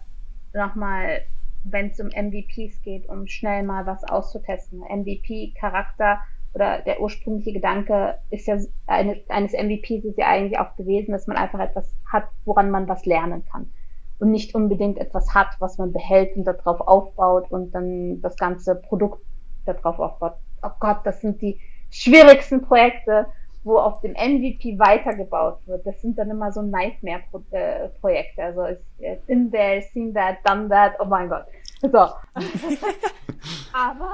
nochmal 0.54 1.22
wenn 1.64 1.88
es 1.88 2.00
um 2.00 2.08
MVPs 2.08 2.82
geht, 2.82 3.08
um 3.08 3.28
schnell 3.28 3.64
mal 3.64 3.86
was 3.86 4.04
auszutesten. 4.04 4.82
MVP-Charakter 4.82 6.20
oder 6.54 6.80
der 6.80 7.02
ursprüngliche 7.02 7.54
Gedanke 7.54 8.20
ist 8.30 8.48
ja 8.48 8.58
eine, 8.86 9.22
eines 9.30 9.54
MVPs 9.54 10.06
ist 10.06 10.18
ja 10.18 10.28
eigentlich 10.28 10.60
auch 10.60 10.76
gewesen, 10.76 11.12
dass 11.12 11.28
man 11.28 11.38
einfach 11.38 11.60
etwas 11.60 11.96
hat, 12.12 12.28
woran 12.46 12.70
man 12.70 12.88
was 12.88 13.06
lernen 13.06 13.44
kann. 13.52 13.72
Und 14.20 14.32
nicht 14.32 14.54
unbedingt 14.54 15.00
etwas 15.00 15.34
hat, 15.34 15.56
was 15.60 15.78
man 15.78 15.92
behält 15.92 16.36
und 16.36 16.46
darauf 16.46 16.82
aufbaut 16.82 17.52
und 17.52 17.72
dann 17.74 18.22
das 18.22 18.38
ganze 18.38 18.76
Produkt 18.76 19.22
darauf 19.66 20.00
aufbaut. 20.00 20.36
Oh 20.62 20.70
Gott, 20.80 21.00
das 21.06 21.22
sind 21.22 21.42
die 21.42 21.60
schwierigsten 21.90 22.62
Projekte, 22.62 23.28
wo 23.64 23.78
auf 23.78 24.02
dem 24.02 24.12
MVP 24.12 24.78
weitergebaut 24.78 25.60
wird. 25.66 25.86
Das 25.86 26.02
sind 26.02 26.18
dann 26.18 26.30
immer 26.30 26.52
so 26.52 26.62
Nightmare-Projekte. 26.62 28.44
Also 28.44 28.64
ist 28.64 28.84
in 29.28 29.52
there, 29.52 29.82
seen 29.94 30.14
that, 30.14 30.38
done 30.44 30.70
that, 30.70 30.94
oh 31.00 31.06
mein 31.06 31.30
Gott. 31.30 31.46
So. 31.82 31.90
Aber 33.74 34.14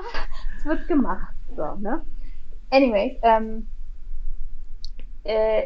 es 0.58 0.66
wird 0.66 0.88
gemacht. 0.88 1.34
So, 1.56 1.76
ne? 1.76 2.06
Anyway, 2.70 3.20
ähm, 3.24 3.68
äh, 5.24 5.64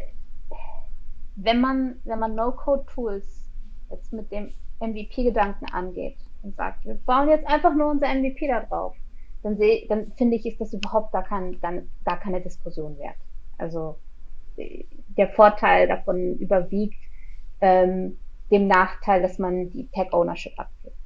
wenn 1.36 1.59
man, 1.59 1.95
wenn 2.05 2.19
man 2.19 2.36
No-Code-Tools 2.36 3.49
jetzt 3.89 4.13
mit 4.13 4.31
dem 4.31 4.53
MVP-Gedanken 4.79 5.65
angeht 5.71 6.17
und 6.41 6.55
sagt, 6.55 6.86
wir 6.86 6.95
bauen 6.95 7.29
jetzt 7.29 7.47
einfach 7.47 7.73
nur 7.73 7.91
unser 7.91 8.13
MVP 8.13 8.47
da 8.47 8.61
drauf, 8.61 8.95
dann 9.43 9.57
sehe, 9.57 9.86
dann 9.88 10.13
finde 10.13 10.38
ich, 10.38 10.45
ist 10.45 10.61
das 10.61 10.73
überhaupt 10.73 11.11
gar, 11.11 11.23
kein, 11.23 11.59
dann, 11.61 11.89
gar 12.05 12.19
keine 12.19 12.41
Diskussion 12.41 12.97
wert. 12.97 13.17
Also 13.64 13.95
der 15.18 15.30
Vorteil 15.30 15.88
davon 15.88 16.38
überwiegt 16.38 16.99
ähm, 17.61 18.18
dem 18.51 18.68
Nachteil, 18.68 19.22
dass 19.22 19.39
man 19.39 19.72
die 19.72 19.88
Tech-Ownership 19.88 20.59
abgibt. 20.59 20.97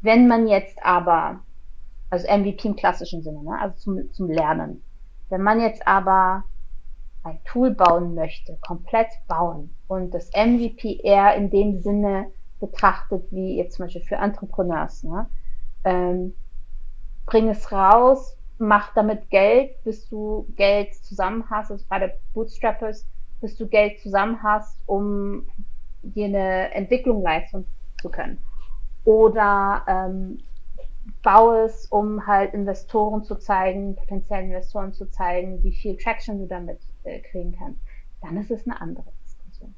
Wenn 0.00 0.26
man 0.26 0.48
jetzt 0.48 0.76
aber, 0.82 1.40
also 2.10 2.26
MVP 2.26 2.68
im 2.68 2.76
klassischen 2.76 3.22
Sinne, 3.22 3.42
ne, 3.44 3.56
also 3.60 3.76
zum, 3.76 4.12
zum 4.12 4.28
Lernen, 4.28 4.82
wenn 5.30 5.42
man 5.42 5.60
jetzt 5.60 5.86
aber 5.86 6.42
ein 7.22 7.38
Tool 7.44 7.70
bauen 7.70 8.14
möchte, 8.14 8.58
komplett 8.60 9.08
bauen 9.28 9.74
und 9.86 10.12
das 10.12 10.30
MVP 10.32 11.00
eher 11.02 11.34
in 11.36 11.50
dem 11.50 11.80
Sinne 11.80 12.26
betrachtet, 12.60 13.26
wie 13.30 13.56
jetzt 13.56 13.76
zum 13.76 13.86
Beispiel 13.86 14.02
für 14.02 14.16
Entrepreneurs, 14.16 15.04
ne, 15.04 15.28
ähm, 15.84 16.34
bring 17.26 17.48
es 17.48 17.70
raus, 17.70 18.35
mach 18.58 18.94
damit 18.94 19.30
Geld, 19.30 19.82
bis 19.84 20.08
du 20.08 20.46
Geld 20.56 20.94
zusammen 20.94 21.44
hast, 21.50 21.70
also 21.70 21.84
gerade 21.86 22.14
Bootstrappers, 22.32 23.06
bis 23.40 23.56
du 23.56 23.66
Geld 23.66 24.00
zusammen 24.00 24.42
hast, 24.42 24.80
um 24.86 25.46
dir 26.02 26.26
eine 26.26 26.72
Entwicklung 26.72 27.22
leisten 27.22 27.66
zu 28.00 28.08
können. 28.10 28.38
Oder 29.04 29.84
ähm, 29.86 30.38
baue 31.22 31.64
es, 31.64 31.86
um 31.86 32.26
halt 32.26 32.54
Investoren 32.54 33.24
zu 33.24 33.36
zeigen, 33.36 33.96
potenziellen 33.96 34.46
Investoren 34.46 34.92
zu 34.92 35.06
zeigen, 35.10 35.62
wie 35.62 35.72
viel 35.72 35.96
Traction 35.96 36.38
du 36.38 36.46
damit 36.46 36.80
äh, 37.04 37.20
kriegen 37.20 37.56
kannst. 37.58 37.80
Dann 38.22 38.36
ist 38.36 38.50
es 38.50 38.66
eine 38.66 38.80
andere 38.80 39.12
Diskussion. 39.24 39.74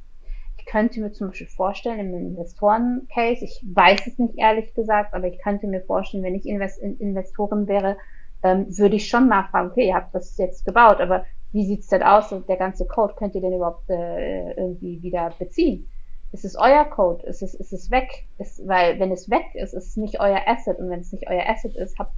Ich 0.57 0.67
könnte 0.67 1.01
mir 1.01 1.13
zum 1.13 1.29
Beispiel 1.29 1.49
vorstellen, 1.49 2.01
im 2.01 2.15
Investoren-Case, 2.15 3.45
ich 3.45 3.63
weiß 3.75 4.07
es 4.07 4.19
nicht 4.19 4.39
ehrlich 4.39 4.75
gesagt, 4.75 5.15
aber 5.15 5.27
ich 5.27 5.39
könnte 5.43 5.67
mir 5.67 5.83
vorstellen, 5.83 6.23
wenn 6.23 6.35
ich 6.35 6.47
Invest 6.47 6.79
Investoren 6.79 7.67
wäre, 7.67 7.97
ähm, 8.43 8.67
würde 8.77 8.97
ich 8.97 9.09
schon 9.09 9.29
nachfragen, 9.29 9.71
okay, 9.71 9.89
ihr 9.89 9.95
habt 9.95 10.15
das 10.15 10.37
jetzt 10.39 10.65
gebaut, 10.65 11.01
aber 11.01 11.25
wie 11.53 11.65
sieht's 11.65 11.89
denn 11.89 12.03
aus 12.03 12.33
und 12.33 12.49
der 12.49 12.57
ganze 12.57 12.87
Code 12.87 13.15
könnt 13.17 13.35
ihr 13.35 13.41
denn 13.41 13.55
überhaupt 13.55 13.89
äh, 13.89 14.53
irgendwie 14.53 15.03
wieder 15.03 15.33
beziehen? 15.39 15.89
Ist 16.31 16.45
es 16.45 16.57
euer 16.57 16.85
Code? 16.85 17.25
Ist 17.27 17.43
es, 17.43 17.55
ist 17.55 17.73
es 17.73 17.91
weg? 17.91 18.27
Ist, 18.39 18.67
weil 18.69 19.01
wenn 19.01 19.11
es 19.11 19.31
weg 19.31 19.47
ist, 19.55 19.73
ist 19.73 19.89
es 19.89 19.97
nicht 19.97 20.21
euer 20.21 20.43
Asset 20.47 20.79
und 20.79 20.91
wenn 20.91 21.01
es 21.01 21.11
nicht 21.11 21.29
euer 21.29 21.49
Asset 21.49 21.75
ist, 21.75 21.99
habt, 21.99 22.13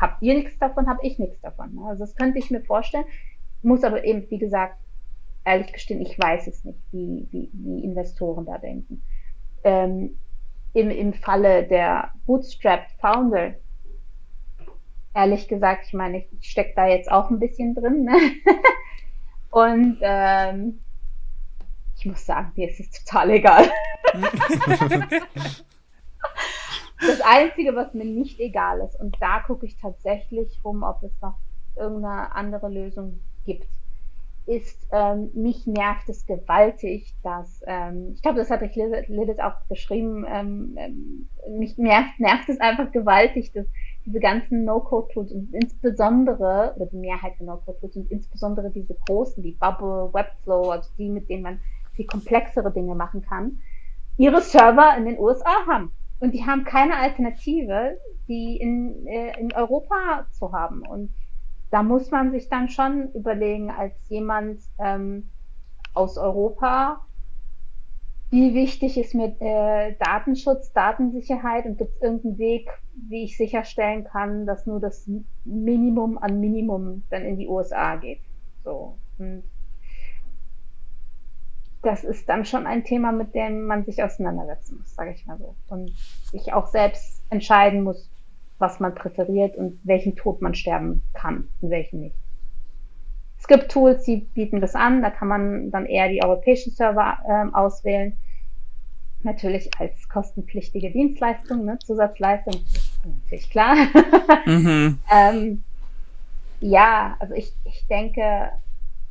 habt 0.00 0.22
ihr 0.22 0.34
nichts 0.34 0.56
davon, 0.58 0.86
hab 0.86 1.02
ich 1.02 1.18
nichts 1.18 1.40
davon. 1.40 1.74
Ne? 1.74 1.82
Also 1.88 2.04
das 2.04 2.14
könnte 2.14 2.38
ich 2.38 2.50
mir 2.50 2.60
vorstellen, 2.60 3.04
muss 3.62 3.82
aber 3.82 4.04
eben, 4.04 4.30
wie 4.30 4.38
gesagt, 4.38 4.78
ehrlich 5.44 5.72
gestehen, 5.72 6.00
ich 6.00 6.16
weiß 6.16 6.46
es 6.46 6.64
nicht, 6.64 6.78
wie, 6.92 7.26
wie, 7.30 7.50
wie 7.52 7.84
Investoren 7.84 8.46
da 8.46 8.58
denken. 8.58 9.02
Ähm, 9.64 10.16
im, 10.72 10.90
Im 10.90 11.14
Falle 11.14 11.66
der 11.66 12.12
Bootstrap 12.26 12.82
Founder 13.00 13.54
ehrlich 15.16 15.48
gesagt, 15.48 15.86
ich 15.86 15.94
meine, 15.94 16.18
ich, 16.18 16.50
stecke 16.50 16.74
da 16.76 16.86
jetzt 16.86 17.10
auch 17.10 17.30
ein 17.30 17.40
bisschen 17.40 17.74
drin. 17.74 18.04
Ne? 18.04 18.16
Und 19.50 19.98
ähm, 20.02 20.80
ich 21.96 22.04
muss 22.04 22.26
sagen, 22.26 22.52
mir 22.54 22.68
ist 22.68 22.78
es 22.80 23.04
total 23.04 23.30
egal. 23.30 23.70
das 27.00 27.20
Einzige, 27.24 27.74
was 27.74 27.94
mir 27.94 28.04
nicht 28.04 28.38
egal 28.38 28.80
ist, 28.80 29.00
und 29.00 29.16
da 29.20 29.40
gucke 29.40 29.64
ich 29.64 29.78
tatsächlich 29.78 30.60
rum, 30.62 30.82
ob 30.82 31.02
es 31.02 31.12
noch 31.22 31.38
irgendeine 31.74 32.34
andere 32.34 32.68
Lösung 32.68 33.20
gibt, 33.46 33.68
ist, 34.46 34.86
ähm, 34.92 35.30
mich 35.34 35.66
nervt 35.66 36.08
es 36.08 36.26
gewaltig, 36.26 37.14
dass, 37.22 37.62
ähm, 37.66 38.12
ich 38.14 38.22
glaube, 38.22 38.38
das 38.38 38.50
hatte 38.50 38.66
ich 38.66 38.76
Lidit 38.76 39.40
auch 39.40 39.54
geschrieben, 39.68 40.24
ähm, 40.28 40.76
ähm, 40.78 41.28
mich 41.58 41.76
nervt, 41.78 42.20
nervt 42.20 42.48
es 42.48 42.60
einfach 42.60 42.92
gewaltig, 42.92 43.52
dass 43.52 43.66
diese 44.06 44.20
ganzen 44.20 44.64
No-Code-Tools 44.64 45.32
und 45.32 45.52
insbesondere, 45.52 46.72
oder 46.76 46.86
die 46.86 46.96
Mehrheit 46.96 47.32
der 47.38 47.46
No-Code-Tools 47.46 47.96
und 47.96 48.10
insbesondere 48.10 48.70
diese 48.70 48.94
großen, 48.94 49.42
wie 49.42 49.52
Bubble, 49.52 50.10
Webflow, 50.12 50.70
also 50.70 50.88
die, 50.96 51.10
mit 51.10 51.28
denen 51.28 51.42
man 51.42 51.60
viel 51.94 52.06
komplexere 52.06 52.72
Dinge 52.72 52.94
machen 52.94 53.22
kann, 53.22 53.58
ihre 54.16 54.40
Server 54.40 54.96
in 54.96 55.06
den 55.06 55.18
USA 55.18 55.66
haben. 55.66 55.92
Und 56.20 56.32
die 56.32 56.46
haben 56.46 56.64
keine 56.64 56.96
Alternative, 56.96 57.98
die 58.28 58.56
in, 58.56 59.06
äh, 59.06 59.38
in 59.40 59.52
Europa 59.52 60.26
zu 60.30 60.52
haben. 60.52 60.82
Und 60.82 61.10
da 61.70 61.82
muss 61.82 62.10
man 62.10 62.30
sich 62.30 62.48
dann 62.48 62.68
schon 62.68 63.10
überlegen, 63.12 63.70
als 63.70 63.92
jemand 64.08 64.60
ähm, 64.78 65.28
aus 65.94 66.16
Europa, 66.16 67.05
wie 68.30 68.54
wichtig 68.54 68.98
ist 68.98 69.14
mir 69.14 69.34
äh, 69.40 69.94
Datenschutz, 69.98 70.72
Datensicherheit 70.72 71.64
und 71.64 71.78
gibt 71.78 71.94
es 71.94 72.02
irgendeinen 72.02 72.38
Weg, 72.38 72.68
wie 73.08 73.24
ich 73.24 73.36
sicherstellen 73.36 74.04
kann, 74.04 74.46
dass 74.46 74.66
nur 74.66 74.80
das 74.80 75.08
Minimum 75.44 76.18
an 76.18 76.40
Minimum 76.40 77.04
dann 77.10 77.24
in 77.24 77.36
die 77.36 77.46
USA 77.46 77.96
geht. 77.96 78.20
So. 78.64 78.96
Und 79.18 79.44
das 81.82 82.02
ist 82.02 82.28
dann 82.28 82.44
schon 82.44 82.66
ein 82.66 82.84
Thema, 82.84 83.12
mit 83.12 83.34
dem 83.34 83.66
man 83.66 83.84
sich 83.84 84.02
auseinandersetzen 84.02 84.78
muss, 84.78 84.94
sage 84.94 85.12
ich 85.12 85.24
mal 85.26 85.38
so. 85.38 85.54
Und 85.68 85.92
sich 86.32 86.52
auch 86.52 86.66
selbst 86.66 87.22
entscheiden 87.30 87.84
muss, 87.84 88.10
was 88.58 88.80
man 88.80 88.94
präferiert 88.94 89.56
und 89.56 89.78
welchen 89.84 90.16
Tod 90.16 90.42
man 90.42 90.54
sterben 90.54 91.02
kann 91.14 91.48
und 91.60 91.70
welchen 91.70 92.00
nicht. 92.00 92.16
Es 93.48 93.56
gibt 93.56 93.70
Tools, 93.70 94.02
die 94.02 94.16
bieten 94.16 94.60
das 94.60 94.74
an, 94.74 95.02
da 95.02 95.10
kann 95.10 95.28
man 95.28 95.70
dann 95.70 95.86
eher 95.86 96.08
die 96.08 96.20
europäischen 96.20 96.72
Server 96.72 97.18
ähm, 97.28 97.54
auswählen. 97.54 98.18
Natürlich 99.22 99.70
als 99.78 100.08
kostenpflichtige 100.08 100.90
Dienstleistung, 100.90 101.64
ne? 101.64 101.78
Zusatzleistung, 101.78 102.56
natürlich 103.04 103.48
klar. 103.48 103.76
Mhm. 104.46 104.98
ähm, 105.12 105.62
ja, 106.60 107.16
also 107.20 107.34
ich, 107.34 107.52
ich 107.64 107.86
denke, 107.86 108.50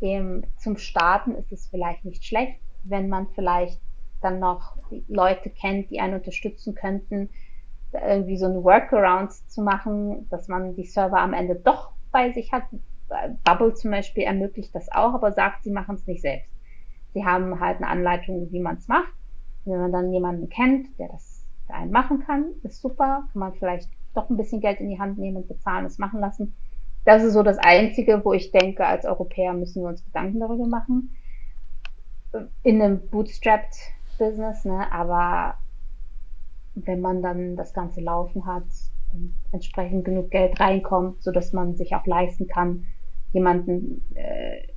dem, 0.01 0.43
zum 0.57 0.77
Starten 0.77 1.35
ist 1.35 1.53
es 1.53 1.67
vielleicht 1.67 2.03
nicht 2.03 2.25
schlecht, 2.25 2.59
wenn 2.83 3.07
man 3.07 3.27
vielleicht 3.35 3.79
dann 4.21 4.39
noch 4.39 4.75
Leute 5.07 5.49
kennt, 5.49 5.91
die 5.91 6.01
einen 6.01 6.15
unterstützen 6.15 6.75
könnten, 6.75 7.29
irgendwie 7.93 8.37
so 8.37 8.47
ein 8.47 8.63
Workaround 8.65 9.31
zu 9.31 9.61
machen, 9.61 10.27
dass 10.29 10.49
man 10.49 10.75
die 10.75 10.85
Server 10.85 11.19
am 11.19 11.33
Ende 11.33 11.55
doch 11.55 11.91
bei 12.11 12.33
sich 12.33 12.51
hat. 12.51 12.63
Bubble 13.43 13.73
zum 13.73 13.91
Beispiel 13.91 14.23
ermöglicht 14.23 14.73
das 14.73 14.91
auch, 14.91 15.13
aber 15.13 15.31
sagt, 15.31 15.63
sie 15.63 15.71
machen 15.71 15.95
es 15.95 16.07
nicht 16.07 16.21
selbst. 16.21 16.49
Sie 17.13 17.25
haben 17.25 17.59
halt 17.59 17.77
eine 17.77 17.87
Anleitung, 17.87 18.51
wie 18.51 18.59
man 18.59 18.77
es 18.77 18.87
macht. 18.87 19.13
wenn 19.65 19.79
man 19.79 19.91
dann 19.91 20.11
jemanden 20.11 20.49
kennt, 20.49 20.87
der 20.99 21.07
das 21.09 21.45
für 21.67 21.73
einen 21.73 21.91
machen 21.91 22.19
kann, 22.25 22.45
ist 22.63 22.81
super. 22.81 23.27
Kann 23.31 23.39
man 23.39 23.53
vielleicht 23.53 23.89
doch 24.13 24.29
ein 24.29 24.37
bisschen 24.37 24.61
Geld 24.61 24.79
in 24.79 24.89
die 24.89 24.99
Hand 24.99 25.17
nehmen 25.17 25.37
und 25.37 25.47
bezahlen, 25.47 25.85
es 25.85 25.97
machen 25.97 26.19
lassen. 26.19 26.55
Das 27.05 27.23
ist 27.23 27.33
so 27.33 27.43
das 27.43 27.57
Einzige, 27.57 28.23
wo 28.23 28.33
ich 28.33 28.51
denke, 28.51 28.85
als 28.85 29.05
Europäer 29.05 29.53
müssen 29.53 29.83
wir 29.83 29.89
uns 29.89 30.03
Gedanken 30.03 30.39
darüber 30.39 30.67
machen. 30.67 31.15
In 32.63 32.81
einem 32.81 33.07
Bootstrapped 33.09 33.75
Business, 34.17 34.65
ne? 34.65 34.91
Aber 34.91 35.55
wenn 36.73 37.01
man 37.01 37.21
dann 37.21 37.55
das 37.55 37.73
Ganze 37.73 38.01
laufen 38.01 38.45
hat 38.45 38.65
und 39.13 39.33
entsprechend 39.51 40.03
genug 40.03 40.31
Geld 40.31 40.59
reinkommt, 40.59 41.23
so 41.23 41.31
dass 41.31 41.53
man 41.53 41.75
sich 41.75 41.95
auch 41.95 42.05
leisten 42.05 42.47
kann, 42.47 42.87
jemanden 43.35 44.01
äh, 44.15 44.67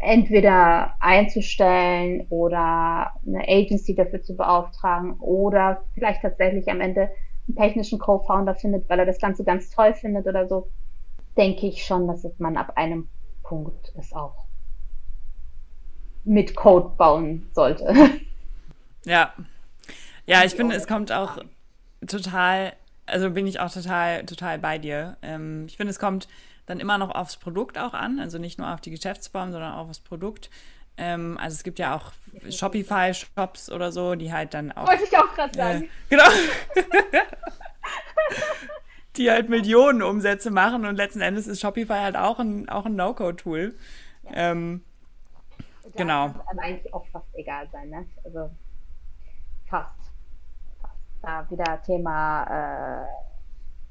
entweder 0.00 0.94
einzustellen 1.00 2.26
oder 2.28 3.14
eine 3.26 3.48
Agency 3.48 3.94
dafür 3.94 4.22
zu 4.22 4.36
beauftragen 4.36 5.14
oder 5.20 5.82
vielleicht 5.94 6.22
tatsächlich 6.22 6.68
am 6.68 6.80
Ende 6.80 7.10
einen 7.48 7.56
technischen 7.56 7.98
Co-Founder 7.98 8.54
findet, 8.54 8.88
weil 8.88 8.98
er 8.98 9.06
das 9.06 9.18
Ganze 9.18 9.44
ganz 9.44 9.70
toll 9.70 9.94
findet 9.94 10.26
oder 10.26 10.46
so, 10.46 10.68
denke 11.36 11.66
ich 11.66 11.84
schon, 11.84 12.06
dass 12.06 12.26
man 12.38 12.56
ab 12.56 12.72
einem 12.76 13.08
Punkt 13.42 13.92
es 13.98 14.12
auch 14.12 14.44
mit 16.24 16.54
Code 16.54 16.90
bauen 16.96 17.48
sollte. 17.54 17.94
Ja. 19.04 19.32
Ja, 20.26 20.44
ich 20.44 20.52
finde, 20.54 20.74
es 20.74 20.86
kommt 20.86 21.12
auch 21.12 21.38
total, 22.06 22.74
also 23.06 23.30
bin 23.30 23.46
ich 23.46 23.58
auch 23.58 23.72
total, 23.72 24.26
total 24.26 24.58
bei 24.58 24.76
dir. 24.76 25.16
Ähm, 25.22 25.64
ich 25.66 25.78
finde, 25.78 25.92
es 25.92 25.98
kommt 25.98 26.28
dann 26.68 26.80
immer 26.80 26.98
noch 26.98 27.14
aufs 27.14 27.36
Produkt 27.36 27.78
auch 27.78 27.94
an, 27.94 28.18
also 28.20 28.38
nicht 28.38 28.58
nur 28.58 28.72
auf 28.72 28.80
die 28.80 28.90
Geschäftsform, 28.90 29.52
sondern 29.52 29.72
auch 29.74 29.88
aufs 29.88 30.00
Produkt. 30.00 30.50
Ähm, 30.98 31.38
also 31.40 31.54
es 31.54 31.62
gibt 31.62 31.78
ja 31.78 31.96
auch 31.96 32.12
Shopify-Shops 32.50 33.70
oder 33.70 33.92
so, 33.92 34.16
die 34.16 34.32
halt 34.32 34.52
dann 34.52 34.72
auch. 34.72 34.86
Wollte 34.88 35.04
ich 35.04 35.16
auch 35.16 35.32
gerade 35.34 35.56
sagen. 35.56 35.82
Äh, 35.84 35.88
genau. 36.10 36.24
die 39.16 39.30
halt 39.30 39.48
Millionen 39.48 40.02
Umsätze 40.02 40.50
machen 40.50 40.84
und 40.84 40.96
letzten 40.96 41.20
Endes 41.20 41.46
ist 41.46 41.60
Shopify 41.60 41.94
halt 41.94 42.16
auch 42.16 42.38
ein, 42.38 42.68
auch 42.68 42.86
ein 42.86 42.96
No-Code-Tool. 42.96 43.74
Ja. 44.24 44.30
Ähm, 44.34 44.84
genau. 45.96 46.30
Kann 46.30 46.58
eigentlich 46.58 46.92
auch 46.92 47.06
fast 47.08 47.26
egal 47.34 47.68
sein, 47.72 47.90
ne? 47.90 48.06
Also 48.24 48.50
fast. 49.68 49.94
fast. 50.80 50.94
Da 51.22 51.48
wieder 51.50 51.82
Thema, 51.82 53.04
äh, 53.04 53.06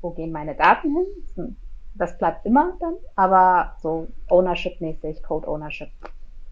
wo 0.01 0.11
gehen 0.11 0.31
meine 0.31 0.55
Daten 0.55 0.95
hin? 1.35 1.57
Das 1.97 2.17
bleibt 2.17 2.45
immer 2.45 2.77
dann, 2.79 2.95
aber 3.15 3.75
so 3.81 4.07
Ownership-mäßig, 4.29 5.23
Code-Ownership, 5.23 5.89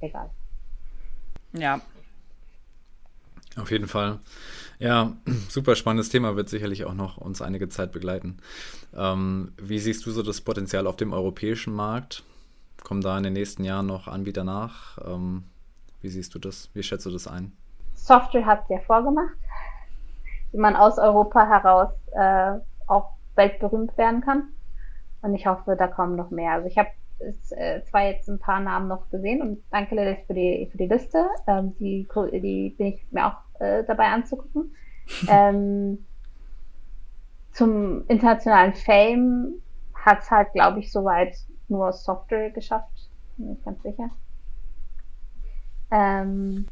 egal. 0.02 0.30
Ja. 1.54 1.82
Auf 3.58 3.72
jeden 3.72 3.88
Fall. 3.88 4.20
Ja, 4.80 5.14
super 5.50 5.76
spannendes 5.76 6.10
Thema, 6.10 6.36
wird 6.36 6.50
sicherlich 6.50 6.86
auch 6.86 6.94
noch 6.94 7.18
uns 7.18 7.42
einige 7.42 7.70
Zeit 7.70 7.92
begleiten. 7.92 8.38
Ähm, 8.96 9.54
wie 9.58 9.80
siehst 9.80 10.06
du 10.06 10.12
so 10.12 10.24
das 10.24 10.42
Potenzial 10.42 10.88
auf 10.88 10.96
dem 10.96 11.14
europäischen 11.14 11.74
Markt? 11.74 12.24
Kommen 12.84 13.02
da 13.02 13.18
in 13.18 13.24
den 13.24 13.34
nächsten 13.34 13.64
Jahren 13.64 13.86
noch 13.86 14.08
Anbieter 14.08 14.44
nach? 14.44 14.98
Ähm, 15.06 15.44
wie 16.02 16.10
siehst 16.10 16.36
du 16.36 16.40
das? 16.40 16.70
Wie 16.74 16.84
schätzt 16.84 17.06
du 17.06 17.12
das 17.12 17.28
ein? 17.28 17.52
Software 17.94 18.46
hat 18.46 18.64
es 18.64 18.70
ja 18.70 18.80
vorgemacht, 18.86 19.36
wie 20.52 20.58
man 20.58 20.76
aus 20.76 20.98
Europa 20.98 21.48
heraus 21.48 21.90
äh, 22.14 22.60
auch 22.88 23.14
weltberühmt 23.36 23.98
werden 23.98 24.22
kann. 24.22 24.50
Und 25.26 25.34
ich 25.34 25.48
hoffe, 25.48 25.76
da 25.76 25.88
kommen 25.88 26.16
noch 26.16 26.30
mehr. 26.30 26.52
Also 26.52 26.68
ich 26.68 26.78
habe 26.78 26.90
äh, 27.18 27.82
zwar 27.82 28.04
jetzt 28.04 28.30
ein 28.30 28.38
paar 28.38 28.60
Namen 28.60 28.88
noch 28.88 29.10
gesehen 29.10 29.42
und 29.42 29.64
danke 29.72 29.96
Lilith 29.96 30.20
für 30.28 30.36
die, 30.36 30.70
für 30.72 30.78
die 30.78 30.86
Liste. 30.86 31.28
Ähm, 31.48 31.76
die, 31.80 32.08
die 32.32 32.76
bin 32.78 32.88
ich 32.88 33.04
mir 33.10 33.26
auch 33.26 33.60
äh, 33.60 33.84
dabei 33.86 34.06
anzugucken. 34.06 34.76
ähm, 35.28 36.06
zum 37.54 38.06
internationalen 38.08 38.76
Fame 38.76 39.64
hat 39.96 40.20
es 40.20 40.30
halt, 40.30 40.54
glaube 40.54 40.80
ich, 40.80 40.92
soweit 40.92 41.36
nur 41.70 41.92
Software 41.92 42.52
geschafft. 42.52 43.10
Bin 43.38 43.54
ich 43.54 43.66
ganz 43.66 43.82
sicher. 43.82 44.12
Ähm, 45.90 46.68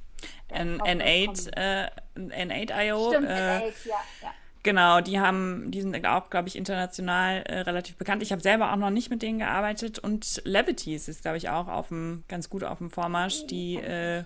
N 0.50 0.80
N8, 0.80 1.58
äh, 1.58 1.90
N8.io. 2.16 3.10
Stimmt, 3.10 3.30
äh, 3.30 3.32
N8, 3.32 3.88
ja, 3.88 3.96
ja. 4.22 4.30
Genau, 4.64 5.02
die 5.02 5.20
haben, 5.20 5.72
die 5.72 5.82
sind 5.82 6.06
auch, 6.06 6.30
glaube 6.30 6.48
ich, 6.48 6.56
international 6.56 7.44
äh, 7.44 7.60
relativ 7.60 7.98
bekannt. 7.98 8.24
Ich 8.24 8.32
habe 8.32 8.42
selber 8.42 8.72
auch 8.72 8.78
noch 8.78 8.92
nicht 8.92 9.10
mit 9.10 9.22
denen 9.22 9.40
gearbeitet 9.40 10.00
und 10.00 10.42
Levities 10.46 11.10
ist, 11.10 11.22
glaube 11.22 11.36
ich, 11.36 11.50
auch 11.50 11.68
auf 11.68 11.90
dem, 11.90 12.24
ganz 12.30 12.50
gut 12.50 12.64
auf 12.64 12.78
dem 12.78 12.90
Vormarsch. 12.90 13.46
Die, 13.48 13.76
äh, 13.76 14.24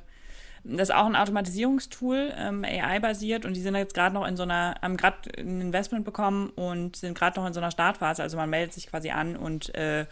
das 0.63 0.89
ist 0.89 0.95
auch 0.95 1.07
ein 1.07 1.15
Automatisierungstool, 1.15 2.33
ähm, 2.38 2.63
AI-basiert 2.63 3.45
und 3.45 3.55
die 3.55 3.61
sind 3.61 3.75
jetzt 3.75 3.95
gerade 3.95 4.13
noch 4.13 4.27
in 4.27 4.38
so 4.38 4.43
einer, 4.43 4.75
haben 4.79 4.95
gerade 4.95 5.17
ein 5.39 5.59
Investment 5.59 6.05
bekommen 6.05 6.51
und 6.51 6.97
sind 6.97 7.17
gerade 7.17 7.39
noch 7.39 7.47
in 7.47 7.53
so 7.53 7.59
einer 7.59 7.71
Startphase. 7.71 8.21
Also 8.21 8.38
man 8.38 8.49
meldet 8.49 8.73
sich 8.73 8.85
quasi 8.85 9.09
an 9.09 9.35
und, 9.35 9.73
äh, 9.73 10.05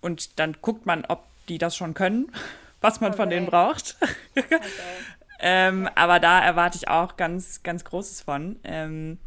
und 0.00 0.38
dann 0.38 0.56
guckt 0.62 0.86
man, 0.86 1.04
ob 1.04 1.24
die 1.48 1.58
das 1.58 1.74
schon 1.74 1.94
können, 1.94 2.30
was 2.80 3.00
man 3.00 3.10
okay. 3.10 3.16
von 3.16 3.30
denen 3.30 3.46
braucht. 3.46 3.96
Okay. 4.36 4.60
Ähm, 5.40 5.88
aber 5.94 6.18
da 6.18 6.40
erwarte 6.40 6.76
ich 6.76 6.88
auch 6.88 7.16
ganz, 7.16 7.62
ganz 7.62 7.84
Großes 7.84 8.22
von. 8.22 8.58
Ähm, 8.64 9.18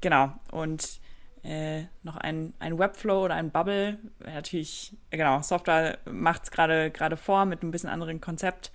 genau. 0.00 0.30
Und 0.50 1.00
äh, 1.42 1.84
noch 2.02 2.16
ein, 2.16 2.54
ein 2.58 2.78
Webflow 2.78 3.24
oder 3.24 3.34
ein 3.34 3.50
Bubble. 3.50 3.98
Natürlich, 4.24 4.96
genau, 5.10 5.40
Software 5.42 5.98
macht 6.04 6.44
es 6.44 6.50
gerade 6.50 7.16
vor 7.16 7.44
mit 7.44 7.62
ein 7.62 7.70
bisschen 7.70 7.88
anderen 7.88 8.20
Konzept. 8.20 8.72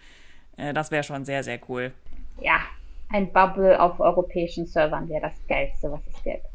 Äh, 0.58 0.74
das 0.74 0.92
wäre 0.92 1.04
schon 1.04 1.26
sehr, 1.26 1.44
sehr 1.44 1.60
cool. 1.68 1.92
Ja, 2.40 2.60
ein 3.10 3.32
Bubble 3.34 3.80
auf 3.80 4.00
europäischen 4.00 4.66
Servern 4.66 5.10
wäre 5.10 5.22
das 5.22 5.46
Geilste, 5.48 5.92
was 5.92 6.02
es 6.08 6.24
gibt. 6.24 6.46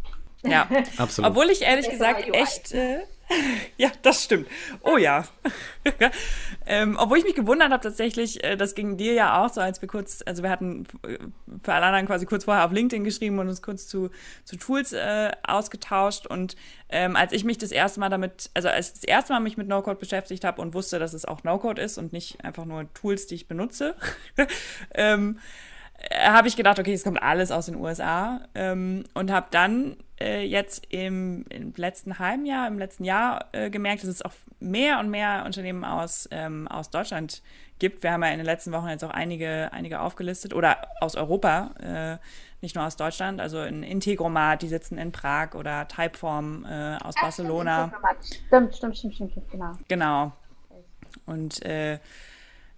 Ja, 0.46 0.68
absolut. 0.96 1.30
Obwohl 1.30 1.50
ich 1.50 1.62
ehrlich 1.62 1.88
gesagt 1.88 2.28
echt. 2.34 2.72
Äh, 2.72 3.00
ja, 3.76 3.90
das 4.02 4.22
stimmt. 4.22 4.48
Oh 4.82 4.96
ja. 4.96 5.24
ähm, 6.66 6.96
obwohl 6.98 7.18
ich 7.18 7.24
mich 7.24 7.34
gewundert 7.34 7.70
habe 7.70 7.82
tatsächlich, 7.82 8.42
äh, 8.44 8.56
das 8.56 8.74
ging 8.74 8.96
dir 8.96 9.14
ja 9.14 9.44
auch 9.44 9.52
so, 9.52 9.60
als 9.60 9.80
wir 9.80 9.88
kurz, 9.88 10.22
also 10.24 10.42
wir 10.42 10.50
hatten 10.50 10.86
äh, 11.06 11.18
für 11.62 11.74
alle 11.74 11.86
anderen 11.86 12.06
quasi 12.06 12.26
kurz 12.26 12.44
vorher 12.44 12.64
auf 12.64 12.72
LinkedIn 12.72 13.04
geschrieben 13.04 13.38
und 13.38 13.48
uns 13.48 13.62
kurz 13.62 13.88
zu, 13.88 14.10
zu 14.44 14.56
Tools 14.56 14.92
äh, 14.92 15.32
ausgetauscht. 15.42 16.26
Und 16.26 16.56
ähm, 16.88 17.16
als 17.16 17.32
ich 17.32 17.44
mich 17.44 17.58
das 17.58 17.72
erste 17.72 18.00
Mal 18.00 18.10
damit, 18.10 18.50
also 18.54 18.68
als 18.68 18.88
ich 18.88 18.94
das 18.94 19.04
erste 19.04 19.32
Mal 19.32 19.40
mich 19.40 19.56
mit 19.56 19.66
No-Code 19.66 19.98
beschäftigt 19.98 20.44
habe 20.44 20.62
und 20.62 20.74
wusste, 20.74 20.98
dass 20.98 21.12
es 21.12 21.24
auch 21.24 21.42
No-Code 21.42 21.82
ist 21.82 21.98
und 21.98 22.12
nicht 22.12 22.44
einfach 22.44 22.64
nur 22.64 22.92
Tools, 22.94 23.26
die 23.26 23.34
ich 23.34 23.48
benutze, 23.48 23.96
ähm, 24.94 25.38
äh, 25.38 25.42
habe 26.12 26.48
ich 26.48 26.56
gedacht, 26.56 26.78
okay, 26.78 26.92
es 26.92 27.04
kommt 27.04 27.22
alles 27.22 27.50
aus 27.50 27.66
den 27.66 27.76
USA 27.76 28.40
ähm, 28.54 29.04
und 29.14 29.30
habe 29.30 29.46
dann 29.50 29.96
äh, 30.20 30.44
jetzt 30.44 30.86
im, 30.90 31.44
im, 31.48 31.72
letzten 31.76 32.18
halben 32.18 32.46
Jahr, 32.46 32.68
im 32.68 32.78
letzten 32.78 33.04
Jahr 33.04 33.46
äh, 33.52 33.70
gemerkt, 33.70 34.02
dass 34.02 34.10
es 34.10 34.22
auch 34.22 34.32
mehr 34.60 34.98
und 35.00 35.10
mehr 35.10 35.44
Unternehmen 35.44 35.84
aus, 35.84 36.28
ähm, 36.30 36.68
aus 36.68 36.90
Deutschland 36.90 37.42
gibt. 37.78 38.02
Wir 38.02 38.12
haben 38.12 38.22
ja 38.22 38.30
in 38.30 38.38
den 38.38 38.46
letzten 38.46 38.72
Wochen 38.72 38.88
jetzt 38.88 39.04
auch 39.04 39.10
einige, 39.10 39.70
einige 39.72 40.00
aufgelistet 40.00 40.54
oder 40.54 40.88
aus 41.00 41.16
Europa, 41.16 41.70
äh, 41.80 42.18
nicht 42.62 42.74
nur 42.74 42.86
aus 42.86 42.96
Deutschland, 42.96 43.40
also 43.40 43.62
in 43.62 43.82
Integromat, 43.82 44.62
die 44.62 44.68
sitzen 44.68 44.96
in 44.96 45.12
Prag 45.12 45.54
oder 45.54 45.86
Typeform 45.88 46.64
äh, 46.64 46.96
aus 46.96 47.14
Ach, 47.18 47.22
Barcelona. 47.22 47.92
Stimmt, 48.22 48.74
stimmt, 48.74 48.96
stimmt, 48.96 49.14
stimmt, 49.14 49.30
stimmt, 49.32 49.50
genau. 49.50 49.72
Genau. 49.88 50.32
Und 51.26 51.64
äh, 51.64 51.98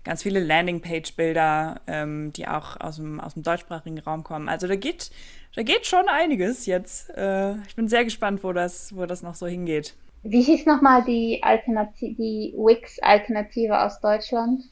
ganz 0.09 0.23
viele 0.23 0.41
Landingpage-Bilder, 0.41 1.83
ähm, 1.87 2.33
die 2.33 2.49
auch 2.49 2.81
aus 2.81 2.97
dem, 2.97 3.21
aus 3.21 3.35
dem 3.35 3.43
deutschsprachigen 3.43 3.99
Raum 3.99 4.25
kommen. 4.25 4.49
Also 4.49 4.67
da 4.67 4.75
geht, 4.75 5.11
da 5.55 5.63
geht 5.63 5.85
schon 5.85 6.09
einiges 6.09 6.65
jetzt. 6.65 7.11
Äh, 7.11 7.57
ich 7.67 7.77
bin 7.77 7.89
sehr 7.89 8.05
gespannt, 8.05 8.43
wo 8.43 8.55
das, 8.55 8.97
wo 8.97 9.05
das 9.05 9.23
noch 9.23 9.35
so 9.35 9.47
hingeht. 9.47 9.97
Wie 10.23 10.41
hieß 10.41 10.65
nochmal 10.65 11.05
die 11.05 11.43
Alternative, 11.43 12.15
die 12.15 12.55
Wix-Alternative 12.57 13.83
aus 13.83 14.01
Deutschland? 14.01 14.63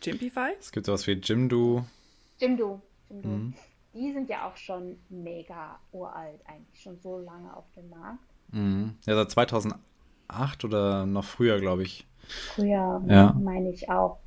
Jimpify? 0.00 0.52
Es 0.58 0.72
gibt 0.72 0.86
sowas 0.86 1.06
wie 1.06 1.12
Jimdo. 1.12 1.84
Jimdo. 2.38 2.80
Jimdo. 3.10 3.28
Mhm. 3.28 3.54
Die 3.92 4.12
sind 4.14 4.30
ja 4.30 4.48
auch 4.48 4.56
schon 4.56 4.98
mega 5.10 5.78
uralt, 5.92 6.40
eigentlich 6.46 6.82
schon 6.82 6.98
so 7.02 7.18
lange 7.18 7.54
auf 7.54 7.70
dem 7.76 7.90
Markt. 7.90 8.24
Mhm. 8.50 8.94
Ja, 9.04 9.14
seit 9.14 9.30
2008 9.30 9.78
oder 10.64 11.06
noch 11.06 11.24
früher, 11.24 11.60
glaube 11.60 11.82
ich. 11.82 12.06
Früher 12.54 13.02
ja. 13.06 13.34
meine 13.38 13.70
ich 13.70 13.90
auch. 13.90 14.18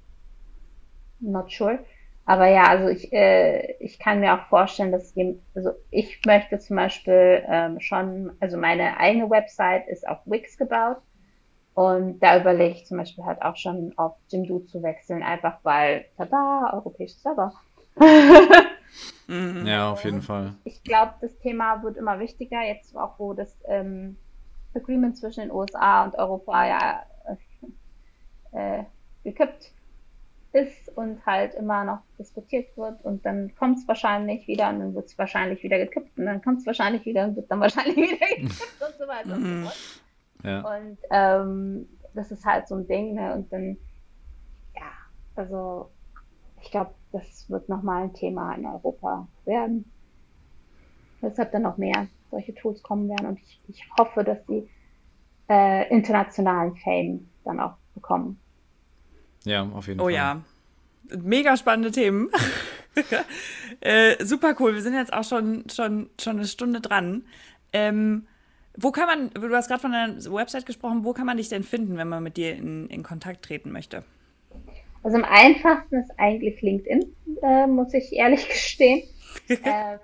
Not 1.20 1.52
sure. 1.52 1.80
Aber 2.26 2.48
ja, 2.48 2.68
also 2.68 2.88
ich, 2.88 3.12
äh, 3.12 3.74
ich 3.80 4.00
kann 4.00 4.22
mir 4.22 4.34
auch 4.34 4.46
vorstellen, 4.48 4.92
dass 4.92 5.14
je, 5.14 5.36
also 5.56 5.72
ich 5.92 6.22
möchte 6.26 6.58
zum 6.60 6.78
Beispiel 6.78 7.44
ähm, 7.48 7.80
schon, 7.82 8.32
also 8.40 8.58
meine 8.58 8.98
eigene 8.98 9.30
Website 9.30 9.88
ist 9.90 10.08
auf 10.08 10.20
Wix 10.26 10.58
gebaut 10.58 10.98
und 11.74 12.20
da 12.20 12.40
überlege 12.40 12.76
ich 12.76 12.86
zum 12.86 12.98
Beispiel 12.98 13.26
halt 13.26 13.42
auch 13.42 13.58
schon 13.58 13.94
auf 13.98 14.16
Jimdo 14.30 14.60
zu 14.60 14.82
wechseln, 14.84 15.22
einfach 15.22 15.58
weil, 15.64 16.06
tada, 16.18 16.72
europäisches 16.74 17.22
Server. 17.22 17.54
Mhm. 19.28 19.66
ja, 19.66 19.90
auf 19.92 20.04
jeden 20.04 20.22
Fall. 20.22 20.54
Ich 20.66 20.84
glaube, 20.84 21.14
das 21.22 21.38
Thema 21.40 21.82
wird 21.82 21.98
immer 21.98 22.20
wichtiger, 22.20 22.62
jetzt 22.62 22.96
auch 22.96 23.18
wo 23.18 23.34
das 23.34 23.58
ähm, 23.68 24.18
Agreement 24.76 25.18
zwischen 25.18 25.42
den 25.42 25.52
USA 25.52 26.06
und 26.06 26.16
Europa 26.16 26.68
ja 26.68 27.06
äh, 28.54 28.84
gekippt 29.24 29.72
ist 30.54 30.96
und 30.96 31.26
halt 31.26 31.56
immer 31.56 31.84
noch 31.84 32.00
diskutiert 32.20 32.78
wird 32.78 33.04
und 33.04 33.26
dann 33.26 33.56
kommt 33.56 33.80
es 33.80 33.88
wahrscheinlich 33.88 34.48
wieder 34.48 34.70
und 34.70 34.80
dann 34.80 34.96
wird 34.96 35.08
es 35.08 35.18
wahrscheinlich 35.18 35.64
wieder 35.64 35.80
gekippt 35.80 36.18
und 36.18 36.26
dann 36.26 36.42
kommt 36.44 36.60
es 36.60 36.66
wahrscheinlich 36.68 37.06
wieder 37.06 37.26
und 37.26 37.36
wird 37.36 37.50
dann 37.50 37.60
wahrscheinlich 37.60 37.96
wieder 37.98 38.28
gekippt 38.28 38.82
und 38.88 38.96
so 39.00 39.08
weiter 39.08 39.36
und 39.36 39.44
so 39.44 39.50
mhm. 39.50 39.64
fort. 39.64 40.02
Ja. 40.44 40.78
Und 40.78 40.98
ähm, 41.10 41.90
das 42.14 42.32
ist 42.32 42.46
halt 42.46 42.68
so 42.68 42.76
ein 42.76 42.88
Ding, 42.88 43.16
ne? 43.16 43.34
Und 43.34 43.52
dann, 43.52 43.78
ja, 44.76 44.92
also 45.36 45.90
ich 46.62 46.70
glaube, 46.70 46.94
das 47.12 47.50
wird 47.50 47.68
nochmal 47.68 48.04
ein 48.04 48.14
Thema 48.14 48.54
in 48.54 48.66
Europa 48.66 49.28
werden. 49.46 49.92
Deshalb 51.22 51.52
dann 51.52 51.64
noch 51.64 51.78
mehr 51.78 52.08
solche 52.34 52.54
Tools 52.56 52.82
kommen 52.84 53.10
werden 53.10 53.28
und 53.28 53.40
ich, 53.40 53.60
ich 53.68 53.84
hoffe, 53.98 54.24
dass 54.24 54.46
die 54.48 54.68
äh, 55.50 55.90
internationalen 55.90 56.76
Fame 56.78 57.30
dann 57.46 57.60
auch 57.60 57.76
bekommen. 57.94 58.40
Ja, 59.46 59.64
auf 59.74 59.88
jeden 59.88 60.00
oh, 60.00 60.06
Fall. 60.06 60.14
Oh 60.14 60.16
ja. 60.16 60.42
Mega 61.22 61.58
spannende 61.58 61.92
Themen. 61.92 62.30
äh, 63.82 64.24
super 64.24 64.56
cool. 64.60 64.74
Wir 64.74 64.82
sind 64.82 64.94
jetzt 64.94 65.14
auch 65.14 65.24
schon, 65.24 65.66
schon, 65.70 66.10
schon 66.20 66.38
eine 66.38 66.48
Stunde 66.48 66.82
dran. 66.82 67.26
Ähm, 67.74 68.28
wo 68.76 68.92
kann 68.92 69.06
man, 69.06 69.30
du 69.30 69.56
hast 69.56 69.68
gerade 69.68 69.82
von 69.82 69.92
deiner 69.92 70.16
Website 70.34 70.66
gesprochen, 70.66 71.04
wo 71.04 71.14
kann 71.14 71.26
man 71.26 71.38
dich 71.38 71.50
denn 71.50 71.64
finden, 71.64 71.98
wenn 71.98 72.08
man 72.08 72.24
mit 72.24 72.38
dir 72.38 72.56
in, 72.56 72.88
in 72.88 73.04
Kontakt 73.04 73.46
treten 73.46 73.72
möchte? 73.72 74.04
Also 75.04 75.18
am 75.18 75.26
einfachsten 75.26 75.98
ist 75.98 76.12
eigentlich 76.18 76.62
LinkedIn, 76.62 77.06
äh, 77.44 77.68
muss 77.68 77.94
ich 77.94 78.14
ehrlich 78.14 78.48
gestehen. 78.50 79.04
ähm, 79.50 80.00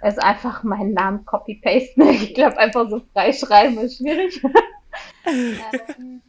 also 0.00 0.20
einfach 0.20 0.62
meinen 0.62 0.94
Namen 0.94 1.24
copy-pasten. 1.24 2.02
Ich 2.08 2.34
glaube, 2.34 2.58
einfach 2.58 2.88
so 2.88 3.00
freischreiben 3.12 3.78
ist 3.78 3.98
schwierig. 3.98 4.42
ähm, 5.26 6.22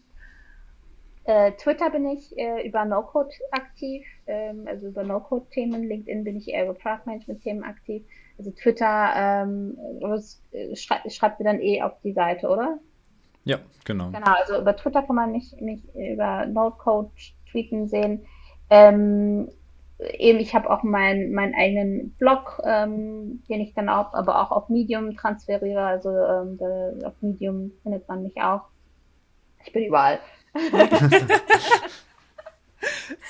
äh, 1.26 1.52
Twitter 1.54 1.92
bin 1.92 2.10
ich 2.10 2.36
äh, 2.38 2.68
über 2.68 2.86
No-Code 2.86 3.30
aktiv, 3.52 4.04
ähm, 4.26 4.66
also 4.68 4.88
über 4.88 5.04
No-Code-Themen. 5.04 5.84
LinkedIn 5.84 6.24
bin 6.24 6.38
ich 6.38 6.48
eher 6.50 6.64
über 6.64 6.74
Product-Management-Themen 6.74 7.64
aktiv. 7.64 8.04
Also 8.38 8.52
Twitter 8.52 9.12
ähm, 9.16 9.78
äh, 10.52 10.76
schreibt, 10.76 11.12
schreibt 11.12 11.40
ihr 11.40 11.44
dann 11.44 11.60
eh 11.60 11.82
auf 11.84 11.94
die 12.04 12.14
Seite, 12.14 12.48
oder? 12.48 12.80
Ja, 13.44 13.60
genau. 13.86 14.10
Genau, 14.10 14.32
also 14.40 14.60
über 14.60 14.76
Twitter 14.76 15.04
kann 15.04 15.16
man 15.16 15.32
mich, 15.32 15.56
mich 15.60 15.82
über 15.94 16.46
No-Code 16.46 17.12
tweeten 17.52 17.88
sehen. 17.88 18.26
Ähm, 18.70 19.50
eben, 20.00 20.40
ich 20.40 20.54
habe 20.54 20.70
auch 20.70 20.84
meinen 20.84 21.34
meinen 21.34 21.54
eigenen 21.56 22.12
Blog, 22.12 22.62
ähm, 22.64 23.44
den 23.50 23.62
ich 23.62 23.74
dann 23.74 23.90
auch, 23.90 24.14
aber 24.14 24.42
auch 24.42 24.52
auf 24.52 24.70
Medium 24.70 25.16
transferiere. 25.16 25.82
Also 25.82 26.10
ähm, 26.10 26.60
auf 27.04 27.14
Medium 27.22 27.72
findet 27.84 28.08
man 28.08 28.24
mich 28.24 28.42
auch. 28.42 28.62
Ich 29.66 29.74
bin 29.74 29.86
überall. 29.86 30.20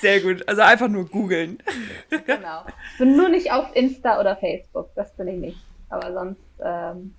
Sehr 0.00 0.20
gut. 0.20 0.48
Also 0.48 0.62
einfach 0.62 0.88
nur 0.88 1.08
googeln. 1.08 1.62
Genau. 2.08 2.62
Ich 2.92 2.98
bin 2.98 3.16
nur 3.16 3.28
nicht 3.28 3.52
auf 3.52 3.74
Insta 3.74 4.20
oder 4.20 4.36
Facebook. 4.36 4.90
Das 4.94 5.14
bin 5.16 5.28
ich 5.28 5.38
nicht. 5.38 5.58
Aber 5.88 6.12
sonst. 6.12 6.40
Ähm... 6.64 7.14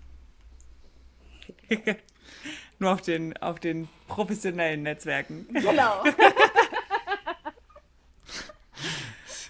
nur 2.79 2.93
auf 2.93 3.01
den, 3.01 3.35
auf 3.37 3.59
den 3.59 3.89
professionellen 4.07 4.83
Netzwerken. 4.83 5.47
Genau. 5.53 6.03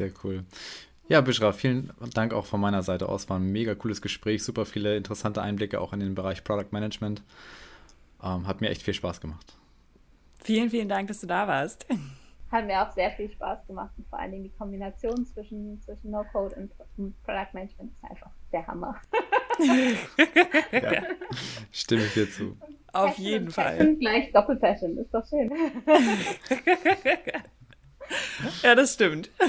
Sehr 0.01 0.11
cool. 0.23 0.43
Ja, 1.09 1.21
Bishra, 1.21 1.51
vielen 1.51 1.93
Dank 2.15 2.33
auch 2.33 2.47
von 2.47 2.59
meiner 2.59 2.81
Seite 2.81 3.07
aus. 3.07 3.29
War 3.29 3.37
ein 3.37 3.51
mega 3.51 3.75
cooles 3.75 4.01
Gespräch, 4.01 4.43
super 4.43 4.65
viele 4.65 4.97
interessante 4.97 5.43
Einblicke 5.43 5.79
auch 5.79 5.93
in 5.93 5.99
den 5.99 6.15
Bereich 6.15 6.43
Product 6.43 6.69
Management. 6.71 7.21
Ähm, 8.23 8.47
hat 8.47 8.61
mir 8.61 8.71
echt 8.71 8.81
viel 8.81 8.95
Spaß 8.95 9.21
gemacht. 9.21 9.53
Vielen, 10.43 10.71
vielen 10.71 10.89
Dank, 10.89 11.07
dass 11.07 11.21
du 11.21 11.27
da 11.27 11.47
warst. 11.47 11.85
Hat 12.51 12.65
mir 12.65 12.81
auch 12.81 12.91
sehr 12.93 13.11
viel 13.11 13.29
Spaß 13.29 13.67
gemacht 13.67 13.91
und 13.95 14.07
vor 14.07 14.17
allen 14.17 14.31
Dingen 14.31 14.45
die 14.45 14.57
Kombination 14.57 15.23
zwischen, 15.23 15.79
zwischen 15.83 16.09
No-Code 16.09 16.55
und, 16.55 16.71
Product 17.23 17.53
Management 17.53 17.91
ist 17.91 18.03
einfach 18.09 18.31
der 18.51 18.65
Hammer. 18.65 18.99
ja, 20.71 21.03
stimme 21.71 22.05
ich 22.05 22.13
dir 22.15 22.27
zu. 22.27 22.57
Auf 22.91 23.09
Passion 23.09 23.25
jeden 23.25 23.51
Fall. 23.51 23.77
Passion 23.77 23.99
gleich 23.99 24.31
Doppelpassion, 24.31 24.97
ist 24.97 25.13
doch 25.13 25.27
schön. 25.27 25.51
ja, 28.63 28.75
das 28.75 28.93
stimmt. 28.93 29.29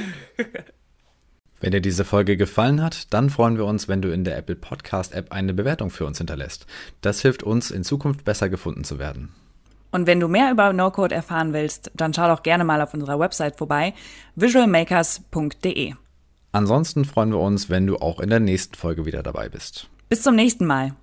Wenn 1.60 1.70
dir 1.70 1.80
diese 1.80 2.04
Folge 2.04 2.36
gefallen 2.36 2.82
hat, 2.82 3.12
dann 3.14 3.30
freuen 3.30 3.56
wir 3.56 3.66
uns, 3.66 3.86
wenn 3.86 4.02
du 4.02 4.12
in 4.12 4.24
der 4.24 4.36
Apple 4.36 4.56
Podcast 4.56 5.14
App 5.14 5.30
eine 5.30 5.54
Bewertung 5.54 5.90
für 5.90 6.04
uns 6.04 6.18
hinterlässt. 6.18 6.66
Das 7.02 7.22
hilft 7.22 7.44
uns, 7.44 7.70
in 7.70 7.84
Zukunft 7.84 8.24
besser 8.24 8.48
gefunden 8.48 8.82
zu 8.82 8.98
werden. 8.98 9.32
Und 9.92 10.08
wenn 10.08 10.18
du 10.18 10.26
mehr 10.26 10.50
über 10.50 10.72
No-Code 10.72 11.14
erfahren 11.14 11.52
willst, 11.52 11.92
dann 11.94 12.12
schau 12.12 12.26
doch 12.26 12.42
gerne 12.42 12.64
mal 12.64 12.80
auf 12.80 12.94
unserer 12.94 13.20
Website 13.20 13.58
vorbei, 13.58 13.94
visualmakers.de. 14.34 15.94
Ansonsten 16.50 17.04
freuen 17.04 17.30
wir 17.30 17.38
uns, 17.38 17.70
wenn 17.70 17.86
du 17.86 17.96
auch 17.98 18.18
in 18.18 18.30
der 18.30 18.40
nächsten 18.40 18.74
Folge 18.74 19.06
wieder 19.06 19.22
dabei 19.22 19.48
bist. 19.48 19.88
Bis 20.08 20.22
zum 20.22 20.34
nächsten 20.34 20.66
Mal. 20.66 20.96